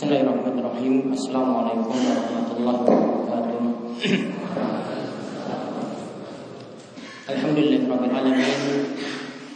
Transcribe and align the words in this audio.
Bismillahirrahmanirrahim 0.00 1.12
Assalamualaikum 1.12 1.92
warahmatullahi 1.92 2.80
wabarakatuh 2.88 3.60
Alhamdulillah 7.28 7.80
Rabbil 7.84 8.08
Alamin 8.08 8.96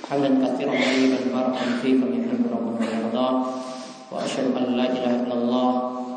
Hamdan 0.05 0.45
kathiran 0.45 0.77
tayyiban 0.77 1.33
barakan 1.33 1.81
fi 1.81 1.97
kami 1.97 2.29
yuhibbu 2.29 2.53
rabbuna 2.53 2.77
wa 2.77 2.93
yarda 2.93 3.29
Wa 4.13 4.21
asyhadu 4.21 4.53
an 4.53 4.77
la 4.77 4.93
ilaha 4.93 5.17
illallah 5.25 5.71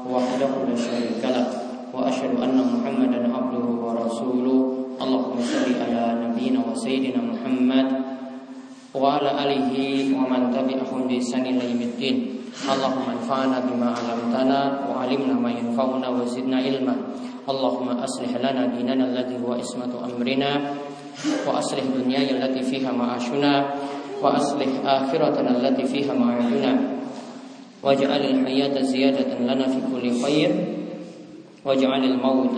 wahdahu 0.03 0.67
la 0.67 0.75
syarika 0.75 1.31
lah 1.31 1.47
Wa 1.95 2.11
asyhadu 2.11 2.35
anna 2.43 2.67
Muhammadan 2.67 3.31
abduhu 3.31 3.79
wa 3.79 3.95
rasuluh 3.95 4.91
Allahumma 4.99 5.39
salli 5.39 5.79
ala 5.79 6.19
nabiyyina 6.19 6.67
wa 6.67 6.75
sayyidina 6.75 7.23
Muhammad 7.23 7.95
Wa 8.91 9.23
ala 9.23 9.39
alihi 9.47 10.11
wa 10.11 10.27
man 10.27 10.51
tabi'ahum 10.51 11.07
bi 11.07 11.15
ihsan 11.15 11.47
ila 11.47 11.63
yaumiddin 11.63 12.36
اللهم 12.65 13.05
انفعنا 13.09 13.57
بما 13.69 13.89
علمتنا 13.93 14.59
وعلمنا 14.89 15.33
ما 15.33 15.51
ينفعنا 15.53 16.07
وزدنا 16.09 16.57
علما 16.57 16.95
اللهم 17.49 17.87
أصلح 18.03 18.31
لنا 18.43 18.63
ديننا 18.73 19.05
الذي 19.05 19.37
هو 19.45 19.53
اسمه 19.61 19.93
أمرنا 19.93 20.51
وأصلح 21.47 21.83
دنياي 21.95 22.27
التي 22.33 22.61
فيها 22.65 22.91
معاشنا 22.91 23.53
وأصلح 24.21 24.69
آخرتنا 24.85 25.51
التي 25.57 25.85
فيها 25.85 26.13
معادنا 26.13 26.73
واجعل 27.83 28.21
الحياة 28.25 28.75
زيادة 28.81 29.31
لنا 29.39 29.65
في 29.67 29.79
كل 29.93 30.05
خير 30.25 30.51
واجعل 31.65 32.03
الموت 32.03 32.57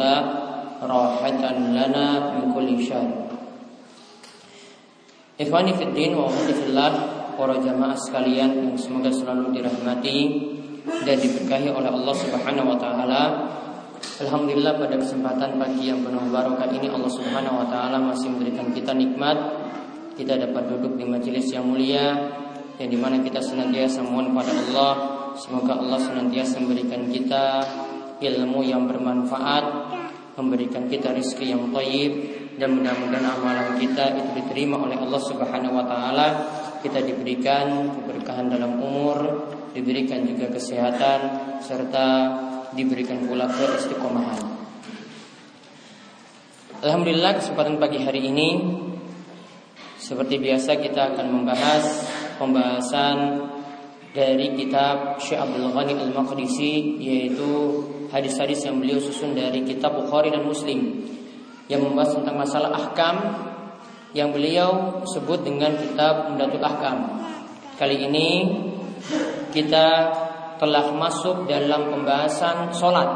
راحة 0.81 1.41
لنا 1.59 2.07
من 2.33 2.43
كل 2.55 2.69
شر 2.87 3.09
إخواني 5.41 5.73
في 5.73 5.83
الدين 5.83 6.15
وأخوتي 6.15 6.53
في 6.53 6.65
الله 6.71 6.91
para 7.39 7.55
jamaah 7.55 7.95
sekalian 7.95 8.67
yang 8.67 8.75
semoga 8.75 9.07
selalu 9.07 9.55
dirahmati 9.55 10.19
dan 11.07 11.15
diberkahi 11.15 11.71
oleh 11.71 11.87
Allah 11.87 12.15
Subhanahu 12.19 12.75
wa 12.75 12.77
taala. 12.77 13.23
Alhamdulillah 14.19 14.75
pada 14.75 14.99
kesempatan 14.99 15.55
pagi 15.55 15.87
yang 15.87 16.03
penuh 16.03 16.27
barokah 16.27 16.67
ini 16.67 16.91
Allah 16.91 17.07
Subhanahu 17.07 17.63
wa 17.63 17.67
taala 17.71 18.03
masih 18.03 18.27
memberikan 18.35 18.75
kita 18.75 18.91
nikmat 18.91 19.39
kita 20.19 20.35
dapat 20.35 20.67
duduk 20.67 20.99
di 20.99 21.07
majelis 21.07 21.47
yang 21.55 21.63
mulia 21.63 22.11
yang 22.75 22.91
di 22.91 22.99
mana 22.99 23.23
kita 23.23 23.39
senantiasa 23.39 24.03
mohon 24.03 24.35
pada 24.35 24.51
Allah 24.51 24.91
semoga 25.39 25.79
Allah 25.79 25.95
senantiasa 25.95 26.59
memberikan 26.59 27.07
kita 27.07 27.63
ilmu 28.19 28.59
yang 28.67 28.83
bermanfaat 28.83 29.63
memberikan 30.35 30.91
kita 30.91 31.15
rizki 31.15 31.55
yang 31.55 31.71
thayyib 31.71 32.11
dan 32.59 32.75
mudah-mudahan 32.75 33.31
amalan 33.39 33.79
kita 33.79 34.19
itu 34.19 34.43
diterima 34.43 34.75
oleh 34.75 34.99
Allah 34.99 35.21
Subhanahu 35.23 35.79
wa 35.79 35.85
taala 35.87 36.27
kita 36.79 37.03
diberikan 37.03 37.91
keberkahan 37.99 38.47
dalam 38.51 38.79
umur, 38.79 39.51
diberikan 39.75 40.23
juga 40.23 40.49
kesehatan, 40.51 41.19
serta 41.61 42.07
diberikan 42.73 43.25
pula 43.25 43.49
keistiqomahan. 43.49 44.59
Alhamdulillah 46.79 47.35
kesempatan 47.35 47.75
pagi 47.75 47.99
hari 47.99 48.31
ini 48.31 48.49
seperti 49.99 50.39
biasa 50.39 50.79
kita 50.79 51.11
akan 51.11 51.27
membahas 51.27 52.07
pembahasan 52.39 53.17
dari 54.15 54.55
kitab 54.55 55.19
Syekh 55.19 55.43
Abdul 55.43 55.69
Ghani 55.75 55.93
Al-Maqdisi 55.99 56.97
yaitu 57.03 57.83
hadis-hadis 58.09 58.63
yang 58.63 58.79
beliau 58.79 58.97
susun 58.97 59.35
dari 59.35 59.61
kitab 59.67 59.99
Bukhari 59.99 60.31
dan 60.31 60.47
Muslim 60.47 61.03
yang 61.69 61.85
membahas 61.85 62.17
tentang 62.17 62.39
masalah 62.39 62.73
ahkam 62.73 63.15
yang 64.13 64.33
beliau 64.33 65.01
sebut 65.05 65.45
dengan 65.45 65.77
kitab 65.77 66.33
Umdatul 66.33 66.65
Ahkam. 66.65 66.97
Kali 67.77 68.09
ini 68.09 68.29
kita 69.53 69.87
telah 70.59 70.91
masuk 70.91 71.47
dalam 71.47 71.93
pembahasan 71.93 72.73
solat 72.73 73.09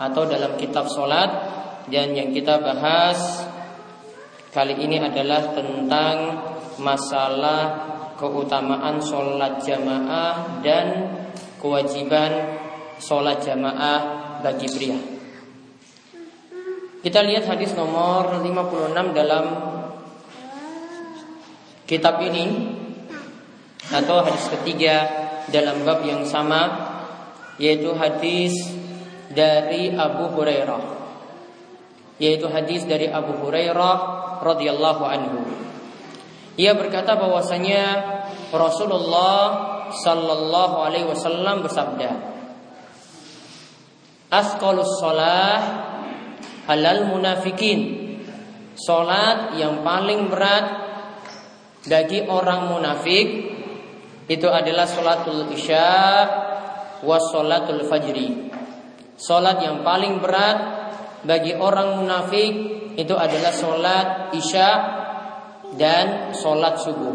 atau 0.00 0.26
dalam 0.26 0.58
kitab 0.58 0.90
solat 0.90 1.30
dan 1.86 2.16
yang 2.16 2.34
kita 2.34 2.58
bahas 2.58 3.46
kali 4.50 4.74
ini 4.80 4.98
adalah 4.98 5.54
tentang 5.54 6.16
masalah 6.82 7.62
keutamaan 8.18 8.98
solat 8.98 9.62
jamaah 9.62 10.64
dan 10.64 11.14
kewajiban 11.62 12.58
solat 12.98 13.44
jamaah 13.44 14.00
bagi 14.42 14.66
pria. 14.72 14.98
Kita 17.04 17.20
lihat 17.20 17.44
hadis 17.44 17.76
nomor 17.76 18.40
56 18.40 19.12
dalam 19.12 19.73
kitab 21.84 22.20
ini 22.24 22.76
atau 23.92 24.24
hadis 24.24 24.48
ketiga 24.48 25.04
dalam 25.52 25.84
bab 25.84 26.00
yang 26.04 26.24
sama 26.24 26.92
yaitu 27.60 27.92
hadis 27.94 28.56
dari 29.30 29.94
Abu 29.94 30.32
Hurairah. 30.34 30.82
Yaitu 32.18 32.46
hadis 32.46 32.86
dari 32.86 33.10
Abu 33.10 33.36
Hurairah 33.42 33.96
radhiyallahu 34.42 35.02
anhu. 35.02 35.40
Ia 36.54 36.78
berkata 36.78 37.18
bahwasanya 37.18 37.84
Rasulullah 38.54 39.42
sallallahu 39.90 40.76
alaihi 40.86 41.10
wasallam 41.10 41.66
bersabda 41.66 42.34
Asqalus 44.30 44.98
shalah 44.98 45.62
halal 46.66 47.06
munafikin. 47.10 48.02
Salat 48.74 49.54
yang 49.54 49.86
paling 49.86 50.26
berat 50.26 50.83
bagi 51.84 52.24
orang 52.24 52.72
munafik 52.72 53.26
itu 54.24 54.48
adalah 54.48 54.88
sholatul 54.88 55.52
isya 55.52 55.88
was 57.04 57.28
sholatul 57.28 57.84
fajri. 57.84 58.48
Sholat 59.14 59.60
yang 59.60 59.84
paling 59.84 60.18
berat 60.18 60.58
bagi 61.28 61.52
orang 61.54 62.02
munafik 62.02 62.52
itu 62.96 63.14
adalah 63.14 63.52
sholat 63.52 64.06
isya 64.32 64.70
dan 65.76 66.32
sholat 66.32 66.80
subuh. 66.80 67.14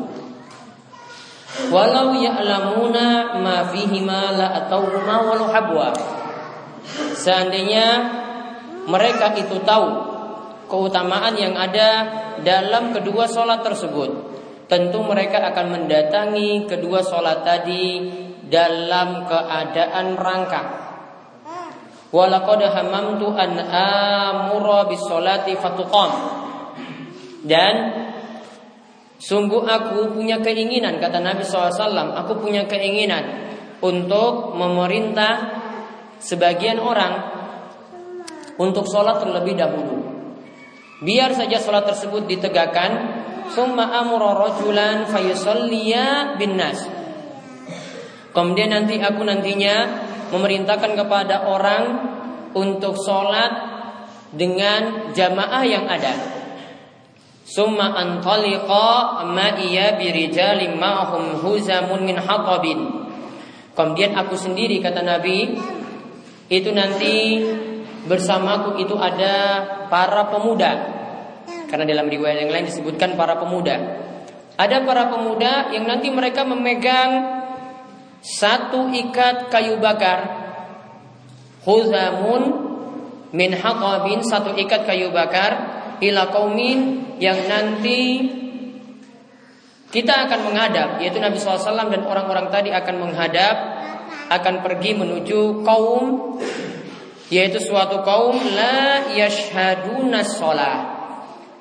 Walau 1.73 2.13
ya'lamuna 2.13 3.41
ma 3.41 3.65
fihima 3.73 4.37
la 4.37 4.47
atauhuma 4.63 5.27
walau 5.27 5.49
habwa. 5.49 5.91
Seandainya 7.17 7.87
mereka 8.85 9.33
itu 9.33 9.59
tahu 9.65 9.87
keutamaan 10.69 11.33
yang 11.35 11.57
ada 11.57 12.05
dalam 12.45 12.93
kedua 12.93 13.25
sholat 13.25 13.65
tersebut 13.65 14.28
tentu 14.69 15.01
mereka 15.01 15.49
akan 15.49 15.65
mendatangi 15.73 16.69
kedua 16.69 17.01
sholat 17.01 17.41
tadi 17.41 18.05
dalam 18.45 19.25
keadaan 19.25 20.13
rangka. 20.13 20.63
Amura 23.69 24.79
bisolati 24.85 25.53
fatuqam. 25.57 26.11
Dan 27.45 27.75
sungguh 29.17 29.65
aku 29.65 30.13
punya 30.13 30.41
keinginan 30.41 31.01
kata 31.01 31.17
Nabi 31.21 31.45
SAW, 31.45 32.13
aku 32.17 32.33
punya 32.41 32.65
keinginan 32.69 33.49
untuk 33.81 34.53
memerintah 34.53 35.61
sebagian 36.21 36.77
orang 36.77 37.13
untuk 38.59 38.85
sholat 38.85 39.21
terlebih 39.23 39.55
dahulu. 39.55 39.97
Biar 40.99 41.31
saja 41.31 41.61
sholat 41.63 41.87
tersebut 41.87 42.27
ditegakkan 42.27 42.91
Summa 43.49 43.89
amura 43.89 44.37
rajulan 44.37 45.09
fayusalliya 45.09 46.37
bin 46.37 46.53
nas. 46.53 46.85
Kemudian 48.29 48.69
nanti 48.69 49.01
aku 49.01 49.25
nantinya 49.25 50.05
memerintahkan 50.29 50.93
kepada 50.93 51.49
orang 51.49 51.83
untuk 52.53 52.93
sholat 53.01 53.49
dengan 54.29 55.09
jamaah 55.17 55.63
yang 55.65 55.89
ada. 55.89 56.13
Summa 57.41 57.97
antaliqa 57.97 59.25
ma'iya 59.25 59.97
birijalim 59.97 60.77
ma'hum 60.77 61.41
huzamun 61.41 62.05
min 62.05 62.21
hatabin. 62.21 63.09
Kemudian 63.73 64.13
aku 64.13 64.37
sendiri 64.37 64.77
kata 64.77 65.01
Nabi 65.01 65.57
itu 66.53 66.69
nanti 66.69 67.41
bersamaku 68.05 68.77
itu 68.77 68.93
ada 68.93 69.65
para 69.89 70.29
pemuda 70.29 70.98
karena 71.69 71.85
dalam 71.85 72.09
riwayat 72.09 72.49
yang 72.49 72.51
lain 72.51 72.65
disebutkan 72.65 73.13
para 73.13 73.37
pemuda. 73.37 73.77
Ada 74.59 74.83
para 74.83 75.07
pemuda 75.07 75.71
yang 75.71 75.87
nanti 75.87 76.11
mereka 76.11 76.43
memegang 76.43 77.39
satu 78.19 78.91
ikat 78.91 79.47
kayu 79.47 79.79
bakar. 79.79 80.49
Huzamun 81.63 82.43
min 83.31 83.53
haqabin 83.53 84.25
satu 84.25 84.57
ikat 84.57 84.89
kayu 84.89 85.13
bakar 85.13 85.79
ila 86.01 86.33
kaumin 86.33 87.05
yang 87.21 87.37
nanti 87.45 88.25
kita 89.89 90.29
akan 90.29 90.39
menghadap 90.49 91.01
yaitu 91.01 91.17
Nabi 91.21 91.37
SAW 91.37 91.89
dan 91.89 92.03
orang-orang 92.05 92.49
tadi 92.53 92.69
akan 92.73 92.95
menghadap 93.09 93.55
akan 94.29 94.61
pergi 94.61 94.97
menuju 94.97 95.65
kaum 95.65 96.37
yaitu 97.29 97.61
suatu 97.61 98.01
kaum 98.01 98.37
la 98.53 99.13
yashhaduna 99.13 100.25
sholat 100.25 100.98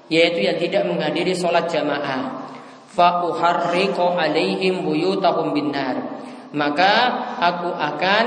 yaitu 0.08 0.44
yang 0.44 0.58
tidak 0.60 0.84
menghadiri 0.88 1.32
sholat 1.36 1.68
jamaah 1.68 2.50
fa 2.88 3.22
uharriqu 3.24 4.00
alaihim 4.00 4.84
buyutahum 4.84 5.52
binar 5.52 6.20
maka 6.52 6.92
aku 7.40 7.70
akan 7.72 8.26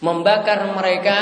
membakar 0.00 0.68
mereka 0.76 1.18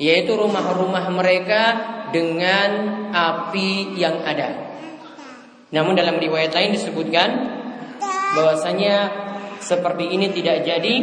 yaitu 0.00 0.32
rumah-rumah 0.32 1.12
mereka 1.12 1.62
dengan 2.08 2.70
api 3.12 3.94
yang 4.00 4.24
ada. 4.24 4.72
Namun 5.70 5.94
dalam 5.94 6.16
riwayat 6.16 6.56
lain 6.56 6.74
disebutkan 6.74 7.28
bahwasanya 8.34 8.96
seperti 9.60 10.08
ini 10.08 10.32
tidak 10.32 10.64
jadi 10.64 10.94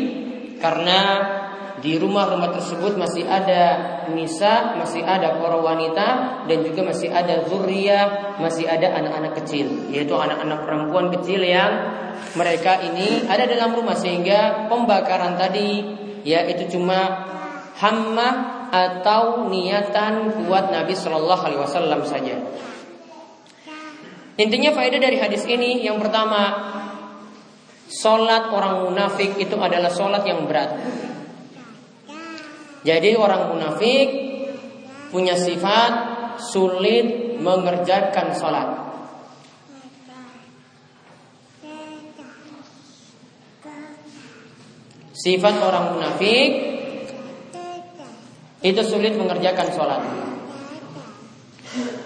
karena 0.58 1.00
di 1.78 1.94
rumah-rumah 2.02 2.50
tersebut 2.58 2.98
masih 2.98 3.30
ada 3.30 3.78
nisa, 4.10 4.74
masih 4.82 5.06
ada 5.06 5.38
para 5.38 5.62
wanita 5.62 6.08
dan 6.50 6.58
juga 6.66 6.90
masih 6.90 7.14
ada 7.14 7.46
zuriyah, 7.46 8.38
masih 8.42 8.66
ada 8.66 8.98
anak-anak 8.98 9.38
kecil, 9.44 9.90
yaitu 9.94 10.18
anak-anak 10.18 10.66
perempuan 10.66 11.14
kecil 11.14 11.46
yang 11.46 11.70
mereka 12.34 12.82
ini 12.82 13.30
ada 13.30 13.46
dalam 13.46 13.78
rumah 13.78 13.94
sehingga 13.94 14.66
pembakaran 14.66 15.38
tadi 15.38 15.86
ya 16.26 16.50
itu 16.50 16.78
cuma 16.78 17.30
hamma 17.78 18.30
atau 18.74 19.46
niatan 19.48 20.44
buat 20.50 20.74
Nabi 20.74 20.98
Shallallahu 20.98 21.44
Alaihi 21.46 21.62
Wasallam 21.62 22.02
saja. 22.04 22.36
Intinya 24.38 24.74
faedah 24.74 25.02
dari 25.02 25.18
hadis 25.18 25.46
ini 25.50 25.82
yang 25.82 25.98
pertama 25.98 26.74
Solat 27.88 28.52
orang 28.52 28.84
munafik 28.84 29.40
itu 29.40 29.56
adalah 29.56 29.88
solat 29.88 30.28
yang 30.28 30.44
berat 30.44 30.76
jadi 32.86 33.18
orang 33.18 33.54
munafik 33.56 34.08
punya 35.10 35.34
sifat 35.34 35.92
sulit 36.38 37.40
mengerjakan 37.42 38.34
sholat. 38.38 38.70
Sifat 45.18 45.56
orang 45.66 45.98
munafik 45.98 46.50
itu 48.62 48.82
sulit 48.86 49.18
mengerjakan 49.18 49.68
sholat. 49.74 50.02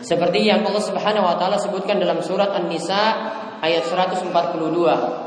Seperti 0.02 0.48
yang 0.48 0.64
Allah 0.66 0.84
Subhanahu 0.84 1.28
wa 1.28 1.36
taala 1.40 1.60
sebutkan 1.60 2.00
dalam 2.00 2.24
surat 2.24 2.52
An-Nisa 2.56 3.04
ayat 3.62 3.86
142. 3.88 5.21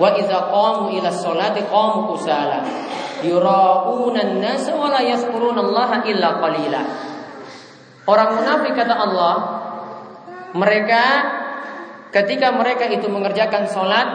Wa 0.00 0.16
idza 0.16 0.48
qamu 0.48 0.92
ila 0.96 1.08
sholati 1.12 1.60
qamu 1.68 2.12
kusala 2.12 2.64
yuraunan 3.22 4.42
nas 4.42 4.66
wa 4.72 4.90
la 4.90 5.00
Allah 5.00 5.90
illa 6.04 6.28
qalila. 6.42 6.82
Orang 8.02 8.34
munafik 8.34 8.74
kata 8.74 8.94
Allah, 8.98 9.34
mereka 10.58 11.02
ketika 12.10 12.50
mereka 12.50 12.90
itu 12.90 13.06
mengerjakan 13.06 13.70
sholat, 13.70 14.08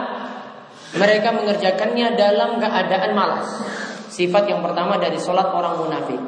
mereka 1.00 1.32
mengerjakannya 1.32 2.20
dalam 2.20 2.60
keadaan 2.60 3.12
malas. 3.16 3.48
Sifat 4.12 4.44
yang 4.50 4.60
pertama 4.60 5.00
dari 5.00 5.16
sholat 5.16 5.48
orang 5.52 5.80
munafik. 5.80 6.20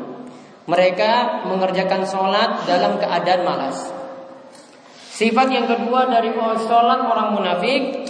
Mereka 0.65 1.45
mengerjakan 1.51 2.07
sholat 2.07 2.65
dalam 2.65 2.97
keadaan 2.97 3.43
malas. 3.45 3.77
Sifat 5.11 5.53
yang 5.53 5.69
kedua 5.69 6.09
dari 6.09 6.33
sholat 6.65 7.01
orang 7.05 7.37
munafik, 7.37 8.09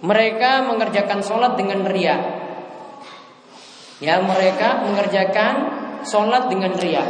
mereka 0.00 0.64
mengerjakan 0.64 1.20
sholat 1.20 1.60
dengan 1.60 1.84
riak. 1.84 2.40
Ya 4.00 4.16
mereka 4.24 4.80
mengerjakan 4.80 5.54
sholat 6.08 6.48
dengan 6.48 6.72
riak 6.72 7.08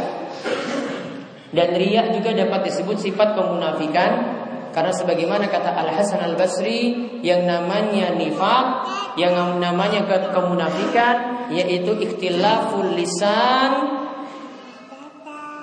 Dan 1.55 1.71
riak 1.79 2.11
juga 2.19 2.35
dapat 2.35 2.67
disebut 2.67 2.99
sifat 2.99 3.31
kemunafikan 3.31 4.11
Karena 4.75 4.91
sebagaimana 4.91 5.47
kata 5.47 5.71
Al 5.71 5.95
Hasan 5.95 6.19
Al 6.19 6.35
Basri 6.35 7.15
Yang 7.23 7.47
namanya 7.47 8.11
nifak 8.11 8.65
Yang 9.15 9.55
namanya 9.63 10.03
kemunafikan 10.35 11.47
Yaitu 11.55 11.95
ikhtilaful 11.95 12.91
lisan 12.91 13.71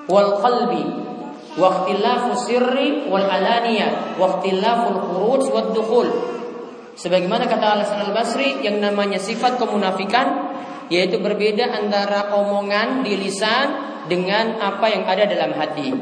Wal 0.09 0.41
qalbi 0.41 0.85
wal 1.61 3.27
alaniyah 3.29 4.17
Waktilaful 4.17 4.97
khuruj 4.97 5.43
wal 5.53 5.69
dukhul 5.77 6.38
Sebagaimana 6.99 7.47
kata 7.47 7.79
Al 7.79 7.81
Hasan 7.87 8.11
Al 8.11 8.13
Basri 8.13 8.59
Yang 8.59 8.83
namanya 8.83 9.23
sifat 9.23 9.55
kemunafikan 9.55 10.59
yaitu 10.89 11.21
berbeda 11.21 11.69
antara 11.69 12.33
omongan 12.33 13.05
di 13.05 13.13
lisan 13.17 13.69
dengan 14.09 14.57
apa 14.57 14.89
yang 14.89 15.05
ada 15.05 15.29
dalam 15.29 15.53
hati. 15.53 15.93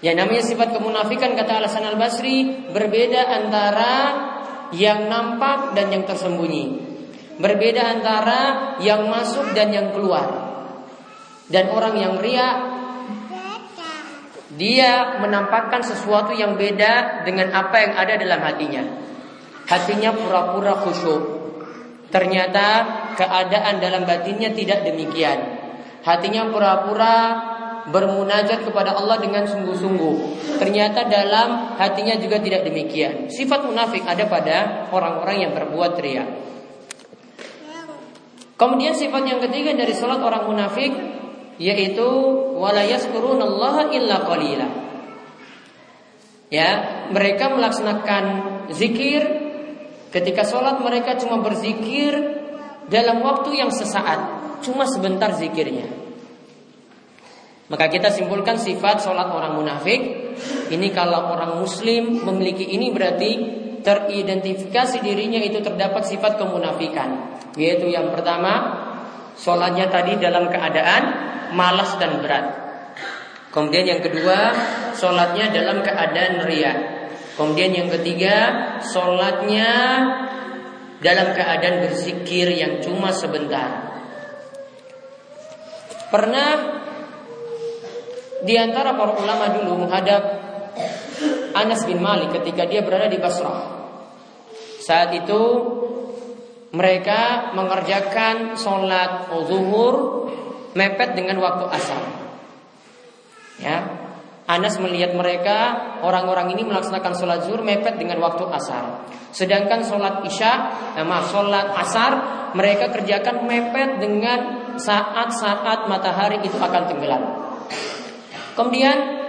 Yang 0.00 0.16
namanya 0.16 0.42
sifat 0.44 0.68
kemunafikan 0.76 1.36
kata 1.36 1.60
Alasan 1.60 1.88
Al 1.88 1.96
Basri 1.96 2.68
berbeda 2.72 3.20
antara 3.20 3.96
yang 4.76 5.08
nampak 5.08 5.76
dan 5.76 5.92
yang 5.92 6.04
tersembunyi. 6.04 6.88
Berbeda 7.40 7.80
antara 7.96 8.40
yang 8.84 9.08
masuk 9.08 9.56
dan 9.56 9.72
yang 9.72 9.92
keluar. 9.96 10.52
Dan 11.48 11.72
orang 11.72 11.96
yang 11.96 12.14
riak 12.20 12.56
dia 14.60 15.16
menampakkan 15.24 15.80
sesuatu 15.80 16.36
yang 16.36 16.60
beda 16.60 17.24
dengan 17.24 17.48
apa 17.56 17.76
yang 17.80 17.92
ada 17.96 18.14
dalam 18.20 18.40
hatinya. 18.44 18.84
Hatinya 19.70 20.10
pura-pura 20.10 20.74
khusyuk, 20.82 21.40
Ternyata 22.10 22.66
keadaan 23.14 23.78
dalam 23.78 24.02
batinnya 24.02 24.50
tidak 24.50 24.82
demikian. 24.82 25.38
Hatinya 26.02 26.50
pura-pura 26.50 27.14
bermunajat 27.86 28.66
kepada 28.66 28.98
Allah 28.98 29.22
dengan 29.22 29.46
sungguh-sungguh. 29.46 30.14
Ternyata 30.58 31.06
dalam 31.06 31.78
hatinya 31.78 32.18
juga 32.18 32.42
tidak 32.42 32.66
demikian. 32.66 33.30
Sifat 33.30 33.62
munafik 33.62 34.02
ada 34.02 34.26
pada 34.26 34.56
orang-orang 34.90 35.36
yang 35.48 35.52
berbuat 35.54 35.92
riya. 36.02 36.26
Kemudian 38.58 38.92
sifat 38.92 39.22
yang 39.24 39.40
ketiga 39.40 39.72
dari 39.72 39.94
salat 39.94 40.20
orang 40.20 40.50
munafik 40.50 40.92
yaitu 41.62 42.08
wala 42.58 42.82
Allah 42.84 43.74
illa 43.94 44.16
qalila. 44.26 44.68
Ya, 46.50 46.70
mereka 47.14 47.54
melaksanakan 47.54 48.24
zikir 48.74 49.49
Ketika 50.10 50.42
sholat 50.42 50.82
mereka 50.82 51.14
cuma 51.22 51.38
berzikir 51.38 52.18
dalam 52.90 53.22
waktu 53.22 53.62
yang 53.62 53.70
sesaat, 53.70 54.18
cuma 54.66 54.82
sebentar 54.84 55.30
zikirnya. 55.38 55.86
Maka 57.70 57.86
kita 57.86 58.10
simpulkan 58.10 58.58
sifat 58.58 59.06
sholat 59.06 59.30
orang 59.30 59.54
munafik. 59.54 60.02
Ini 60.74 60.90
kalau 60.90 61.30
orang 61.30 61.62
muslim 61.62 62.26
memiliki 62.26 62.66
ini 62.66 62.90
berarti 62.90 63.30
teridentifikasi 63.86 64.98
dirinya 64.98 65.38
itu 65.38 65.62
terdapat 65.62 66.02
sifat 66.02 66.34
kemunafikan. 66.34 67.38
Yaitu 67.54 67.86
yang 67.86 68.10
pertama, 68.10 68.82
sholatnya 69.38 69.86
tadi 69.86 70.18
dalam 70.18 70.50
keadaan 70.50 71.02
malas 71.54 71.94
dan 72.02 72.18
berat. 72.18 72.46
Kemudian 73.54 73.86
yang 73.86 74.02
kedua, 74.02 74.54
sholatnya 74.94 75.54
dalam 75.54 75.82
keadaan 75.82 76.46
riak. 76.46 76.78
Kemudian 77.40 77.72
yang 77.72 77.88
ketiga, 77.88 78.36
sholatnya 78.84 79.72
dalam 81.00 81.32
keadaan 81.32 81.88
berzikir 81.88 82.52
yang 82.52 82.84
cuma 82.84 83.16
sebentar. 83.16 83.96
Pernah 86.12 86.50
di 88.44 88.60
antara 88.60 88.92
para 88.92 89.16
ulama 89.16 89.56
dulu 89.56 89.88
menghadap 89.88 90.20
Anas 91.56 91.88
bin 91.88 92.04
Malik 92.04 92.36
ketika 92.36 92.68
dia 92.68 92.84
berada 92.84 93.08
di 93.08 93.16
Basrah. 93.16 93.88
Saat 94.84 95.16
itu 95.16 95.40
mereka 96.76 97.56
mengerjakan 97.56 98.60
sholat 98.60 99.32
zuhur 99.48 100.28
mepet 100.76 101.16
dengan 101.16 101.40
waktu 101.40 101.64
asar. 101.72 102.04
Ya, 103.64 103.99
Anas 104.50 104.82
melihat 104.82 105.14
mereka 105.14 105.78
orang-orang 106.02 106.50
ini 106.58 106.66
melaksanakan 106.66 107.14
sholat 107.14 107.46
zuhur 107.46 107.62
mepet 107.62 107.94
dengan 108.02 108.18
waktu 108.18 108.50
asar. 108.50 109.06
Sedangkan 109.30 109.86
sholat 109.86 110.26
isya, 110.26 110.52
eh, 110.98 111.06
maaf 111.06 111.30
sholat 111.30 111.70
asar 111.78 112.12
mereka 112.58 112.90
kerjakan 112.90 113.46
mepet 113.46 114.02
dengan 114.02 114.74
saat-saat 114.74 115.86
matahari 115.86 116.42
itu 116.42 116.58
akan 116.58 116.82
tenggelam. 116.90 117.22
Kemudian 118.58 119.22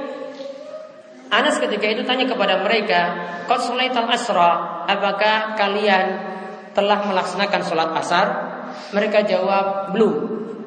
Anas 1.32 1.62
ketika 1.62 1.88
itu 1.88 2.04
tanya 2.04 2.28
kepada 2.28 2.60
mereka, 2.60 3.02
Qad 3.48 3.62
asra, 4.12 4.84
apakah 4.90 5.56
kalian 5.56 6.06
telah 6.76 7.08
melaksanakan 7.08 7.62
sholat 7.62 7.94
asar? 7.96 8.26
Mereka 8.92 9.24
jawab, 9.24 9.96
belum. 9.96 10.16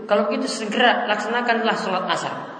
Kalau 0.09 0.31
begitu 0.31 0.49
segera 0.49 1.05
laksanakanlah 1.11 1.77
sholat 1.77 2.05
asar. 2.09 2.54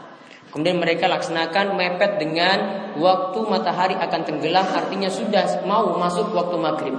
Kemudian 0.55 0.79
mereka 0.79 1.11
laksanakan 1.11 1.75
mepet 1.75 2.23
dengan 2.23 2.87
waktu 2.95 3.43
matahari 3.43 3.99
akan 3.99 4.23
tenggelam 4.23 4.63
artinya 4.63 5.11
sudah 5.11 5.67
mau 5.67 5.99
masuk 5.99 6.31
waktu 6.31 6.55
maghrib. 6.63 6.97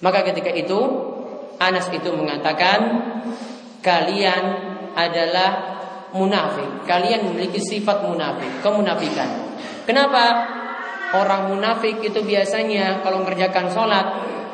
Maka 0.00 0.24
ketika 0.32 0.48
itu 0.56 0.80
Anas 1.60 1.92
itu 1.92 2.08
mengatakan 2.08 3.04
kalian 3.84 4.42
adalah 4.96 5.50
munafik. 6.16 6.88
Kalian 6.88 7.28
memiliki 7.28 7.60
sifat 7.60 8.00
munafik, 8.08 8.64
kemunafikan. 8.64 9.58
Kenapa? 9.84 10.56
Orang 11.20 11.52
munafik 11.52 12.00
itu 12.00 12.24
biasanya 12.24 13.04
kalau 13.04 13.24
mengerjakan 13.24 13.68
sholat 13.68 14.06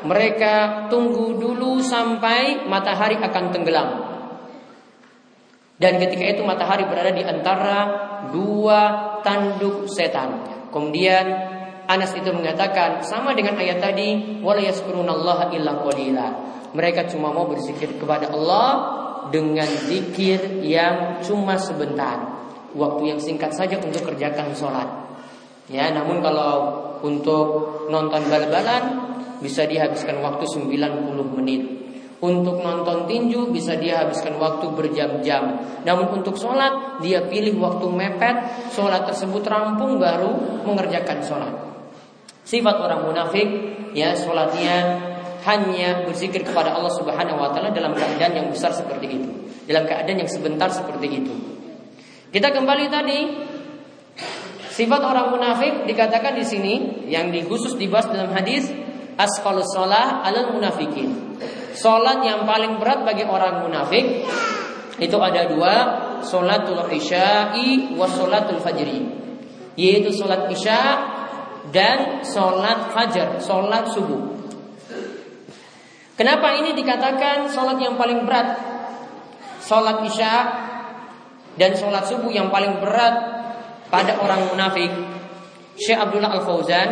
mereka 0.02 0.86
tunggu 0.90 1.38
dulu 1.38 1.78
sampai 1.78 2.66
matahari 2.66 3.22
akan 3.22 3.44
tenggelam. 3.54 4.13
Dan 5.84 6.00
ketika 6.00 6.24
itu 6.24 6.40
matahari 6.48 6.88
berada 6.88 7.12
di 7.12 7.20
antara 7.20 7.76
dua 8.32 8.80
tanduk 9.20 9.84
setan. 9.84 10.40
Kemudian 10.72 11.52
Anas 11.84 12.16
itu 12.16 12.32
mengatakan 12.32 13.04
sama 13.04 13.36
dengan 13.36 13.60
ayat 13.60 13.84
tadi, 13.84 14.40
illa 14.40 15.72
qalila. 15.84 16.28
Mereka 16.72 17.12
cuma 17.12 17.36
mau 17.36 17.44
berzikir 17.44 18.00
kepada 18.00 18.32
Allah 18.32 18.68
dengan 19.28 19.68
zikir 19.68 20.64
yang 20.64 21.20
cuma 21.20 21.60
sebentar, 21.60 22.48
waktu 22.72 23.12
yang 23.12 23.20
singkat 23.20 23.52
saja 23.52 23.76
untuk 23.76 24.08
kerjakan 24.08 24.56
sholat. 24.56 24.88
Ya, 25.68 25.92
namun 25.92 26.24
kalau 26.24 26.80
untuk 27.04 27.84
nonton 27.92 28.24
bal-balan 28.32 29.12
bisa 29.44 29.68
dihabiskan 29.68 30.24
waktu 30.24 30.48
90 30.48 31.36
menit. 31.36 31.83
Untuk 32.24 32.64
nonton 32.64 33.04
tinju 33.04 33.52
bisa 33.52 33.76
dia 33.76 34.00
habiskan 34.00 34.40
waktu 34.40 34.72
berjam-jam. 34.72 35.60
Namun 35.84 36.08
untuk 36.08 36.40
sholat 36.40 37.04
dia 37.04 37.20
pilih 37.28 37.60
waktu 37.60 37.84
mepet, 37.84 38.36
sholat 38.72 39.04
tersebut 39.04 39.44
rampung 39.44 40.00
baru 40.00 40.64
mengerjakan 40.64 41.20
sholat. 41.20 41.52
Sifat 42.48 42.80
orang 42.80 43.04
munafik 43.04 43.44
ya 43.92 44.16
sholatnya 44.16 45.04
hanya 45.44 46.08
berzikir 46.08 46.48
kepada 46.48 46.72
Allah 46.72 46.96
Subhanahu 46.96 47.36
Wa 47.36 47.52
Taala 47.52 47.76
dalam 47.76 47.92
keadaan 47.92 48.32
yang 48.32 48.48
besar 48.48 48.72
seperti 48.72 49.20
itu, 49.20 49.30
dalam 49.68 49.84
keadaan 49.84 50.24
yang 50.24 50.30
sebentar 50.32 50.72
seperti 50.72 51.20
itu. 51.20 51.34
Kita 52.32 52.56
kembali 52.56 52.88
tadi 52.88 53.18
sifat 54.72 55.02
orang 55.04 55.28
munafik 55.28 55.84
dikatakan 55.84 56.40
di 56.40 56.44
sini 56.48 56.74
yang 57.04 57.28
dikhusus 57.28 57.76
dibahas 57.76 58.08
dalam 58.08 58.32
hadis 58.32 58.72
asqalus 59.20 59.68
sholah 59.76 60.24
alal 60.24 60.56
munafikin. 60.56 61.36
Sholat 61.74 62.22
yang 62.22 62.46
paling 62.46 62.78
berat 62.78 63.02
bagi 63.02 63.26
orang 63.26 63.66
munafik 63.66 64.22
itu 64.94 65.16
ada 65.18 65.50
dua, 65.50 65.74
sholatul 66.22 66.86
isya'i 66.86 67.98
wa 67.98 68.06
sholatul 68.06 68.62
fajri. 68.62 69.02
Yaitu 69.74 70.14
sholat 70.14 70.46
isya 70.54 70.80
dan 71.74 72.22
sholat 72.22 72.94
fajar, 72.94 73.42
sholat 73.42 73.90
subuh. 73.90 74.22
Kenapa 76.14 76.54
ini 76.54 76.78
dikatakan 76.78 77.50
sholat 77.50 77.74
yang 77.82 77.98
paling 77.98 78.22
berat? 78.22 78.54
Sholat 79.58 79.98
isya 80.06 80.34
dan 81.58 81.74
sholat 81.74 82.06
subuh 82.06 82.30
yang 82.30 82.54
paling 82.54 82.78
berat 82.78 83.14
pada 83.90 84.22
orang 84.22 84.46
munafik. 84.46 84.94
Syekh 85.74 85.98
Abdullah 85.98 86.38
Al 86.38 86.42
Fauzan 86.46 86.90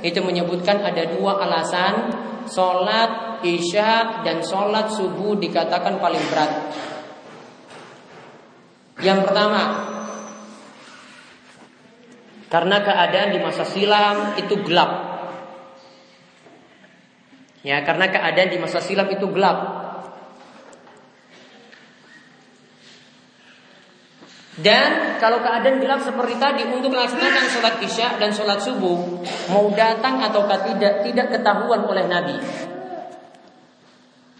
itu 0.00 0.16
menyebutkan 0.24 0.80
ada 0.80 1.12
dua 1.12 1.44
alasan 1.44 2.08
sholat 2.48 3.23
isya 3.44 4.24
dan 4.24 4.40
sholat 4.40 4.88
subuh 4.88 5.36
dikatakan 5.36 6.00
paling 6.00 6.24
berat. 6.32 6.52
Yang 9.04 9.20
pertama, 9.28 9.62
karena 12.48 12.76
keadaan 12.80 13.30
di 13.36 13.38
masa 13.44 13.68
silam 13.68 14.38
itu 14.40 14.54
gelap. 14.64 14.90
Ya, 17.64 17.84
karena 17.84 18.08
keadaan 18.08 18.48
di 18.48 18.58
masa 18.60 18.80
silam 18.80 19.08
itu 19.12 19.26
gelap. 19.28 19.84
Dan 24.54 25.18
kalau 25.18 25.42
keadaan 25.42 25.82
gelap 25.82 25.98
seperti 26.06 26.38
tadi 26.38 26.62
untuk 26.70 26.94
melaksanakan 26.94 27.44
sholat 27.50 27.74
isya 27.82 28.22
dan 28.22 28.30
sholat 28.30 28.62
subuh 28.62 29.26
mau 29.50 29.66
datang 29.74 30.22
atau 30.22 30.46
tidak 30.46 31.02
tidak 31.02 31.26
ketahuan 31.34 31.82
oleh 31.82 32.06
Nabi. 32.06 32.38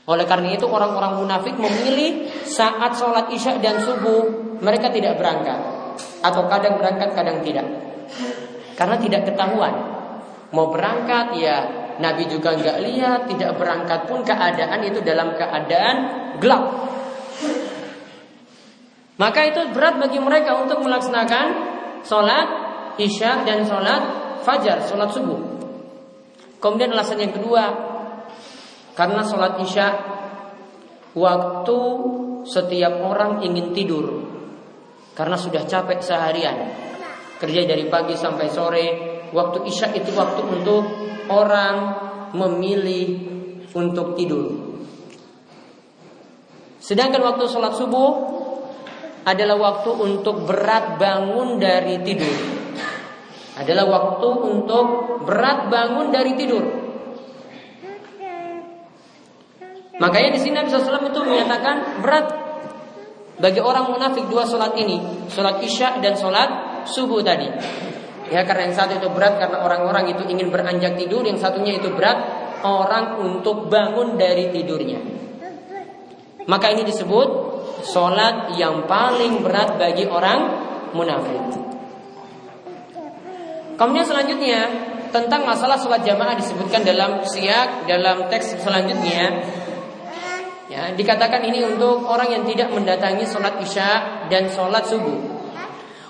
Oleh 0.05 0.29
karena 0.29 0.53
itu 0.53 0.69
orang-orang 0.69 1.17
munafik 1.17 1.57
memilih 1.57 2.29
saat 2.45 2.93
sholat 2.93 3.33
isya 3.33 3.57
dan 3.65 3.81
subuh 3.81 4.57
mereka 4.61 4.93
tidak 4.93 5.17
berangkat. 5.17 5.57
Atau 6.21 6.45
kadang 6.53 6.77
berangkat 6.77 7.17
kadang 7.17 7.41
tidak. 7.41 7.65
Karena 8.77 9.01
tidak 9.01 9.33
ketahuan. 9.33 9.75
Mau 10.53 10.69
berangkat 10.69 11.41
ya 11.41 11.57
Nabi 11.99 12.29
juga 12.29 12.53
nggak 12.53 12.79
lihat 12.85 13.21
tidak 13.33 13.57
berangkat 13.57 14.05
pun 14.05 14.21
keadaan 14.27 14.83
itu 14.85 15.01
dalam 15.01 15.33
keadaan 15.41 15.97
gelap. 16.43 16.65
Maka 19.15 19.41
itu 19.47 19.71
berat 19.71 19.97
bagi 20.03 20.19
mereka 20.19 20.59
untuk 20.59 20.83
melaksanakan 20.83 21.47
sholat 22.03 22.47
isya 22.99 23.47
dan 23.47 23.63
sholat 23.63 24.03
fajar, 24.43 24.83
sholat 24.85 25.09
subuh. 25.15 25.39
Kemudian 26.59 26.91
alasan 26.93 27.23
yang 27.23 27.31
kedua, 27.31 27.94
karena 28.95 29.23
sholat 29.27 29.59
isya 29.63 29.87
waktu 31.15 31.79
setiap 32.47 32.95
orang 33.03 33.43
ingin 33.43 33.75
tidur 33.75 34.07
karena 35.15 35.39
sudah 35.39 35.63
capek 35.67 36.03
seharian 36.03 36.85
kerja 37.39 37.69
dari 37.69 37.85
pagi 37.93 38.15
sampai 38.17 38.49
sore. 38.49 38.87
Waktu 39.35 39.67
isya 39.67 39.91
itu 39.99 40.15
waktu 40.15 40.47
untuk 40.47 40.85
orang 41.27 41.77
memilih 42.33 43.07
untuk 43.75 44.15
tidur. 44.15 44.79
Sedangkan 46.79 47.21
waktu 47.25 47.45
sholat 47.51 47.75
subuh 47.75 48.11
adalah 49.25 49.57
waktu 49.59 49.91
untuk 49.91 50.47
berat 50.47 51.01
bangun 51.01 51.59
dari 51.59 51.99
tidur. 52.07 52.37
Adalah 53.59 53.87
waktu 53.87 54.29
untuk 54.29 54.87
berat 55.27 55.67
bangun 55.67 56.15
dari 56.15 56.33
tidur. 56.39 56.84
Makanya 60.01 60.35
di 60.35 60.41
sini 60.43 60.59
Nabi 60.59 60.69
SAW 60.71 61.07
itu 61.07 61.21
menyatakan 61.23 62.03
berat 62.03 62.27
bagi 63.39 63.61
orang 63.63 63.95
munafik 63.95 64.27
dua 64.31 64.47
sholat 64.47 64.75
ini, 64.79 65.27
sholat 65.31 65.63
isya 65.63 66.03
dan 66.03 66.15
sholat 66.19 66.83
subuh 66.87 67.23
tadi. 67.23 67.47
Ya 68.31 68.43
karena 68.43 68.71
yang 68.71 68.75
satu 68.75 68.99
itu 68.99 69.09
berat 69.13 69.39
karena 69.39 69.63
orang-orang 69.63 70.11
itu 70.11 70.23
ingin 70.27 70.51
beranjak 70.51 70.99
tidur, 70.99 71.23
yang 71.23 71.39
satunya 71.39 71.79
itu 71.79 71.93
berat 71.95 72.19
orang 72.65 73.21
untuk 73.23 73.71
bangun 73.71 74.17
dari 74.19 74.51
tidurnya. 74.51 74.99
Maka 76.45 76.73
ini 76.73 76.83
disebut 76.85 77.55
Sholat 77.85 78.57
yang 78.57 78.89
paling 78.89 79.45
berat 79.45 79.77
bagi 79.77 80.09
orang 80.09 80.41
munafik. 80.97 81.43
Kemudian 83.77 84.07
selanjutnya 84.09 84.61
tentang 85.13 85.45
masalah 85.45 85.77
sholat 85.77 86.01
jamaah 86.01 86.33
disebutkan 86.39 86.81
dalam 86.81 87.21
siak 87.29 87.85
dalam 87.85 88.33
teks 88.33 88.57
selanjutnya. 88.65 89.45
Ya, 90.65 90.89
dikatakan 90.97 91.45
ini 91.45 91.61
untuk 91.61 92.09
orang 92.09 92.33
yang 92.33 92.45
tidak 92.49 92.73
mendatangi 92.73 93.29
sholat 93.29 93.61
isya 93.61 93.91
dan 94.33 94.49
sholat 94.49 94.89
subuh. 94.89 95.45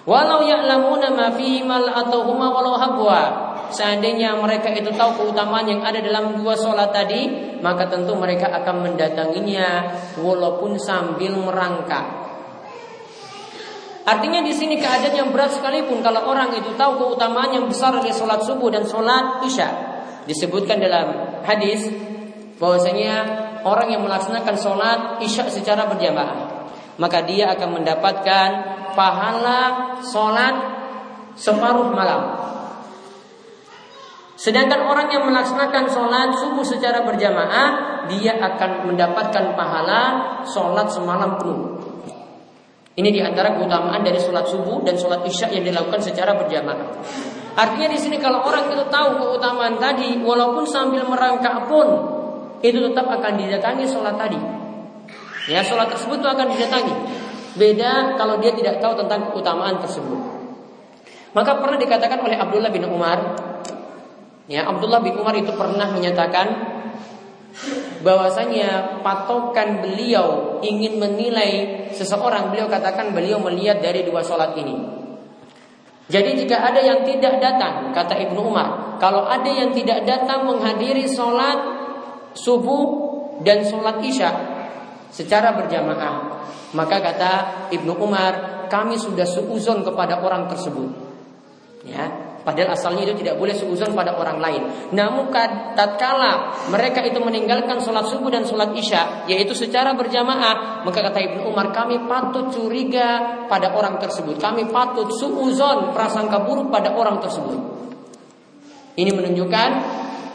Walau 0.04 0.44
ya'lamuna 0.44 1.10
ma 1.10 1.32
fi 1.34 1.64
mal 1.64 1.90
walau 1.90 2.76
habwa 2.76 3.54
seandainya 3.74 4.36
mereka 4.38 4.70
itu 4.70 4.92
tahu 4.94 5.18
keutamaan 5.18 5.66
yang 5.66 5.80
ada 5.82 5.98
dalam 5.98 6.38
dua 6.38 6.54
sholat 6.54 6.94
tadi, 6.94 7.26
maka 7.58 7.90
tentu 7.90 8.14
mereka 8.14 8.52
akan 8.62 8.90
mendatanginya 8.90 9.90
walaupun 10.22 10.78
sambil 10.78 11.34
merangkak. 11.34 12.22
Artinya 14.04 14.44
di 14.44 14.52
sini 14.52 14.76
keadaan 14.76 15.16
yang 15.16 15.28
berat 15.32 15.56
sekalipun 15.56 16.04
kalau 16.04 16.28
orang 16.28 16.52
itu 16.52 16.76
tahu 16.76 17.00
keutamaan 17.00 17.56
yang 17.56 17.64
besar 17.64 17.96
dari 17.96 18.12
sholat 18.12 18.44
subuh 18.44 18.68
dan 18.68 18.84
sholat 18.84 19.40
isya. 19.48 19.68
Disebutkan 20.28 20.76
dalam 20.76 21.40
hadis 21.40 21.88
bahwasanya 22.60 23.44
orang 23.64 23.88
yang 23.90 24.02
melaksanakan 24.04 24.54
sholat 24.56 24.98
isya 25.24 25.48
secara 25.48 25.88
berjamaah 25.88 26.68
maka 27.00 27.26
dia 27.26 27.50
akan 27.56 27.82
mendapatkan 27.82 28.48
pahala 28.94 29.60
sholat 30.06 30.54
separuh 31.34 31.90
malam 31.90 32.44
Sedangkan 34.34 34.90
orang 34.90 35.08
yang 35.14 35.24
melaksanakan 35.30 35.86
sholat 35.88 36.34
subuh 36.34 36.66
secara 36.66 37.06
berjamaah, 37.06 38.04
dia 38.10 38.34
akan 38.34 38.90
mendapatkan 38.90 39.54
pahala 39.54 40.02
sholat 40.42 40.90
semalam 40.90 41.38
penuh. 41.38 41.80
Ini 42.94 43.08
di 43.10 43.22
antara 43.22 43.54
keutamaan 43.58 44.02
dari 44.02 44.18
sholat 44.18 44.46
subuh 44.46 44.82
dan 44.82 44.98
sholat 44.98 45.22
isya 45.26 45.50
yang 45.54 45.64
dilakukan 45.66 46.02
secara 46.02 46.34
berjamaah. 46.34 46.98
Artinya 47.54 47.88
di 47.94 47.98
sini 47.98 48.18
kalau 48.18 48.42
orang 48.42 48.68
itu 48.68 48.84
tahu 48.90 49.08
keutamaan 49.22 49.78
tadi, 49.78 50.18
walaupun 50.18 50.66
sambil 50.66 51.06
merangkak 51.06 51.70
pun, 51.70 51.86
itu 52.64 52.80
tetap 52.80 53.04
akan 53.04 53.32
didatangi 53.36 53.84
sholat 53.84 54.16
tadi. 54.16 54.40
Ya, 55.52 55.60
sholat 55.60 55.92
tersebut 55.92 56.24
itu 56.24 56.28
akan 56.28 56.46
didatangi. 56.56 56.94
Beda 57.60 58.16
kalau 58.16 58.40
dia 58.40 58.56
tidak 58.56 58.80
tahu 58.80 58.96
tentang 59.04 59.28
keutamaan 59.28 59.76
tersebut. 59.84 60.20
Maka 61.36 61.60
pernah 61.60 61.76
dikatakan 61.76 62.24
oleh 62.24 62.38
Abdullah 62.40 62.72
bin 62.72 62.86
Umar 62.88 63.18
Ya, 64.44 64.68
Abdullah 64.68 65.00
bin 65.00 65.16
Umar 65.16 65.32
itu 65.40 65.56
pernah 65.56 65.88
menyatakan 65.88 66.76
bahwasanya 68.04 69.00
patokan 69.00 69.80
beliau 69.80 70.60
ingin 70.60 71.00
menilai 71.00 71.88
seseorang, 71.96 72.52
beliau 72.52 72.68
katakan 72.68 73.16
beliau 73.16 73.40
melihat 73.40 73.80
dari 73.80 74.04
dua 74.04 74.20
sholat 74.20 74.52
ini. 74.60 74.76
Jadi 76.12 76.44
jika 76.44 76.60
ada 76.60 76.84
yang 76.84 77.00
tidak 77.08 77.40
datang, 77.40 77.96
kata 77.96 78.12
Ibnu 78.28 78.52
Umar, 78.52 79.00
kalau 79.00 79.24
ada 79.24 79.48
yang 79.48 79.72
tidak 79.72 80.04
datang 80.04 80.44
menghadiri 80.44 81.08
sholat 81.08 81.73
subuh 82.34 82.84
dan 83.42 83.64
sholat 83.66 84.02
isya 84.02 84.30
secara 85.10 85.54
berjamaah. 85.54 86.46
Maka 86.74 86.98
kata 86.98 87.32
Ibnu 87.70 87.94
Umar, 88.02 88.66
kami 88.66 88.98
sudah 88.98 89.26
suuzon 89.26 89.86
kepada 89.86 90.18
orang 90.18 90.50
tersebut. 90.50 90.90
Ya, 91.86 92.34
Padahal 92.44 92.76
asalnya 92.76 93.08
itu 93.08 93.24
tidak 93.24 93.40
boleh 93.40 93.56
seuzon 93.56 93.96
pada 93.96 94.20
orang 94.20 94.36
lain. 94.36 94.62
Namun 94.92 95.32
tatkala 95.72 96.52
mereka 96.68 97.00
itu 97.00 97.16
meninggalkan 97.16 97.80
sholat 97.80 98.04
subuh 98.04 98.28
dan 98.28 98.44
sholat 98.44 98.76
isya, 98.76 99.24
yaitu 99.24 99.56
secara 99.56 99.96
berjamaah, 99.96 100.84
maka 100.84 101.00
kata 101.00 101.24
Ibnu 101.24 101.48
Umar, 101.48 101.72
kami 101.72 102.04
patut 102.04 102.52
curiga 102.52 103.40
pada 103.48 103.72
orang 103.72 103.96
tersebut. 103.96 104.36
Kami 104.36 104.68
patut 104.68 105.08
suuzon 105.08 105.96
prasangka 105.96 106.44
buruk 106.44 106.68
pada 106.68 106.92
orang 106.92 107.16
tersebut. 107.24 107.56
Ini 109.00 109.10
menunjukkan 109.16 109.70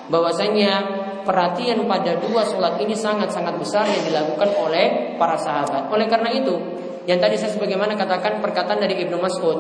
bahwasanya 0.10 0.99
perhatian 1.30 1.86
pada 1.86 2.18
dua 2.18 2.42
sholat 2.42 2.82
ini 2.82 2.98
sangat-sangat 2.98 3.62
besar 3.62 3.86
yang 3.86 4.02
dilakukan 4.10 4.50
oleh 4.58 5.14
para 5.22 5.38
sahabat. 5.38 5.94
Oleh 5.94 6.10
karena 6.10 6.34
itu, 6.34 6.58
yang 7.06 7.22
tadi 7.22 7.38
saya 7.38 7.54
sebagaimana 7.54 7.94
katakan 7.94 8.42
perkataan 8.42 8.82
dari 8.82 9.06
Ibnu 9.06 9.22
Mas'ud, 9.22 9.60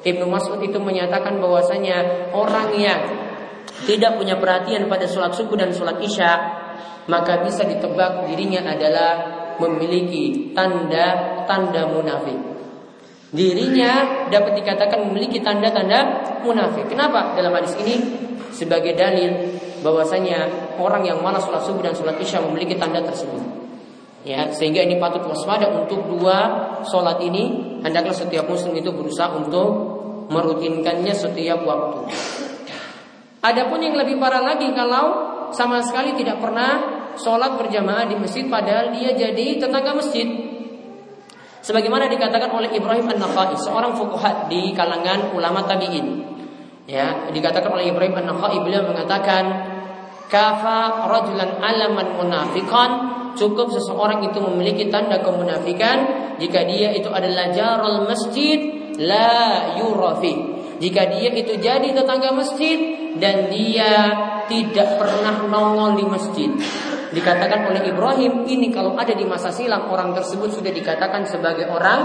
Ibnu 0.00 0.24
Mas'ud 0.24 0.56
itu 0.64 0.80
menyatakan 0.80 1.36
bahwasanya 1.36 2.32
orang 2.32 2.72
yang 2.80 3.00
tidak 3.84 4.16
punya 4.16 4.40
perhatian 4.40 4.88
pada 4.88 5.04
sholat 5.04 5.36
subuh 5.36 5.60
dan 5.60 5.70
sholat 5.76 6.00
isya 6.00 6.32
maka 7.10 7.42
bisa 7.42 7.66
ditebak 7.66 8.30
dirinya 8.30 8.62
adalah 8.62 9.12
memiliki 9.58 10.54
tanda-tanda 10.54 11.90
munafik. 11.90 12.38
Dirinya 13.32 14.28
dapat 14.28 14.60
dikatakan 14.60 15.08
memiliki 15.08 15.40
tanda-tanda 15.40 16.22
munafik. 16.44 16.86
Kenapa? 16.86 17.32
Dalam 17.34 17.52
hadis 17.56 17.74
ini 17.80 17.96
sebagai 18.52 18.92
dalil 18.92 19.56
bahwasanya 19.82 20.72
orang 20.78 21.02
yang 21.04 21.18
malas 21.20 21.44
sholat 21.44 21.62
subuh 21.66 21.82
dan 21.82 21.92
sholat 21.92 22.16
isya 22.22 22.40
memiliki 22.40 22.78
tanda 22.78 23.02
tersebut. 23.02 23.42
Ya, 24.22 24.46
sehingga 24.54 24.86
ini 24.86 25.02
patut 25.02 25.26
waspada 25.26 25.66
untuk 25.74 26.06
dua 26.06 26.70
sholat 26.86 27.18
ini. 27.26 27.74
Hendaklah 27.82 28.14
setiap 28.14 28.46
muslim 28.46 28.78
itu 28.78 28.94
berusaha 28.94 29.34
untuk 29.34 29.68
merutinkannya 30.30 31.10
setiap 31.10 31.66
waktu. 31.66 32.06
Adapun 33.42 33.82
yang 33.82 33.98
lebih 33.98 34.22
parah 34.22 34.38
lagi 34.38 34.70
kalau 34.70 35.34
sama 35.50 35.82
sekali 35.82 36.14
tidak 36.14 36.38
pernah 36.38 37.02
sholat 37.18 37.58
berjamaah 37.58 38.06
di 38.06 38.14
masjid 38.14 38.46
padahal 38.46 38.94
dia 38.94 39.10
jadi 39.18 39.58
tetangga 39.58 39.98
masjid. 39.98 40.24
Sebagaimana 41.62 42.10
dikatakan 42.10 42.50
oleh 42.50 42.74
Ibrahim 42.74 43.06
An-Nakhai, 43.06 43.54
seorang 43.54 43.94
fuqaha 43.94 44.50
di 44.50 44.74
kalangan 44.74 45.30
ulama 45.30 45.62
tabi'in. 45.62 46.26
Ya, 46.90 47.30
dikatakan 47.30 47.70
oleh 47.70 47.94
Ibrahim 47.94 48.18
An-Nakhai 48.18 48.58
beliau 48.62 48.82
mengatakan 48.82 49.71
kafa 50.32 51.12
rajulan 51.12 51.60
alaman 51.60 52.16
munafiqan 52.16 52.90
cukup 53.36 53.68
seseorang 53.68 54.24
itu 54.24 54.40
memiliki 54.40 54.88
tanda 54.88 55.20
kemunafikan 55.20 56.32
jika 56.40 56.64
dia 56.64 56.96
itu 56.96 57.12
adalah 57.12 57.52
jarul 57.52 58.08
masjid 58.08 58.58
la 58.96 59.76
yurafi. 59.76 60.52
Jika 60.80 61.06
dia 61.14 61.30
itu 61.30 61.62
jadi 61.62 61.94
tetangga 61.94 62.34
masjid 62.34 62.74
dan 63.20 63.52
dia 63.52 63.92
tidak 64.50 64.98
pernah 64.98 65.46
nongol 65.46 65.94
di 66.00 66.04
masjid. 66.08 66.50
Dikatakan 67.12 67.70
oleh 67.70 67.86
Ibrahim 67.86 68.48
ini 68.48 68.72
kalau 68.72 68.96
ada 68.96 69.12
di 69.12 69.22
masa 69.22 69.52
silam 69.52 69.86
orang 69.92 70.16
tersebut 70.16 70.48
sudah 70.48 70.72
dikatakan 70.72 71.22
sebagai 71.28 71.70
orang 71.70 72.00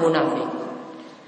munafik. 0.00 0.48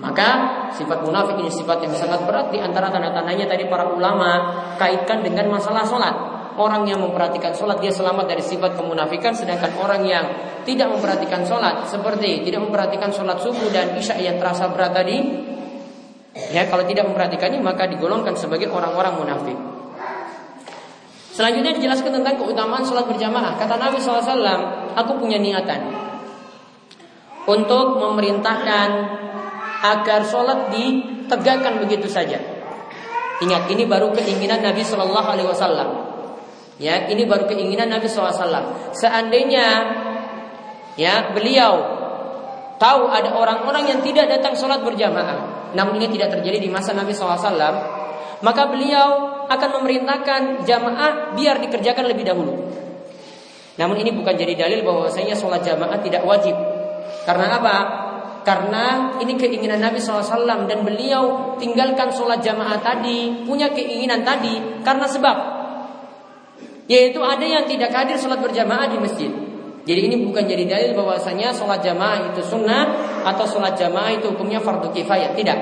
Maka 0.00 0.28
sifat 0.75 1.06
munafik 1.06 1.38
ini 1.38 1.50
sifat 1.52 1.84
yang 1.84 1.94
sangat 1.94 2.25
berat 2.26 2.50
di 2.50 2.58
antara 2.58 2.90
tanda-tandanya 2.90 3.46
tadi 3.46 3.68
para 3.70 3.90
ulama 3.90 4.50
kaitkan 4.80 5.23
dengan 5.23 5.52
masalah 5.52 5.87
sholat. 5.87 6.33
Orang 6.54 6.87
yang 6.87 7.02
memperhatikan 7.02 7.50
sholat 7.50 7.82
dia 7.82 7.90
selamat 7.90 8.30
dari 8.30 8.42
sifat 8.42 8.78
kemunafikan 8.78 9.34
Sedangkan 9.34 9.75
orang 9.78 10.06
yang 10.06 10.25
tidak 10.62 10.90
memperhatikan 10.90 11.42
sholat 11.42 11.86
Seperti 11.90 12.47
tidak 12.47 12.62
memperhatikan 12.62 13.10
sholat 13.10 13.43
subuh 13.43 13.71
dan 13.75 13.95
isya 13.99 14.19
yang 14.23 14.38
terasa 14.38 14.71
berat 14.71 14.95
tadi 14.95 15.19
Ya 16.34 16.67
kalau 16.67 16.82
tidak 16.82 17.06
memperhatikannya 17.06 17.62
maka 17.62 17.86
digolongkan 17.86 18.34
sebagai 18.34 18.67
orang-orang 18.67 19.23
munafik. 19.23 19.54
Selanjutnya 21.30 21.78
dijelaskan 21.78 22.10
tentang 22.23 22.43
keutamaan 22.43 22.82
sholat 22.82 23.06
berjamaah. 23.06 23.54
Kata 23.54 23.78
Nabi 23.78 24.02
SAW 24.02 24.43
Aku 24.99 25.12
punya 25.19 25.38
niatan 25.38 25.95
Untuk 27.47 28.02
memerintahkan 28.02 28.88
Agar 29.84 30.26
sholat 30.26 30.75
ditegakkan 30.75 31.78
begitu 31.86 32.08
saja. 32.10 32.40
Ingat 33.43 33.69
ini 33.69 33.84
baru 33.84 34.14
keinginan 34.17 34.64
Nabi 34.64 34.80
Shallallahu 34.80 35.28
Alaihi 35.28 35.49
Wasallam. 35.50 35.88
Ya, 36.82 37.06
ini 37.06 37.23
baru 37.23 37.47
keinginan 37.47 37.87
Nabi 37.87 38.10
SAW. 38.10 38.95
Seandainya 38.99 39.67
ya 40.99 41.30
beliau 41.30 42.02
tahu 42.82 43.06
ada 43.10 43.30
orang-orang 43.34 43.95
yang 43.95 44.00
tidak 44.02 44.26
datang 44.26 44.58
sholat 44.58 44.82
berjamaah, 44.82 45.71
namun 45.78 46.02
ini 46.02 46.10
tidak 46.19 46.34
terjadi 46.39 46.58
di 46.58 46.71
masa 46.71 46.91
Nabi 46.91 47.15
SAW, 47.15 47.47
maka 48.43 48.63
beliau 48.67 49.39
akan 49.47 49.71
memerintahkan 49.80 50.67
jamaah 50.67 51.39
biar 51.39 51.63
dikerjakan 51.63 52.10
lebih 52.10 52.26
dahulu. 52.26 52.54
Namun 53.75 53.97
ini 53.99 54.10
bukan 54.15 54.34
jadi 54.34 54.54
dalil 54.54 54.82
bahwasanya 54.87 55.34
sholat 55.34 55.63
jamaah 55.63 55.99
tidak 56.02 56.26
wajib. 56.26 56.54
Karena 57.26 57.58
apa? 57.58 57.76
Karena 58.45 59.17
ini 59.25 59.41
keinginan 59.41 59.80
Nabi 59.80 60.02
SAW 60.02 60.69
dan 60.69 60.84
beliau 60.84 61.56
tinggalkan 61.56 62.13
sholat 62.13 62.45
jamaah 62.45 62.76
tadi, 62.82 63.47
punya 63.47 63.73
keinginan 63.73 64.21
tadi 64.21 64.84
karena 64.84 65.08
sebab 65.08 65.37
yaitu 66.86 67.20
ada 67.25 67.44
yang 67.44 67.64
tidak 67.64 67.90
hadir 67.92 68.16
sholat 68.20 68.40
berjamaah 68.44 68.88
di 68.88 68.99
masjid. 69.00 69.30
Jadi 69.84 70.00
ini 70.08 70.16
bukan 70.25 70.49
jadi 70.49 70.64
dalil 70.64 70.97
bahwasanya 70.97 71.52
sholat 71.52 71.84
jamaah 71.84 72.32
itu 72.32 72.40
sunnah 72.40 72.84
atau 73.28 73.44
sholat 73.44 73.76
jamaah 73.76 74.16
itu 74.16 74.32
hukumnya 74.32 74.60
fardu 74.60 74.88
kifayah. 74.97 75.36
Tidak. 75.36 75.58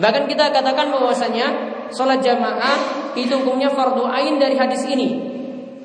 Bahkan 0.00 0.24
kita 0.24 0.48
katakan 0.48 0.88
bahwasanya 0.88 1.46
sholat 1.92 2.24
jamaah 2.24 3.12
itu 3.12 3.36
hukumnya 3.36 3.68
fardu 3.68 4.08
ain 4.08 4.40
dari 4.40 4.56
hadis 4.56 4.88
ini. 4.88 5.28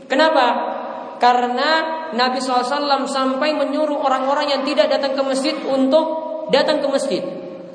Kenapa? 0.08 0.76
Karena 1.20 1.70
Nabi 2.16 2.40
SAW 2.40 3.08
sampai 3.08 3.56
menyuruh 3.56 4.00
orang-orang 4.00 4.52
yang 4.52 4.62
tidak 4.64 4.88
datang 4.92 5.20
ke 5.20 5.22
masjid 5.24 5.56
untuk 5.68 6.06
datang 6.52 6.80
ke 6.80 6.88
masjid. 6.88 7.24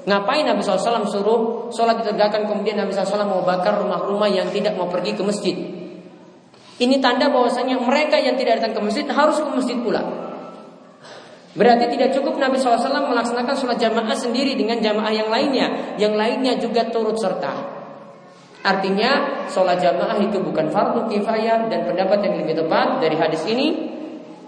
Ngapain 0.08 0.48
Nabi 0.48 0.64
SAW 0.64 1.04
suruh 1.04 1.68
sholat 1.68 2.00
ditegakkan 2.00 2.48
kemudian 2.48 2.80
Nabi 2.80 2.96
SAW 2.96 3.28
mau 3.28 3.44
bakar 3.44 3.76
rumah-rumah 3.84 4.32
yang 4.32 4.48
tidak 4.48 4.80
mau 4.80 4.88
pergi 4.88 5.12
ke 5.12 5.20
masjid. 5.20 5.79
Ini 6.80 6.96
tanda 7.04 7.28
bahwasanya 7.28 7.76
mereka 7.76 8.16
yang 8.16 8.40
tidak 8.40 8.64
datang 8.64 8.72
ke 8.72 8.80
masjid 8.80 9.04
harus 9.12 9.36
ke 9.36 9.52
masjid 9.52 9.76
pula. 9.76 10.00
Berarti 11.52 11.92
tidak 11.92 12.16
cukup 12.16 12.40
Nabi 12.40 12.56
SAW 12.56 12.80
melaksanakan 13.04 13.52
sholat 13.52 13.76
jamaah 13.76 14.16
sendiri 14.16 14.56
dengan 14.56 14.80
jamaah 14.80 15.12
yang 15.12 15.28
lainnya. 15.28 15.98
Yang 16.00 16.14
lainnya 16.16 16.52
juga 16.56 16.88
turut 16.88 17.20
serta. 17.20 17.52
Artinya 18.64 19.44
sholat 19.52 19.76
jamaah 19.76 20.16
itu 20.24 20.40
bukan 20.40 20.72
fardu 20.72 21.04
kifayah 21.12 21.68
dan 21.68 21.84
pendapat 21.84 22.24
yang 22.24 22.34
lebih 22.40 22.64
tepat 22.64 23.04
dari 23.04 23.16
hadis 23.20 23.44
ini. 23.44 23.92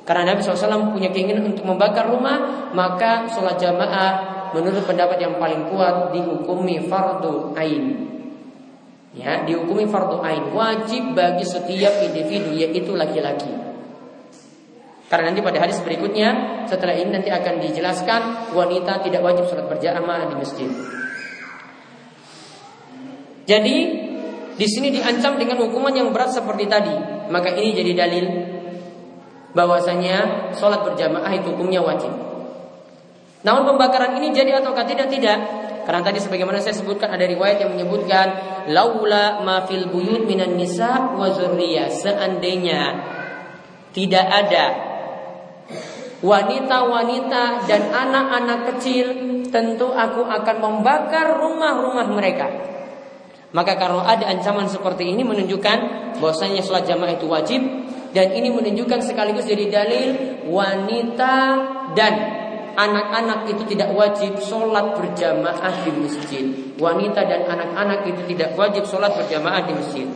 Karena 0.09 0.33
Nabi 0.33 0.41
SAW 0.41 0.89
punya 0.89 1.13
keinginan 1.13 1.53
untuk 1.53 1.69
membakar 1.69 2.09
rumah, 2.09 2.73
maka 2.73 3.29
sholat 3.29 3.61
jamaah 3.61 4.11
menurut 4.57 4.89
pendapat 4.89 5.21
yang 5.21 5.37
paling 5.37 5.69
kuat 5.69 6.17
dihukumi 6.17 6.89
fardu 6.89 7.53
ain 7.61 8.13
ya 9.13 9.45
dihukumi 9.45 9.89
fardu 9.89 10.25
ain 10.25 10.53
wajib 10.53 11.13
bagi 11.13 11.45
setiap 11.45 12.01
individu 12.05 12.57
yaitu 12.57 12.97
laki-laki. 12.97 13.53
Karena 15.13 15.29
nanti 15.29 15.45
pada 15.45 15.61
hadis 15.61 15.77
berikutnya 15.85 16.65
setelah 16.65 16.97
ini 16.97 17.13
nanti 17.13 17.29
akan 17.29 17.61
dijelaskan 17.61 18.21
wanita 18.57 19.05
tidak 19.05 19.21
wajib 19.21 19.45
sholat 19.45 19.69
berjamaah 19.69 20.25
di 20.33 20.35
masjid. 20.41 20.71
Jadi 23.45 23.77
di 24.57 24.67
sini 24.69 24.89
diancam 24.89 25.37
dengan 25.37 25.61
hukuman 25.61 25.93
yang 25.93 26.09
berat 26.17 26.33
seperti 26.33 26.65
tadi. 26.65 26.97
Maka 27.29 27.53
ini 27.53 27.77
jadi 27.77 27.93
dalil 27.93 28.27
bahwasanya 29.53 30.49
sholat 30.57 30.81
berjamaah 30.81 31.33
itu 31.37 31.53
hukumnya 31.53 31.85
wajib. 31.85 32.13
Namun 33.45 33.75
pembakaran 33.75 34.17
ini 34.17 34.33
jadi 34.33 34.65
ataukah 34.65 34.89
tidak 34.89 35.13
tidak 35.13 35.37
karena 35.83 36.03
tadi 36.03 36.19
sebagaimana 36.23 36.63
saya 36.63 36.79
sebutkan 36.79 37.11
ada 37.11 37.27
riwayat 37.27 37.63
yang 37.63 37.75
menyebutkan 37.75 38.27
laula 38.71 39.43
ma 39.43 39.67
fil 39.67 39.91
buyut 39.91 40.25
minan 40.27 40.55
nisa 40.55 41.15
wa 41.19 41.27
zurriyah. 41.31 41.91
Seandainya 41.91 42.81
tidak 43.91 44.27
ada 44.27 44.65
wanita-wanita 46.23 47.67
dan 47.67 47.83
anak-anak 47.91 48.61
kecil, 48.75 49.07
tentu 49.51 49.91
aku 49.91 50.23
akan 50.23 50.57
membakar 50.63 51.35
rumah-rumah 51.43 52.07
mereka. 52.15 52.47
Maka 53.53 53.77
kalau 53.77 54.01
ada 54.01 54.33
ancaman 54.33 54.65
seperti 54.65 55.13
ini 55.13 55.27
menunjukkan 55.27 55.79
bahwasanya 56.23 56.65
sholat 56.65 56.89
jamaah 56.89 57.21
itu 57.21 57.29
wajib 57.29 57.61
dan 58.17 58.33
ini 58.33 58.49
menunjukkan 58.49 59.05
sekaligus 59.05 59.45
jadi 59.45 59.69
dalil 59.69 60.09
wanita 60.49 61.37
dan 61.93 62.42
anak-anak 62.77 63.49
itu 63.51 63.63
tidak 63.73 63.93
wajib 63.93 64.37
sholat 64.41 64.97
berjamaah 64.97 65.75
di 65.85 65.91
masjid. 65.97 66.45
Wanita 66.77 67.21
dan 67.25 67.47
anak-anak 67.47 68.09
itu 68.09 68.23
tidak 68.35 68.57
wajib 68.57 68.85
sholat 68.89 69.13
berjamaah 69.17 69.63
di 69.65 69.73
masjid. 69.77 70.09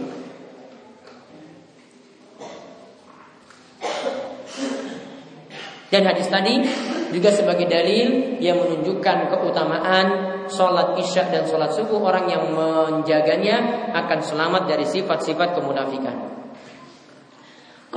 Dan 5.86 6.02
hadis 6.02 6.26
tadi 6.26 6.66
juga 7.14 7.30
sebagai 7.30 7.70
dalil 7.70 8.36
yang 8.42 8.58
menunjukkan 8.58 9.30
keutamaan 9.30 10.06
sholat 10.50 10.98
isya 10.98 11.30
dan 11.30 11.46
sholat 11.46 11.72
subuh 11.72 12.02
orang 12.02 12.26
yang 12.26 12.50
menjaganya 12.50 13.88
akan 13.94 14.18
selamat 14.20 14.66
dari 14.66 14.84
sifat-sifat 14.84 15.54
kemunafikan. 15.54 16.45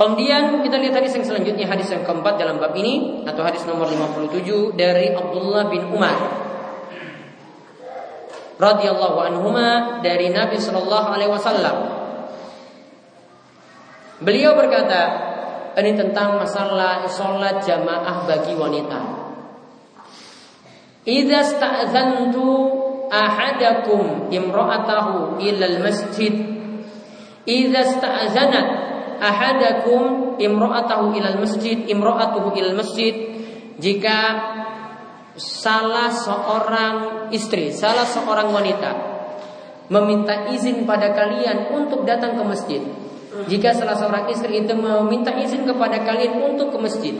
Kemudian 0.00 0.64
kita 0.64 0.80
lihat 0.80 0.96
hadis 0.96 1.12
yang 1.12 1.28
selanjutnya 1.28 1.68
hadis 1.68 1.92
yang 1.92 2.00
keempat 2.08 2.40
dalam 2.40 2.56
bab 2.56 2.72
ini 2.72 3.20
atau 3.28 3.44
hadis 3.44 3.68
nomor 3.68 3.84
57 3.84 4.72
dari 4.72 5.12
Abdullah 5.12 5.68
bin 5.68 5.92
Umar 5.92 6.16
radhiyallahu 8.56 9.18
anhuma 9.20 10.00
dari 10.00 10.32
Nabi 10.32 10.56
sallallahu 10.56 11.04
alaihi 11.04 11.28
wasallam. 11.28 11.76
Beliau 14.24 14.56
berkata, 14.56 15.02
ini 15.76 15.92
tentang 15.92 16.40
masalah 16.40 17.04
sholat 17.04 17.60
jamaah 17.60 18.24
bagi 18.24 18.56
wanita. 18.56 19.00
Idza 21.04 21.40
sta'zantu 21.44 22.48
ahadakum 23.12 24.32
imra'atahu 24.32 25.36
ilal 25.44 25.76
masjid 25.84 26.32
Idza 27.44 27.96
sta'zanat 28.00 28.89
ahadakum 29.20 30.34
imra'atahu 30.40 31.14
ilal 31.14 31.38
masjid 31.38 31.84
imra'atuhu 31.86 32.56
ilal 32.56 32.74
masjid. 32.74 33.12
Jika 33.80 34.18
salah 35.36 36.12
seorang 36.12 36.96
istri, 37.32 37.72
salah 37.72 38.04
seorang 38.04 38.52
wanita 38.52 38.90
meminta 39.92 40.48
izin 40.52 40.84
pada 40.84 41.12
kalian 41.12 41.72
untuk 41.72 42.04
datang 42.04 42.36
ke 42.36 42.42
masjid 42.44 42.82
jika 43.46 43.70
salah 43.72 43.94
seorang 43.94 44.26
istri 44.28 44.66
itu 44.66 44.74
meminta 44.74 45.30
izin 45.30 45.62
kepada 45.62 46.02
kalian 46.02 46.50
untuk 46.50 46.74
ke 46.74 46.78
masjid, 46.82 47.14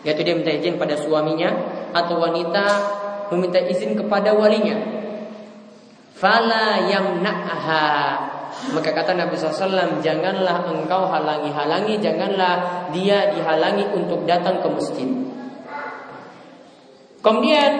yaitu 0.00 0.24
dia 0.24 0.34
minta 0.34 0.50
izin 0.50 0.80
pada 0.80 0.96
suaminya 0.96 1.52
atau 1.92 2.16
wanita 2.16 2.64
meminta 3.28 3.60
izin 3.60 3.92
kepada 3.92 4.32
walinya, 4.32 4.80
fala 6.16 6.88
yamna'ha 6.88 7.84
maka 8.72 8.96
kata 8.96 9.12
Nabi 9.12 9.36
SAW 9.36 10.00
Janganlah 10.00 10.64
engkau 10.70 11.04
halangi-halangi 11.10 12.00
Janganlah 12.00 12.88
dia 12.94 13.28
dihalangi 13.34 13.92
untuk 13.92 14.24
datang 14.24 14.64
ke 14.64 14.68
masjid 14.72 15.08
Kemudian 17.20 17.72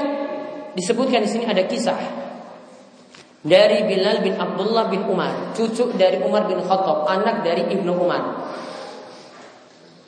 disebutkan 0.77 1.25
di 1.25 1.31
sini 1.31 1.45
ada 1.49 1.65
kisah 1.65 2.25
dari 3.45 3.85
Bilal 3.85 4.25
bin 4.25 4.41
Abdullah 4.41 4.89
bin 4.89 5.05
Umar, 5.05 5.53
cucu 5.53 5.93
dari 6.01 6.17
Umar 6.25 6.49
bin 6.49 6.65
Khattab, 6.65 7.05
anak 7.05 7.45
dari 7.45 7.69
Ibnu 7.77 7.93
Umar. 7.93 8.41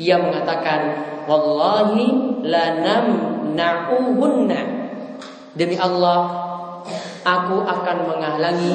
Ia 0.01 0.17
mengatakan, 0.17 0.81
"Wallahi 1.29 2.41
la 2.49 2.81
namna'uhunna." 2.81 4.61
Demi 5.53 5.77
Allah, 5.77 6.21
aku 7.29 7.61
akan 7.61 7.97
menghalangi, 8.09 8.75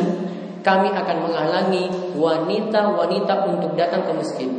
kami 0.62 0.90
akan 0.94 1.18
menghalangi 1.26 2.16
wanita-wanita 2.18 3.34
untuk 3.50 3.74
datang 3.74 4.06
ke 4.06 4.14
masjid. 4.14 4.50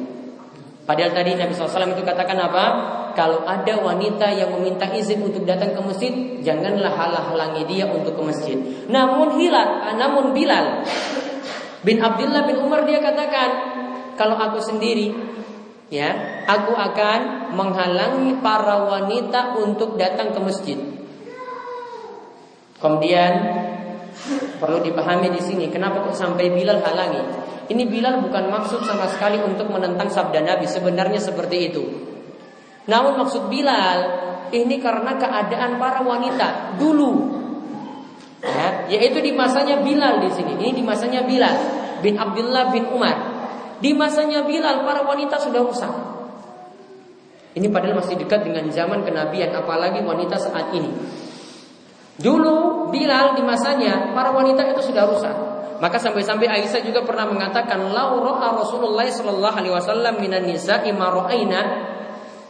Padahal 0.82 1.14
tadi 1.14 1.38
Nabi 1.38 1.54
SAW 1.54 1.94
itu 1.94 2.02
katakan 2.02 2.38
apa? 2.42 2.64
Kalau 3.14 3.46
ada 3.46 3.78
wanita 3.78 4.34
yang 4.34 4.50
meminta 4.58 4.90
izin 4.90 5.22
untuk 5.22 5.46
datang 5.46 5.78
ke 5.78 5.80
masjid, 5.84 6.12
janganlah 6.42 6.90
halang-halangi 6.90 7.62
dia 7.70 7.86
untuk 7.86 8.18
ke 8.18 8.22
masjid. 8.24 8.58
Namun 8.90 9.38
Hilal, 9.38 9.94
namun 9.94 10.34
Bilal 10.34 10.82
bin 11.86 12.02
Abdullah 12.02 12.50
bin 12.50 12.58
Umar 12.58 12.82
dia 12.82 12.98
katakan, 12.98 13.50
kalau 14.18 14.34
aku 14.34 14.58
sendiri, 14.58 15.14
ya, 15.92 16.42
aku 16.50 16.74
akan 16.74 17.52
menghalangi 17.54 18.42
para 18.42 18.82
wanita 18.82 19.54
untuk 19.60 19.94
datang 19.94 20.34
ke 20.34 20.40
masjid. 20.42 20.78
Kemudian 22.82 23.32
perlu 24.62 24.78
dipahami 24.82 25.32
di 25.34 25.42
sini, 25.42 25.66
kenapa 25.72 26.06
kok 26.06 26.14
sampai 26.14 26.50
Bilal 26.54 26.78
halangi? 26.78 27.22
Ini 27.72 27.82
Bilal 27.86 28.22
bukan 28.22 28.50
maksud 28.50 28.82
sama 28.84 29.06
sekali 29.10 29.40
untuk 29.40 29.70
menentang 29.70 30.10
sabda 30.10 30.42
Nabi. 30.42 30.66
Sebenarnya 30.66 31.18
seperti 31.22 31.56
itu. 31.72 31.82
Namun 32.90 33.22
maksud 33.22 33.46
Bilal 33.46 33.98
ini 34.52 34.76
karena 34.82 35.16
keadaan 35.16 35.80
para 35.80 36.02
wanita 36.02 36.76
dulu. 36.76 37.40
Ya, 38.42 38.90
yaitu 38.90 39.22
di 39.22 39.30
masanya 39.30 39.80
Bilal 39.80 40.18
di 40.20 40.30
sini. 40.34 40.58
Ini 40.58 40.74
di 40.74 40.82
masanya 40.82 41.22
Bilal 41.22 41.56
bin 42.02 42.18
Abdullah 42.18 42.74
bin 42.74 42.90
Umar. 42.90 43.16
Di 43.78 43.94
masanya 43.94 44.42
Bilal 44.42 44.82
para 44.82 45.06
wanita 45.06 45.38
sudah 45.38 45.62
rusak. 45.62 45.90
Ini 47.52 47.68
padahal 47.68 48.00
masih 48.00 48.16
dekat 48.16 48.48
dengan 48.48 48.66
zaman 48.72 49.04
kenabian 49.04 49.52
apalagi 49.54 50.00
wanita 50.02 50.40
saat 50.40 50.72
ini. 50.74 50.88
Dulu 52.20 52.88
Bilal 52.92 53.32
di 53.32 53.42
masanya 53.44 54.12
para 54.12 54.28
wanita 54.28 54.68
itu 54.68 54.92
sudah 54.92 55.08
rusak. 55.08 55.32
Maka 55.80 55.98
sampai-sampai 55.98 56.46
Aisyah 56.46 56.84
juga 56.84 57.02
pernah 57.02 57.26
mengatakan, 57.26 57.90
"Lau 57.90 58.20
ra'a 58.22 58.54
Rasulullah 58.54 59.08
sallallahu 59.08 59.56
alaihi 59.56 59.74
wasallam 59.74 60.20
minan 60.20 60.46
nisa'i 60.46 60.92
ma 60.94 61.10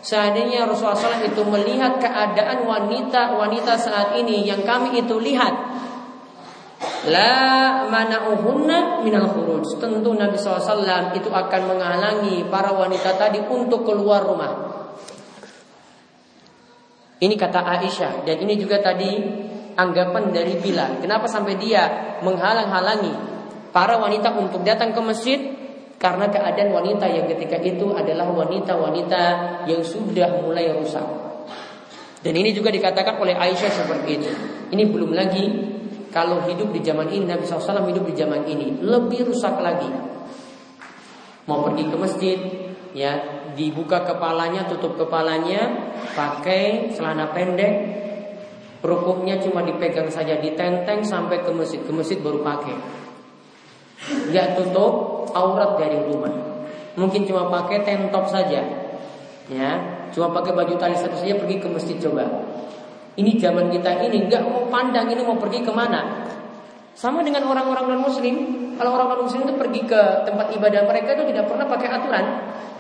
Seandainya 0.03 0.66
Rasulullah 0.66 0.98
SAW 0.98 1.31
itu 1.31 1.46
melihat 1.46 2.03
keadaan 2.03 2.66
wanita-wanita 2.66 3.79
saat 3.79 4.18
ini 4.18 4.42
yang 4.42 4.66
kami 4.66 4.98
itu 4.98 5.14
lihat, 5.14 5.55
la 7.07 7.87
mana'uhunna 7.87 9.07
minal 9.07 9.31
khuruj. 9.31 9.79
Tentu 9.79 10.11
Nabi 10.11 10.35
SAW 10.35 11.14
itu 11.14 11.31
akan 11.31 11.62
menghalangi 11.70 12.51
para 12.51 12.75
wanita 12.75 13.14
tadi 13.14 13.46
untuk 13.46 13.87
keluar 13.87 14.27
rumah. 14.27 14.53
Ini 17.22 17.38
kata 17.38 17.62
Aisyah 17.62 18.27
dan 18.27 18.37
ini 18.42 18.59
juga 18.59 18.83
tadi 18.83 19.14
anggapan 19.76 20.32
dari 20.32 20.58
Bilal. 20.61 21.00
Kenapa 21.00 21.28
sampai 21.28 21.56
dia 21.56 22.16
menghalang-halangi 22.20 23.14
para 23.72 23.96
wanita 23.96 24.35
untuk 24.37 24.62
datang 24.64 24.92
ke 24.92 25.00
masjid? 25.00 25.40
Karena 26.02 26.26
keadaan 26.26 26.74
wanita 26.74 27.06
yang 27.06 27.30
ketika 27.30 27.62
itu 27.62 27.94
adalah 27.94 28.26
wanita-wanita 28.26 29.22
yang 29.70 29.87
sudah 29.87 30.42
mulai 30.42 30.74
rusak. 30.74 31.06
Dan 32.22 32.35
ini 32.35 32.50
juga 32.50 32.74
dikatakan 32.74 33.22
oleh 33.22 33.38
Aisyah 33.38 33.70
seperti 33.70 34.11
itu. 34.18 34.30
Ini 34.74 34.82
belum 34.90 35.14
lagi 35.14 35.44
kalau 36.11 36.42
hidup 36.46 36.74
di 36.74 36.82
zaman 36.82 37.06
ini 37.06 37.24
Nabi 37.26 37.46
SAW 37.46 37.87
hidup 37.87 38.02
di 38.02 38.14
zaman 38.18 38.42
ini 38.50 38.82
lebih 38.82 39.30
rusak 39.30 39.62
lagi. 39.62 39.90
Mau 41.46 41.66
pergi 41.66 41.85
ke 41.87 41.96
masjid, 41.98 42.38
ya 42.94 43.42
dibuka 43.54 44.02
kepalanya, 44.02 44.66
tutup 44.70 44.94
kepalanya, 44.98 45.94
pakai 46.14 46.94
celana 46.94 47.30
pendek, 47.30 48.01
Rukuknya 48.82 49.38
cuma 49.38 49.62
dipegang 49.62 50.10
saja 50.10 50.42
ditenteng 50.42 51.06
sampai 51.06 51.38
ke 51.46 51.50
masjid. 51.54 51.78
Ke 51.86 51.94
masjid 51.94 52.18
baru 52.18 52.42
pakai. 52.42 52.74
Gak 54.34 54.58
tutup 54.58 55.22
aurat 55.30 55.78
dari 55.78 56.02
rumah. 56.02 56.34
Mungkin 56.98 57.24
cuma 57.24 57.48
pakai 57.48 57.86
tentop 57.86 58.26
saja. 58.28 58.60
Ya, 59.50 59.70
cuma 60.14 60.30
pakai 60.30 60.54
baju 60.54 60.74
tali 60.78 60.94
satu 60.94 61.18
saja 61.18 61.34
pergi 61.38 61.58
ke 61.58 61.68
masjid 61.70 61.96
coba. 61.98 62.24
Ini 63.18 63.36
zaman 63.36 63.68
kita 63.68 64.08
ini 64.08 64.24
nggak 64.30 64.42
mau 64.48 64.64
pandang 64.72 65.10
ini 65.12 65.20
mau 65.20 65.36
pergi 65.36 65.60
ke 65.60 65.72
mana. 65.72 66.24
Sama 66.92 67.24
dengan 67.24 67.48
orang-orang 67.48 67.96
non 67.96 68.02
muslim. 68.06 68.36
Kalau 68.76 68.96
orang 68.96 69.08
non 69.12 69.20
muslim 69.28 69.44
itu 69.44 69.54
pergi 69.56 69.80
ke 69.84 70.00
tempat 70.24 70.52
ibadah 70.56 70.88
mereka 70.88 71.16
itu 71.16 71.24
tidak 71.32 71.44
pernah 71.48 71.66
pakai 71.68 71.88
aturan. 71.90 72.24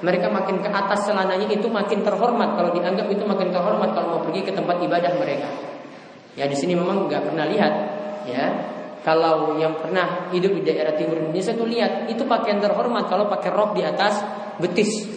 Mereka 0.02 0.26
makin 0.32 0.56
ke 0.64 0.68
atas 0.70 1.06
celananya 1.06 1.46
itu 1.46 1.68
makin 1.68 2.02
terhormat. 2.02 2.58
Kalau 2.58 2.70
dianggap 2.74 3.06
itu 3.06 3.22
makin 3.22 3.48
terhormat 3.52 3.90
kalau 3.94 4.18
mau 4.18 4.20
pergi 4.24 4.40
ke 4.44 4.52
tempat 4.54 4.76
ibadah 4.82 5.12
mereka. 5.20 5.71
Ya 6.32 6.48
di 6.48 6.56
sini 6.56 6.72
memang 6.72 7.08
nggak 7.08 7.22
pernah 7.32 7.44
lihat 7.48 7.72
ya. 8.24 8.44
Kalau 9.02 9.58
yang 9.58 9.74
pernah 9.82 10.30
hidup 10.30 10.54
di 10.54 10.62
daerah 10.62 10.94
timur 10.94 11.18
Indonesia 11.18 11.50
tuh 11.58 11.66
lihat 11.66 12.06
itu 12.06 12.22
pakaian 12.22 12.62
terhormat 12.62 13.10
kalau 13.10 13.26
pakai 13.26 13.50
rok 13.50 13.74
di 13.74 13.82
atas 13.82 14.22
betis 14.62 15.10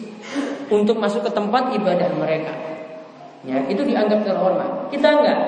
untuk 0.74 0.98
masuk 0.98 1.22
ke 1.22 1.32
tempat 1.32 1.70
ibadah 1.78 2.10
mereka. 2.18 2.54
Ya, 3.46 3.62
itu 3.70 3.86
dianggap 3.86 4.26
terhormat. 4.26 4.90
Kita 4.90 5.22
enggak. 5.22 5.40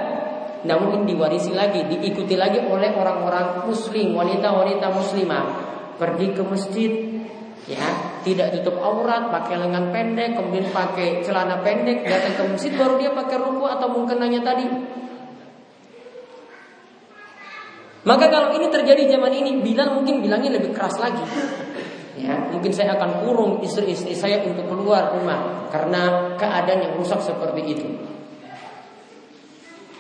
Namun 0.70 1.02
ini 1.02 1.18
diwarisi 1.18 1.50
lagi, 1.58 1.82
diikuti 1.90 2.38
lagi 2.38 2.62
oleh 2.62 2.94
orang-orang 2.94 3.66
muslim, 3.66 4.14
wanita-wanita 4.14 4.86
muslimah 4.94 5.46
pergi 5.98 6.28
ke 6.34 6.44
masjid 6.46 6.92
ya, 7.66 7.86
tidak 8.22 8.54
tutup 8.58 8.78
aurat, 8.82 9.34
pakai 9.34 9.58
lengan 9.58 9.90
pendek, 9.90 10.38
kemudian 10.38 10.70
pakai 10.70 11.26
celana 11.26 11.62
pendek, 11.66 12.06
datang 12.06 12.38
ke 12.38 12.44
masjid 12.54 12.74
baru 12.78 13.02
dia 13.02 13.12
pakai 13.18 13.38
ruku 13.38 13.66
atau 13.66 13.88
mungkin 13.90 14.18
nanya 14.22 14.42
tadi 14.46 14.66
Maka 18.08 18.32
kalau 18.32 18.56
ini 18.56 18.72
terjadi 18.72 19.04
zaman 19.20 19.36
ini, 19.36 19.60
bilang 19.60 20.00
mungkin 20.00 20.24
bilangnya 20.24 20.56
lebih 20.56 20.72
keras 20.72 20.96
lagi. 20.96 21.20
Ya, 22.16 22.40
mungkin 22.50 22.72
saya 22.72 22.96
akan 22.96 23.28
kurung 23.28 23.60
istri-istri 23.60 24.16
saya 24.16 24.42
untuk 24.48 24.64
keluar 24.66 25.12
rumah 25.12 25.68
karena 25.70 26.34
keadaan 26.40 26.88
yang 26.88 26.94
rusak 26.96 27.20
seperti 27.20 27.62
itu. 27.68 27.88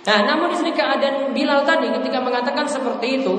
Nah, 0.08 0.24
namun 0.24 0.56
di 0.56 0.56
sini 0.56 0.72
keadaan 0.72 1.36
Bilal 1.36 1.67
tadi 1.67 1.91
ketika 1.91 2.24
mengatakan 2.24 2.63
seperti 2.63 3.22
itu, 3.22 3.36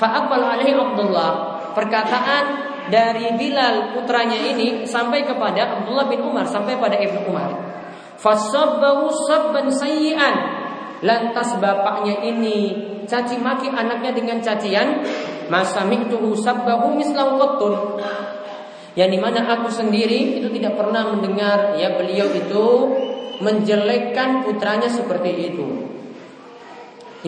fa'aqbal 0.00 0.56
alaihi 0.56 0.72
Abdullah, 0.72 1.60
perkataan 1.76 2.44
dari 2.88 3.36
Bilal 3.36 3.92
putranya 3.92 4.40
ini 4.40 4.88
sampai 4.88 5.28
kepada 5.28 5.76
Abdullah 5.76 6.08
bin 6.08 6.24
Umar 6.24 6.48
sampai 6.48 6.80
pada 6.80 6.96
Ibnu 6.96 7.28
Umar. 7.28 7.52
Fasabbahu 8.16 9.12
sabban 9.28 9.68
sayyi'an. 9.68 10.55
Lantas 11.04 11.52
bapaknya 11.60 12.24
ini 12.24 12.72
caci 13.04 13.36
maki 13.36 13.68
anaknya 13.68 14.16
dengan 14.16 14.40
cacian, 14.40 15.04
masa 15.52 15.84
miktuhu 15.84 16.32
sabbahu 16.32 16.96
mislahu 16.96 17.36
qattun. 17.36 17.74
Yang 18.96 19.10
di 19.12 19.18
mana 19.20 19.44
aku 19.44 19.68
sendiri 19.68 20.40
itu 20.40 20.48
tidak 20.56 20.80
pernah 20.80 21.12
mendengar 21.12 21.76
ya 21.76 22.00
beliau 22.00 22.32
itu 22.32 22.66
menjelekkan 23.44 24.40
putranya 24.48 24.88
seperti 24.88 25.52
itu. 25.52 25.66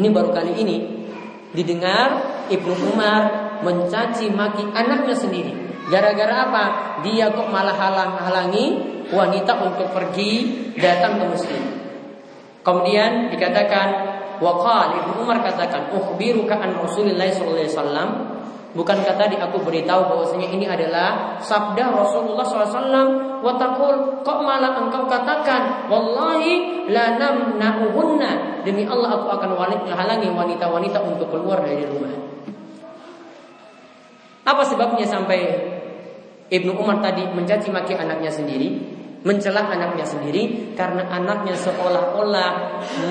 Ini 0.00 0.08
baru 0.08 0.32
kali 0.32 0.52
ini 0.56 0.76
didengar 1.52 2.40
Ibnu 2.48 2.72
Umar 2.96 3.22
mencaci 3.60 4.32
maki 4.32 4.64
anaknya 4.72 5.12
sendiri. 5.12 5.52
Gara-gara 5.92 6.48
apa? 6.48 6.64
Dia 7.04 7.32
kok 7.32 7.52
malah 7.52 7.76
halang-halangi 7.76 8.66
wanita 9.12 9.52
untuk 9.64 9.92
pergi 9.92 10.72
datang 10.76 11.20
ke 11.20 11.24
masjid. 11.32 11.77
Kemudian 12.66 13.32
dikatakan 13.32 13.88
waqal 14.42 14.98
Ibnu 15.02 15.24
Umar 15.24 15.40
katakan 15.40 15.94
ukhbiruka 15.94 16.58
an 16.58 16.78
Rasulillah 16.78 17.30
sallallahu 17.30 17.58
alaihi 17.58 17.72
wasallam 17.72 18.10
Bukan 18.76 19.00
kata 19.00 19.32
di 19.32 19.40
aku 19.40 19.64
beritahu 19.64 20.12
bahwasanya 20.12 20.52
ini 20.52 20.68
adalah 20.68 21.40
sabda 21.40 21.88
Rasulullah 21.88 22.44
SAW. 22.44 23.40
Watakul 23.40 24.20
kok 24.20 24.38
malah 24.44 24.76
engkau 24.76 25.08
katakan, 25.08 25.88
wallahi 25.88 26.84
la 26.92 27.16
namna'uhunna. 27.16 28.62
Demi 28.68 28.84
Allah 28.84 29.18
aku 29.18 29.34
akan 29.34 29.56
halangi 29.88 30.28
wanita-wanita 30.28 31.00
untuk 31.00 31.32
keluar 31.32 31.64
dari 31.64 31.88
rumah. 31.88 32.12
Apa 34.44 34.62
sebabnya 34.68 35.08
sampai 35.08 35.40
Ibnu 36.52 36.76
Umar 36.76 37.00
tadi 37.00 37.24
mencaci 37.24 37.72
maki 37.72 37.96
anaknya 37.96 38.28
sendiri, 38.28 38.97
mencela 39.26 39.66
anaknya 39.66 40.06
sendiri 40.06 40.74
karena 40.78 41.02
anaknya 41.10 41.58
seolah-olah 41.58 42.50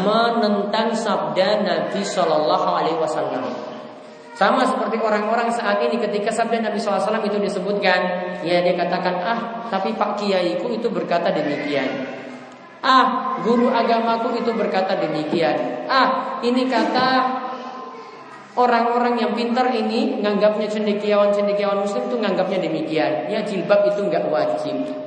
menentang 0.07 0.95
sabda 0.95 1.67
Nabi 1.67 1.99
Shallallahu 1.99 2.67
Alaihi 2.67 2.99
Wasallam. 2.99 3.43
Sama 4.37 4.61
seperti 4.69 5.01
orang-orang 5.01 5.49
saat 5.49 5.81
ini 5.81 5.97
ketika 5.97 6.29
sabda 6.29 6.61
Nabi 6.61 6.77
SAW 6.77 7.25
itu 7.25 7.41
disebutkan, 7.41 7.99
ya 8.45 8.61
dia 8.61 8.77
katakan, 8.77 9.17
ah 9.25 9.39
tapi 9.73 9.97
Pak 9.97 10.21
Kiaiku 10.21 10.77
itu 10.77 10.93
berkata 10.93 11.33
demikian. 11.33 12.05
Ah, 12.85 13.33
guru 13.41 13.73
agamaku 13.73 14.37
itu 14.37 14.53
berkata 14.53 14.93
demikian. 15.01 15.89
Ah, 15.89 16.37
ini 16.45 16.69
kata 16.69 17.09
orang-orang 18.53 19.17
yang 19.17 19.33
pintar 19.33 19.73
ini 19.73 20.21
nganggapnya 20.21 20.69
cendekiawan-cendekiawan 20.69 21.81
muslim 21.81 22.05
itu 22.05 22.17
nganggapnya 22.21 22.59
demikian. 22.61 23.33
Ya 23.33 23.41
jilbab 23.41 23.89
itu 23.89 24.05
nggak 24.05 24.29
wajib. 24.29 25.06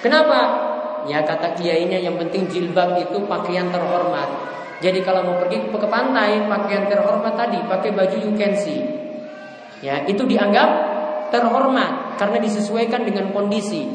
Kenapa? 0.00 0.68
Ya 1.08 1.24
kata 1.24 1.56
kiainya 1.56 2.00
yang 2.00 2.16
penting 2.20 2.48
jilbab 2.48 2.96
itu 3.00 3.24
pakaian 3.24 3.68
terhormat. 3.72 4.28
Jadi 4.80 5.04
kalau 5.04 5.24
mau 5.28 5.36
pergi 5.36 5.68
ke 5.68 5.88
pantai, 5.88 6.48
pakaian 6.48 6.88
terhormat 6.88 7.36
tadi, 7.36 7.60
pakai 7.68 7.92
baju 7.92 8.16
you 8.16 8.32
can 8.36 8.56
see. 8.56 8.80
Ya, 9.84 10.04
itu 10.08 10.24
dianggap 10.24 10.68
terhormat 11.32 12.16
karena 12.16 12.40
disesuaikan 12.40 13.04
dengan 13.04 13.32
kondisi. 13.32 13.88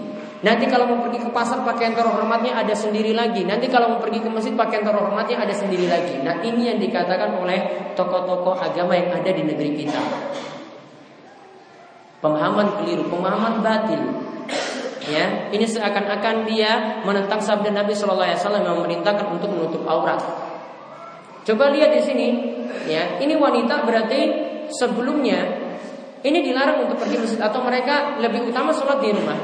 Nanti 0.46 0.70
kalau 0.70 0.86
mau 0.86 1.02
pergi 1.02 1.26
ke 1.26 1.30
pasar 1.34 1.66
pakaian 1.66 1.98
terhormatnya 1.98 2.54
ada 2.54 2.74
sendiri 2.78 3.18
lagi. 3.18 3.42
Nanti 3.50 3.66
kalau 3.66 3.98
mau 3.98 4.00
pergi 4.02 4.22
ke 4.22 4.30
masjid 4.30 4.54
pakaian 4.54 4.86
terhormatnya 4.86 5.42
ada 5.42 5.54
sendiri 5.54 5.90
lagi. 5.90 6.22
Nah 6.22 6.38
ini 6.46 6.70
yang 6.70 6.78
dikatakan 6.78 7.34
oleh 7.42 7.94
tokoh-tokoh 7.98 8.54
agama 8.54 8.94
yang 8.94 9.10
ada 9.10 9.30
di 9.34 9.42
negeri 9.42 9.74
kita. 9.74 10.02
Pemahaman 12.22 12.82
keliru, 12.82 13.10
pemahaman 13.10 13.66
batil. 13.66 14.25
Ya, 15.06 15.54
ini 15.54 15.66
seakan-akan 15.70 16.50
dia 16.50 17.02
menentang 17.06 17.38
sabda 17.38 17.70
Nabi 17.70 17.94
Shallallahu 17.94 18.26
Alaihi 18.26 18.42
Wasallam 18.42 18.64
yang 18.66 18.76
memerintahkan 18.82 19.26
untuk 19.30 19.50
menutup 19.54 19.86
aurat. 19.86 20.18
Coba 21.46 21.70
lihat 21.70 21.94
di 21.94 22.02
sini, 22.02 22.28
ya. 22.90 23.22
Ini 23.22 23.38
wanita 23.38 23.86
berarti 23.86 24.20
sebelumnya 24.74 25.66
ini 26.26 26.42
dilarang 26.42 26.90
untuk 26.90 26.98
pergi 26.98 27.22
masjid 27.22 27.38
atau 27.38 27.62
mereka 27.62 28.18
lebih 28.18 28.50
utama 28.50 28.74
sholat 28.74 28.98
di 28.98 29.14
rumah. 29.14 29.38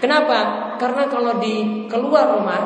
Kenapa? 0.00 0.72
Karena 0.80 1.04
kalau 1.04 1.36
di 1.36 1.84
keluar 1.88 2.32
rumah 2.32 2.60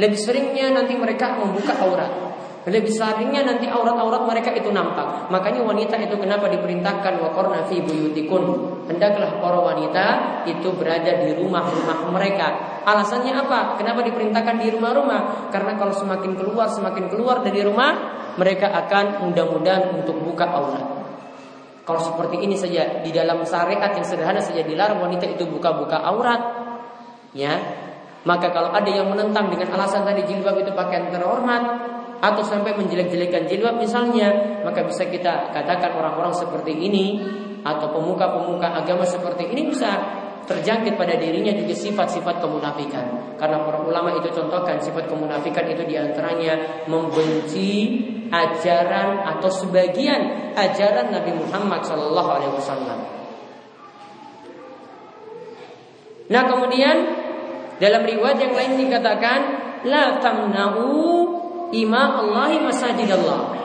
lebih 0.00 0.16
seringnya 0.16 0.72
nanti 0.72 0.96
mereka 0.96 1.36
membuka 1.36 1.76
aurat. 1.84 2.29
Lebih 2.68 2.92
seringnya 2.92 3.40
nanti 3.40 3.64
aurat-aurat 3.72 4.28
mereka 4.28 4.52
itu 4.52 4.68
nampak. 4.68 5.32
Makanya 5.32 5.64
wanita 5.64 5.96
itu 5.96 6.12
kenapa 6.20 6.44
diperintahkan 6.52 7.16
waqarna 7.16 7.64
fi 7.64 7.80
buyutikun. 7.80 8.44
Hendaklah 8.84 9.40
para 9.40 9.60
wanita 9.64 10.06
itu 10.44 10.68
berada 10.76 11.24
di 11.24 11.40
rumah-rumah 11.40 12.12
mereka. 12.12 12.80
Alasannya 12.84 13.32
apa? 13.32 13.80
Kenapa 13.80 14.04
diperintahkan 14.04 14.60
di 14.60 14.68
rumah-rumah? 14.76 15.48
Karena 15.48 15.72
kalau 15.80 15.96
semakin 15.96 16.36
keluar, 16.36 16.68
semakin 16.68 17.08
keluar 17.08 17.40
dari 17.40 17.64
rumah, 17.64 17.96
mereka 18.36 18.68
akan 18.68 19.24
mudah-mudahan 19.24 19.96
untuk 19.96 20.20
buka 20.20 20.44
aurat. 20.52 20.86
Kalau 21.88 22.00
seperti 22.04 22.44
ini 22.44 22.60
saja 22.60 23.00
di 23.00 23.08
dalam 23.08 23.40
syariat 23.42 23.88
yang 23.96 24.04
sederhana 24.04 24.38
saja 24.38 24.60
dilarang 24.60 25.00
wanita 25.00 25.26
itu 25.26 25.48
buka-buka 25.48 25.96
aurat, 26.04 26.38
ya. 27.32 27.56
Maka 28.20 28.52
kalau 28.52 28.68
ada 28.68 28.86
yang 28.86 29.08
menentang 29.08 29.48
dengan 29.48 29.80
alasan 29.80 30.04
tadi 30.04 30.28
jilbab 30.28 30.60
itu 30.60 30.70
pakaian 30.76 31.08
terhormat, 31.08 31.62
atau 32.20 32.44
sampai 32.44 32.76
menjelek-jelekan 32.76 33.48
jilbab 33.48 33.80
misalnya, 33.80 34.60
maka 34.60 34.84
bisa 34.84 35.08
kita 35.08 35.50
katakan 35.56 35.96
orang-orang 35.96 36.36
seperti 36.36 36.76
ini 36.76 37.16
atau 37.64 37.92
pemuka-pemuka 37.92 38.76
agama 38.76 39.04
seperti 39.08 39.48
ini 39.48 39.72
bisa 39.72 40.20
terjangkit 40.44 40.98
pada 41.00 41.16
dirinya 41.16 41.52
juga 41.56 41.72
sifat-sifat 41.72 42.44
kemunafikan. 42.44 43.36
Karena 43.40 43.64
para 43.64 43.80
ulama 43.80 44.12
itu 44.18 44.28
contohkan 44.34 44.76
sifat 44.82 45.08
kemunafikan 45.08 45.64
itu 45.68 45.86
di 45.88 45.96
antaranya 45.96 46.84
membenci 46.90 48.02
ajaran 48.28 49.24
atau 49.36 49.50
sebagian 49.50 50.52
ajaran 50.54 51.14
Nabi 51.14 51.32
Muhammad 51.38 51.80
Shallallahu 51.86 52.30
Alaihi 52.30 52.54
Wasallam. 52.54 52.98
Nah 56.30 56.42
kemudian 56.46 56.96
dalam 57.82 58.02
riwayat 58.06 58.38
yang 58.38 58.54
lain 58.54 58.72
dikatakan 58.86 59.40
la 59.88 60.20
tamna'u 60.22 61.39
ima 61.70 62.18
Allahi 62.18 62.62
masajidallah. 62.62 63.60